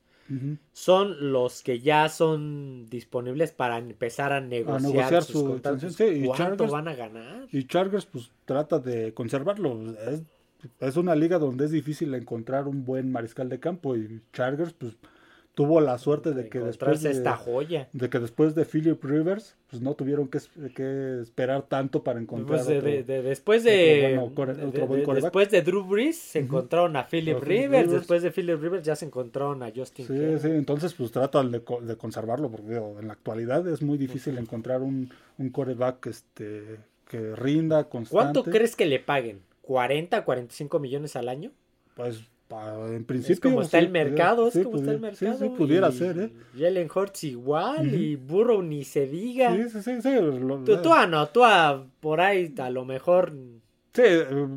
son 0.73 1.33
los 1.33 1.63
que 1.63 1.81
ya 1.81 2.09
son 2.09 2.87
disponibles 2.87 3.53
para 3.53 3.79
empezar 3.79 4.33
a 4.33 4.41
negociar, 4.41 5.23
sus 5.23 5.43
contratos. 5.43 5.97
¿Cuánto 6.37 6.67
van 6.69 6.89
a 6.89 6.95
ganar? 6.95 7.49
Y 7.51 7.67
Chargers 7.67 8.07
pues 8.07 8.31
trata 8.45 8.79
de 8.79 9.13
conservarlo. 9.15 9.95
Es, 10.09 10.23
es 10.81 10.97
una 10.97 11.15
liga 11.15 11.39
donde 11.39 11.65
es 11.65 11.71
difícil 11.71 12.15
encontrar 12.15 12.69
un 12.69 12.85
buen 12.85 13.11
mariscal 13.11 13.49
de 13.49 13.61
campo 13.61 13.97
y 13.97 14.23
Chargers 14.33 14.73
pues 14.73 14.97
tuvo 15.55 15.81
la 15.81 15.99
suerte 15.99 16.33
de, 16.33 16.49
que 16.49 16.61
después 16.61 17.03
de, 17.03 17.11
esta 17.11 17.37
joya. 17.37 17.89
de 17.93 18.09
que 18.09 18.19
después 18.19 18.55
de 18.55 18.65
Philip 18.65 19.03
Rivers 19.05 19.57
pues 19.69 19.83
no 19.83 19.95
tuvieron 19.95 20.29
que, 20.29 20.39
esperar 21.21 21.63
tanto 21.63 22.03
para 22.03 22.21
encontrar 22.21 22.65
pues 22.65 22.67
después 22.67 23.65
de, 23.65 24.19
después 25.15 25.51
de 25.51 25.63
Drew 25.63 25.85
Brees 25.85 26.19
se 26.19 26.39
encontraron 26.39 26.97
a 26.97 27.07
Philip 27.07 27.39
Rivers, 27.39 27.91
después 27.91 28.23
de 28.23 28.31
Philip 28.31 28.61
Rivers 28.61 28.85
ya 28.85 28.97
se 28.97 29.05
encontraron 29.05 29.63
a 29.63 29.71
Justin 29.75 30.07
sí 30.07 30.39
sí 30.41 30.49
entonces 30.49 30.95
pues 30.95 31.13
tratan 31.13 31.51
de, 31.51 31.63
conservarlo 31.63 32.51
porque 32.51 32.77
en 32.77 33.07
la 33.07 33.13
actualidad 33.13 33.67
es 33.69 33.83
muy 33.83 33.99
difícil 33.99 34.39
encontrar 34.39 34.81
un, 34.81 35.13
un 35.39 35.51
coreback 35.51 36.07
este 36.07 36.79
que 37.09 37.37
rinda 37.37 37.85
constante 37.91 38.33
¿cuánto 38.33 38.45
crees 38.45 38.75
que 38.75 38.87
le 38.87 39.01
paguen? 39.01 39.43
¿40, 39.63 40.25
45 40.25 40.79
millones 40.79 41.15
al 41.15 41.29
año? 41.29 41.53
Pues 41.95 42.23
en 42.89 43.05
principio. 43.05 43.35
Es 43.35 43.41
como 43.41 43.63
está 43.63 43.79
el 43.79 43.91
mercado, 43.91 44.49
es 44.49 44.59
como 44.63 44.77
está 44.77 44.93
el 44.93 45.01
mercado. 45.01 45.39
Sí, 45.39 45.45
sí, 45.45 45.51
pudiera 45.57 45.91
ser, 45.93 46.19
¿eh? 46.19 46.33
Jalen 46.59 46.89
Hurts 46.95 47.25
igual, 47.25 47.95
y 47.95 48.17
Burrow 48.17 48.63
ni 48.63 48.85
se 48.85 49.07
diga. 49.07 49.55
Sí, 49.55 49.69
sí, 49.71 49.83
sí. 49.83 50.03
sí 50.03 50.11
tú, 50.65 50.83
tú, 50.83 50.93
ah, 50.93 51.07
no, 51.07 51.29
tú 51.29 51.45
ah, 51.45 51.85
por 52.01 52.21
ahí 52.21 52.55
a 52.59 52.71
lo 52.71 52.85
mejor. 52.85 53.33
Sí, 53.95 54.03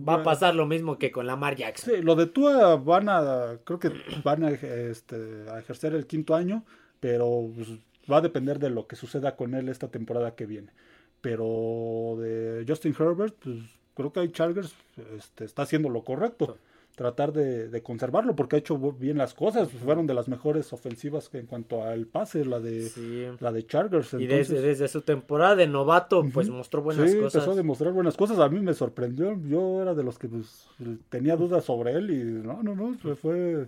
va 0.07 0.15
a 0.15 0.23
pasar 0.23 0.55
lo 0.55 0.65
mismo 0.65 0.97
que 0.97 1.11
con 1.11 1.27
Lamar 1.27 1.57
Jackson. 1.57 1.93
Sí, 1.93 2.01
lo 2.01 2.15
de 2.15 2.27
Tua 2.27 2.77
van 2.77 3.09
a, 3.09 3.57
creo 3.65 3.79
que 3.79 3.91
van 4.23 4.43
a, 4.45 4.51
este, 4.51 5.15
a 5.51 5.59
ejercer 5.59 5.93
el 5.93 6.07
quinto 6.07 6.35
año, 6.35 6.63
pero 7.01 7.51
pues, 7.53 7.67
va 8.09 8.17
a 8.17 8.21
depender 8.21 8.59
de 8.59 8.69
lo 8.69 8.87
que 8.87 8.95
suceda 8.95 9.35
con 9.35 9.53
él 9.53 9.67
esta 9.67 9.89
temporada 9.89 10.35
que 10.35 10.45
viene. 10.45 10.71
Pero 11.19 12.15
de 12.17 12.63
Justin 12.65 12.95
Herbert, 12.97 13.35
pues 13.43 13.57
creo 13.93 14.13
que 14.13 14.21
hay 14.21 14.29
Chargers 14.29 14.73
este, 15.17 15.43
está 15.43 15.63
haciendo 15.63 15.89
lo 15.89 16.03
correcto 16.03 16.57
tratar 16.95 17.33
de, 17.33 17.81
conservarlo 17.83 18.35
porque 18.35 18.55
ha 18.55 18.59
hecho 18.59 18.77
bien 18.77 19.17
las 19.17 19.33
cosas. 19.33 19.69
Fueron 19.69 20.07
de 20.07 20.13
las 20.13 20.27
mejores 20.27 20.71
ofensivas 20.73 21.29
en 21.33 21.45
cuanto 21.45 21.83
al 21.83 22.07
pase, 22.07 22.45
la 22.45 22.59
de 22.59 23.35
la 23.39 23.51
de 23.51 23.65
Chargers. 23.65 24.13
y 24.13 24.25
desde, 24.25 24.61
desde, 24.61 24.87
su 24.87 25.01
temporada 25.01 25.55
de 25.55 25.67
novato, 25.67 26.25
pues 26.33 26.49
mostró 26.49 26.81
buenas 26.81 27.11
sí, 27.11 27.17
cosas. 27.17 27.35
empezó 27.35 27.51
a 27.51 27.55
demostrar 27.55 27.93
buenas 27.93 28.17
cosas. 28.17 28.39
A 28.39 28.49
mí 28.49 28.59
me 28.59 28.73
sorprendió. 28.73 29.39
Yo 29.43 29.81
era 29.81 29.93
de 29.93 30.03
los 30.03 30.17
que 30.17 30.27
pues, 30.27 30.67
tenía 31.09 31.35
dudas 31.35 31.65
sobre 31.65 31.91
él 31.91 32.09
y 32.11 32.23
no, 32.23 32.63
no, 32.63 32.75
no, 32.75 33.15
fue... 33.15 33.67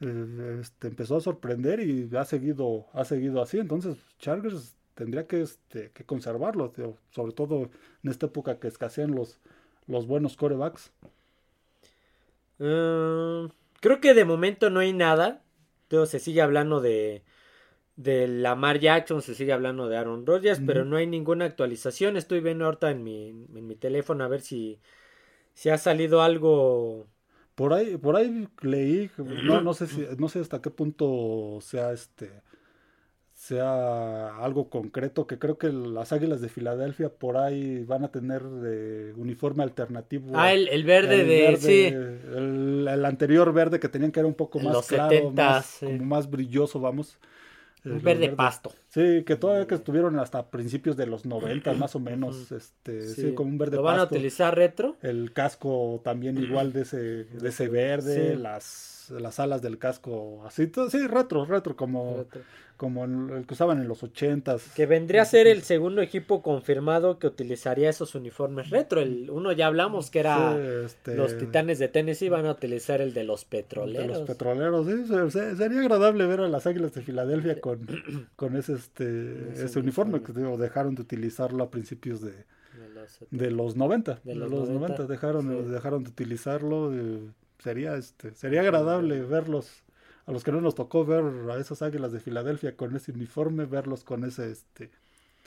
Eh, 0.00 0.58
este, 0.60 0.88
empezó 0.88 1.16
a 1.16 1.20
sorprender 1.20 1.80
y 1.80 2.10
ha 2.16 2.24
seguido, 2.24 2.86
ha 2.92 3.04
seguido 3.04 3.40
así. 3.42 3.58
Entonces, 3.58 3.96
Chargers 4.18 4.74
tendría 4.94 5.26
que, 5.26 5.42
este, 5.42 5.90
que 5.90 6.04
conservarlo, 6.04 6.72
sobre 7.10 7.32
todo 7.32 7.70
en 8.02 8.10
esta 8.10 8.26
época 8.26 8.58
que 8.58 8.68
escasean 8.68 9.12
los, 9.12 9.38
los 9.86 10.06
buenos 10.06 10.36
corebacks. 10.36 10.92
Mm, 12.58 13.46
creo 13.80 14.00
que 14.00 14.14
de 14.14 14.24
momento 14.24 14.70
no 14.70 14.80
hay 14.80 14.92
nada. 14.92 15.42
Todo 15.88 16.06
se 16.06 16.18
sigue 16.18 16.42
hablando 16.42 16.80
de, 16.80 17.24
de 17.96 18.26
Lamar 18.26 18.80
Jackson, 18.80 19.22
se 19.22 19.34
sigue 19.34 19.52
hablando 19.52 19.88
de 19.88 19.96
Aaron 19.96 20.26
Rodgers, 20.26 20.60
pero 20.66 20.84
no 20.84 20.96
hay 20.96 21.06
ninguna 21.06 21.44
actualización. 21.44 22.16
Estoy 22.16 22.40
viendo 22.40 22.64
ahorita 22.64 22.90
en 22.90 23.04
mi, 23.04 23.28
en 23.28 23.66
mi 23.66 23.76
teléfono 23.76 24.24
a 24.24 24.28
ver 24.28 24.40
si, 24.40 24.80
si 25.52 25.70
ha 25.70 25.78
salido 25.78 26.22
algo. 26.22 27.06
Por 27.54 27.72
ahí, 27.72 27.96
por 27.96 28.16
ahí 28.16 28.48
leí, 28.62 29.10
no, 29.18 29.60
no 29.60 29.74
sé 29.74 29.86
si, 29.86 30.06
no 30.18 30.28
sé 30.28 30.40
hasta 30.40 30.60
qué 30.60 30.70
punto 30.70 31.58
sea 31.60 31.92
este 31.92 32.42
sea 33.44 34.38
algo 34.38 34.70
concreto, 34.70 35.26
que 35.26 35.38
creo 35.38 35.58
que 35.58 35.70
las 35.70 36.14
Águilas 36.14 36.40
de 36.40 36.48
Filadelfia 36.48 37.10
por 37.10 37.36
ahí 37.36 37.84
van 37.84 38.02
a 38.02 38.08
tener 38.08 38.42
de 38.42 39.12
uniforme 39.18 39.62
alternativo. 39.62 40.32
Ah, 40.34 40.54
el, 40.54 40.84
verde 40.84 41.24
de, 41.24 41.56
sí. 41.58 41.84
El, 41.84 43.04
anterior 43.04 43.52
verde 43.52 43.78
que 43.78 43.90
tenían 43.90 44.12
que 44.12 44.20
era 44.20 44.26
un 44.26 44.34
poco 44.34 44.60
más 44.60 44.86
claro, 44.86 45.30
más, 45.30 45.80
más 46.00 46.30
brilloso, 46.30 46.80
vamos. 46.80 47.18
Un 47.84 48.00
verde, 48.00 48.30
pasto. 48.30 48.72
Sí, 48.88 49.24
que 49.26 49.36
todavía 49.36 49.66
que 49.66 49.74
estuvieron 49.74 50.18
hasta 50.18 50.48
principios 50.48 50.96
de 50.96 51.06
los 51.06 51.26
90 51.26 51.74
más 51.74 51.94
o 51.94 52.00
menos, 52.00 52.50
este, 52.50 53.02
sí, 53.02 53.34
como 53.34 53.50
un 53.50 53.58
verde 53.58 53.76
¿Lo 53.76 53.82
van 53.82 54.00
a 54.00 54.04
utilizar 54.04 54.56
retro? 54.56 54.96
El 55.02 55.34
casco 55.34 56.00
también 56.02 56.38
igual 56.38 56.72
de 56.72 56.80
ese, 56.80 57.24
de 57.24 57.48
ese 57.50 57.68
verde, 57.68 58.36
las, 58.36 58.93
las 59.10 59.40
alas 59.40 59.62
del 59.62 59.78
casco 59.78 60.42
así, 60.46 60.70
sí, 60.90 61.06
retro, 61.06 61.44
retro, 61.44 61.76
como 61.76 62.26
como 62.76 63.04
el 63.04 63.46
que 63.46 63.54
usaban 63.54 63.80
en 63.80 63.86
los 63.86 64.02
ochentas. 64.02 64.72
Que 64.74 64.86
vendría 64.86 65.22
a 65.22 65.24
ser 65.24 65.46
el 65.46 65.62
segundo 65.62 66.02
equipo 66.02 66.42
confirmado 66.42 67.18
que 67.18 67.26
utilizaría 67.28 67.88
esos 67.88 68.14
uniformes 68.14 68.70
retro. 68.70 69.00
El 69.00 69.30
uno 69.30 69.52
ya 69.52 69.68
hablamos 69.68 70.10
que 70.10 70.20
era 70.20 70.56
este, 70.84 71.14
los 71.14 71.38
Titanes 71.38 71.78
de 71.78 71.88
Tennessee 71.88 72.28
van 72.28 72.46
a 72.46 72.52
utilizar 72.52 73.00
el 73.00 73.14
de 73.14 73.24
los 73.24 73.44
petroleros. 73.44 74.08
De 74.08 74.18
los 74.18 74.28
petroleros, 74.28 74.86
sí. 74.86 75.56
Sería 75.56 75.80
agradable 75.80 76.26
ver 76.26 76.40
a 76.40 76.48
las 76.48 76.66
Águilas 76.66 76.94
de 76.94 77.02
Filadelfia 77.02 77.60
con, 77.60 77.86
con 78.36 78.56
ese 78.56 78.74
este 78.74 79.64
ese, 79.64 79.78
uniforme 79.78 80.22
que 80.22 80.32
dejaron 80.32 80.96
de 80.96 81.02
utilizarlo 81.02 81.62
a 81.62 81.70
principios 81.70 82.20
de, 82.20 82.32
de 83.30 83.50
los 83.52 83.76
90. 83.76 84.20
De 84.24 84.34
los, 84.34 84.50
90, 84.50 85.06
dejaron 85.06 85.70
dejaron 85.70 86.02
de 86.02 86.10
utilizarlo. 86.10 86.92
Eh, 86.92 87.20
sería 87.64 87.96
este 87.96 88.34
sería 88.34 88.60
agradable 88.60 89.22
verlos 89.22 89.82
a 90.26 90.32
los 90.32 90.44
que 90.44 90.52
no 90.52 90.60
nos 90.60 90.74
tocó 90.74 91.04
ver 91.04 91.24
a 91.50 91.58
esas 91.58 91.82
águilas 91.82 92.12
de 92.12 92.20
Filadelfia 92.20 92.76
con 92.76 92.96
ese 92.96 93.12
uniforme, 93.12 93.66
verlos 93.66 94.04
con 94.04 94.24
ese, 94.24 94.50
este... 94.50 94.90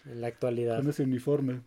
En 0.05 0.21
la 0.21 0.27
actualidad. 0.27 0.77
Con 0.77 0.89
ese 0.89 1.03
uniforme. 1.03 1.61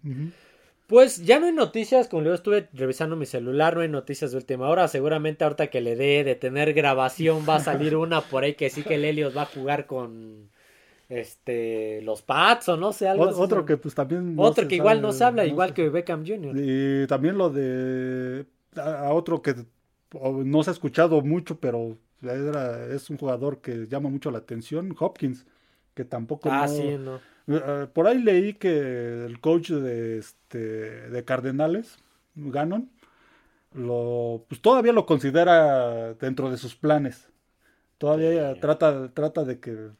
Pues 0.87 1.25
ya 1.25 1.41
no 1.41 1.47
hay 1.47 1.53
noticias, 1.53 2.09
como 2.09 2.23
yo 2.23 2.35
estuve 2.35 2.69
revisando 2.73 3.17
mi 3.17 3.27
celular, 3.27 3.75
no 3.75 3.83
hay 3.83 3.89
noticias 3.89 4.31
de 4.31 4.39
última 4.39 4.69
hora. 4.69 4.89
Seguramente 4.89 5.45
ahorita 5.45 5.69
que 5.69 5.81
le 5.81 5.97
dé 5.97 6.25
de 6.25 6.35
tener 6.37 6.73
grabación 6.73 7.45
va 7.49 7.57
a 7.57 7.61
salir 7.61 7.97
una 7.97 8.21
por 8.21 8.45
ahí 8.45 8.55
que 8.55 8.71
sí 8.71 8.83
que 8.83 8.99
Lelios 8.99 9.37
va 9.37 9.43
a 9.43 9.47
jugar 9.47 9.87
con 9.87 10.49
este 11.09 12.03
los 12.03 12.23
Pats 12.23 12.69
o 12.69 12.77
no 12.77 12.93
sé 12.93 13.09
algo 13.09 13.25
otro 13.25 13.67
que 13.67 13.77
pues 13.77 13.97
también 13.97 14.37
otro 14.39 14.69
que 14.69 14.77
igual 14.77 15.03
no 15.03 15.13
se 15.13 15.25
habla 15.25 15.45
igual 15.45 15.75
que 15.75 15.89
Beckham 15.89 16.25
Jr. 16.25 16.57
y 16.57 17.05
también 17.09 17.37
lo 17.37 17.51
de 17.51 18.47
a 18.77 19.13
otro 19.13 19.43
que 19.43 19.57
no 20.13 20.63
se 20.63 20.71
ha 20.71 20.73
escuchado 20.73 21.21
mucho 21.23 21.61
pero 21.61 21.99
es 22.23 23.11
un 23.11 23.17
jugador 23.17 23.61
que 23.61 23.87
llama 23.87 24.11
mucho 24.11 24.31
la 24.31 24.39
atención, 24.39 24.95
Hopkins, 24.99 25.47
que 25.95 26.05
tampoco... 26.05 26.51
Ah, 26.53 26.69
sí, 26.69 26.97
no. 26.99 27.21
Eh, 27.47 27.89
por 27.93 28.07
ahí 28.07 28.23
leí 28.23 28.55
que 28.55 29.25
el 29.25 29.41
coach 29.41 29.71
de, 29.71 30.19
este, 30.19 30.59
de 30.59 31.25
Cardenales, 31.25 31.99
Gannon, 32.35 32.91
lo, 33.73 34.45
pues 34.49 34.61
todavía 34.61 34.93
lo 34.93 35.07
considera 35.07 36.15
dentro 36.15 36.51
de 36.51 36.59
sus 36.59 36.77
planes. 36.77 37.29
Todavía 37.99 38.55
trata, 38.61 39.13
trata 39.13 39.45
de 39.45 39.61
que 39.61 39.91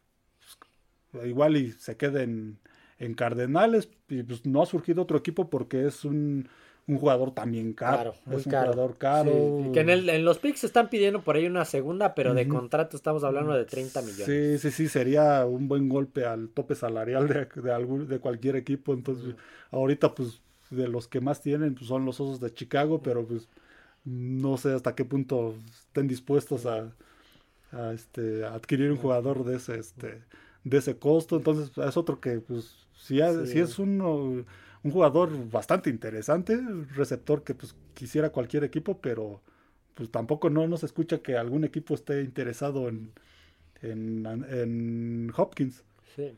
pues, 1.11 1.27
igual 1.27 1.57
y 1.57 1.73
se 1.73 1.97
quede 1.97 2.23
en, 2.23 2.59
en 2.99 3.15
Cardenales 3.15 3.89
y 4.09 4.23
pues 4.23 4.47
no 4.47 4.63
ha 4.63 4.67
surgido 4.67 5.03
otro 5.03 5.19
equipo 5.19 5.51
porque 5.51 5.87
es 5.87 6.05
un 6.05 6.49
un 6.91 6.99
jugador 6.99 7.33
también 7.33 7.73
caro. 7.73 8.15
es 8.31 8.47
un 8.47 8.53
jugador 8.53 8.99
caro. 8.99 9.71
que 9.73 9.81
en, 9.81 9.91
el, 9.91 10.09
en 10.09 10.25
los 10.25 10.39
picks 10.39 10.65
están 10.65 10.91
pidiendo 10.91 11.23
por 11.23 11.37
ahí 11.37 11.47
una 11.47 11.65
segunda, 11.65 12.15
pero 12.15 12.35
de 12.35 12.49
contrato 12.49 12.97
estamos 12.97 13.25
hablando 13.25 13.53
de 13.55 13.65
30 13.65 14.03
millones. 14.03 14.27
Sí, 14.27 14.59
sí, 14.59 14.71
sí, 14.71 14.89
sería 14.89 15.47
un 15.47 15.69
buen 15.69 15.89
golpe 15.89 16.25
al 16.25 16.49
tope 16.49 16.75
salarial 16.75 17.29
de, 17.29 17.47
de, 17.63 17.73
algún, 17.73 18.09
de 18.09 18.19
cualquier 18.19 18.57
equipo. 18.57 18.93
Entonces, 18.93 19.35
ahorita, 19.71 20.15
pues, 20.15 20.41
de 20.71 20.89
los 20.89 21.09
que 21.09 21.21
más 21.21 21.41
tienen, 21.41 21.75
pues 21.75 21.87
son 21.87 22.05
los 22.05 22.21
Osos 22.21 22.41
de 22.41 22.53
Chicago, 22.53 23.01
pero 23.03 23.27
pues 23.27 23.49
no 24.05 24.57
sé 24.57 24.73
hasta 24.73 24.95
qué 24.95 25.05
punto 25.05 25.55
estén 25.71 26.09
dispuestos 26.09 26.67
a, 26.67 26.93
a 27.73 27.93
este, 27.93 28.45
adquirir 28.45 28.91
un 28.91 28.97
jugador 28.97 29.45
de 29.45 29.57
ese, 29.57 29.79
este, 29.79 30.23
de 30.65 30.79
ese 30.79 30.97
costo. 30.97 31.37
Entonces, 31.37 31.71
es 31.77 31.97
otro 31.97 32.21
que, 32.21 32.41
pues, 32.41 32.87
si, 32.95 33.19
si 33.47 33.59
es 33.59 33.79
uno 33.79 34.45
un 34.83 34.91
jugador 34.91 35.51
bastante 35.51 35.91
interesante, 35.91 36.59
receptor 36.95 37.45
que 37.45 37.55
pues 37.55 37.75
quisiera 37.95 38.31
cualquier 38.31 38.65
equipo, 38.65 38.99
pero 39.01 39.43
pues 39.95 40.11
tampoco 40.11 40.51
no 40.51 40.67
nos 40.67 40.85
escucha 40.85 41.19
que 41.19 41.37
algún 41.37 41.65
equipo 41.65 41.95
esté 41.95 42.23
interesado 42.23 42.89
en, 42.89 43.13
en, 43.83 44.27
en 44.27 45.33
Hopkins. 45.37 45.85
Sí. 46.17 46.33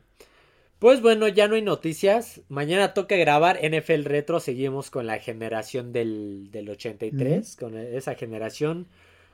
Pues 0.79 1.01
bueno, 1.01 1.29
ya 1.29 1.47
no 1.47 1.55
hay 1.55 1.61
noticias. 1.61 2.41
Mañana 2.49 2.93
toca 2.93 3.15
grabar 3.15 3.57
NFL 3.63 4.03
Retro. 4.03 4.41
Seguimos 4.41 4.91
con 4.91 5.07
la 5.07 5.19
generación 5.19 5.93
del, 5.93 6.51
del 6.51 6.69
83, 6.69 7.55
con 7.55 7.77
esa 7.77 8.15
generación 8.15 8.87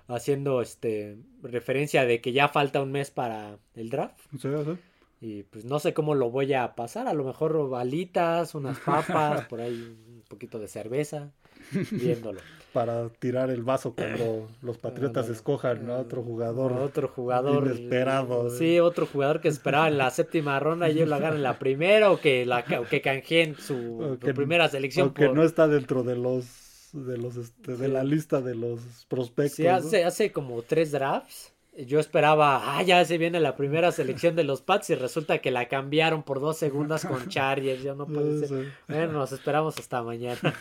haciendo 0.07 0.61
este 0.61 1.17
referencia 1.41 2.05
de 2.05 2.21
que 2.21 2.33
ya 2.33 2.49
falta 2.49 2.83
un 2.83 2.91
mes 2.91 3.09
para 3.09 3.57
el 3.75 3.89
draft. 3.89 4.19
Sí, 4.39 4.49
sí. 4.63 4.77
Y 5.21 5.43
pues 5.43 5.65
no 5.65 5.79
sé 5.79 5.93
cómo 5.93 6.15
lo 6.15 6.29
voy 6.29 6.53
a 6.53 6.75
pasar. 6.75 7.07
A 7.07 7.13
lo 7.13 7.23
mejor 7.23 7.69
balitas, 7.69 8.55
unas 8.55 8.79
papas, 8.79 9.45
por 9.47 9.61
ahí 9.61 9.73
un 9.73 10.23
poquito 10.27 10.59
de 10.59 10.67
cerveza, 10.67 11.31
viéndolo 11.91 12.39
para 12.73 13.09
tirar 13.09 13.49
el 13.49 13.63
vaso 13.63 13.93
cuando 13.93 14.47
los 14.61 14.77
Patriotas 14.77 15.29
escojan 15.29 15.89
a 15.89 15.97
otro 15.97 16.23
jugador. 16.23 16.73
otro 16.73 17.07
jugador. 17.07 17.67
Inesperado. 17.67 18.49
Sí, 18.49 18.79
otro 18.79 19.05
jugador 19.05 19.41
que 19.41 19.47
esperaba 19.47 19.87
en 19.87 19.97
la 19.97 20.09
séptima 20.09 20.59
ronda 20.59 20.89
y 20.89 20.93
ellos 20.93 21.09
la 21.09 21.19
ganan 21.19 21.37
en 21.37 21.43
la 21.43 21.59
primera 21.59 22.11
o 22.11 22.19
que, 22.19 22.45
la, 22.45 22.63
que 22.63 23.01
canjeen 23.01 23.55
su, 23.55 24.17
primera 24.35 24.69
selección. 24.69 25.13
Que 25.13 25.29
no 25.29 25.43
está 25.43 25.67
dentro 25.67 26.03
de 26.03 26.15
los 26.15 26.65
de 26.91 27.17
los 27.17 27.37
este, 27.37 27.75
de 27.75 27.87
la 27.87 28.03
lista 28.03 28.41
de 28.41 28.55
los 28.55 29.05
prospectos. 29.07 29.57
Sí, 29.57 29.67
hace, 29.67 30.05
hace 30.05 30.31
como 30.31 30.63
tres 30.63 30.91
drafts 30.91 31.53
yo 31.77 31.99
esperaba, 31.99 32.77
ah, 32.77 32.83
ya 32.83 33.03
se 33.05 33.17
viene 33.17 33.39
la 33.39 33.55
primera 33.55 33.91
selección 33.91 34.35
de 34.35 34.43
los 34.43 34.61
Pats 34.61 34.89
y 34.89 34.95
resulta 34.95 35.39
que 35.39 35.51
la 35.51 35.67
cambiaron 35.67 36.23
por 36.23 36.39
dos 36.39 36.57
segundos 36.57 37.05
con 37.05 37.27
Chargers. 37.29 37.83
Ya 37.83 37.93
no 37.93 38.05
puede 38.05 38.47
ser. 38.47 38.71
Bueno, 38.87 39.13
nos 39.13 39.31
esperamos 39.31 39.77
hasta 39.77 40.03
mañana. 40.03 40.53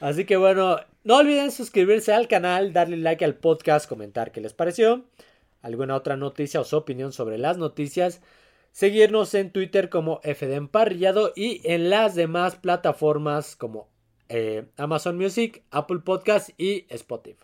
Así 0.00 0.24
que 0.24 0.36
bueno, 0.36 0.78
no 1.04 1.16
olviden 1.16 1.50
suscribirse 1.50 2.12
al 2.12 2.28
canal, 2.28 2.72
darle 2.72 2.96
like 2.96 3.24
al 3.24 3.36
podcast, 3.36 3.88
comentar 3.88 4.32
qué 4.32 4.40
les 4.40 4.52
pareció, 4.52 5.04
alguna 5.62 5.94
otra 5.94 6.16
noticia 6.16 6.60
o 6.60 6.64
su 6.64 6.76
opinión 6.76 7.12
sobre 7.12 7.38
las 7.38 7.56
noticias, 7.56 8.20
seguirnos 8.72 9.34
en 9.34 9.50
Twitter 9.50 9.88
como 9.88 10.20
FD 10.24 10.54
Emparrillado 10.54 11.32
y 11.34 11.60
en 11.64 11.90
las 11.90 12.14
demás 12.14 12.56
plataformas 12.56 13.56
como 13.56 13.88
eh, 14.28 14.66
Amazon 14.76 15.16
Music, 15.16 15.62
Apple 15.70 16.00
Podcast 16.00 16.50
y 16.58 16.86
Spotify. 16.88 17.43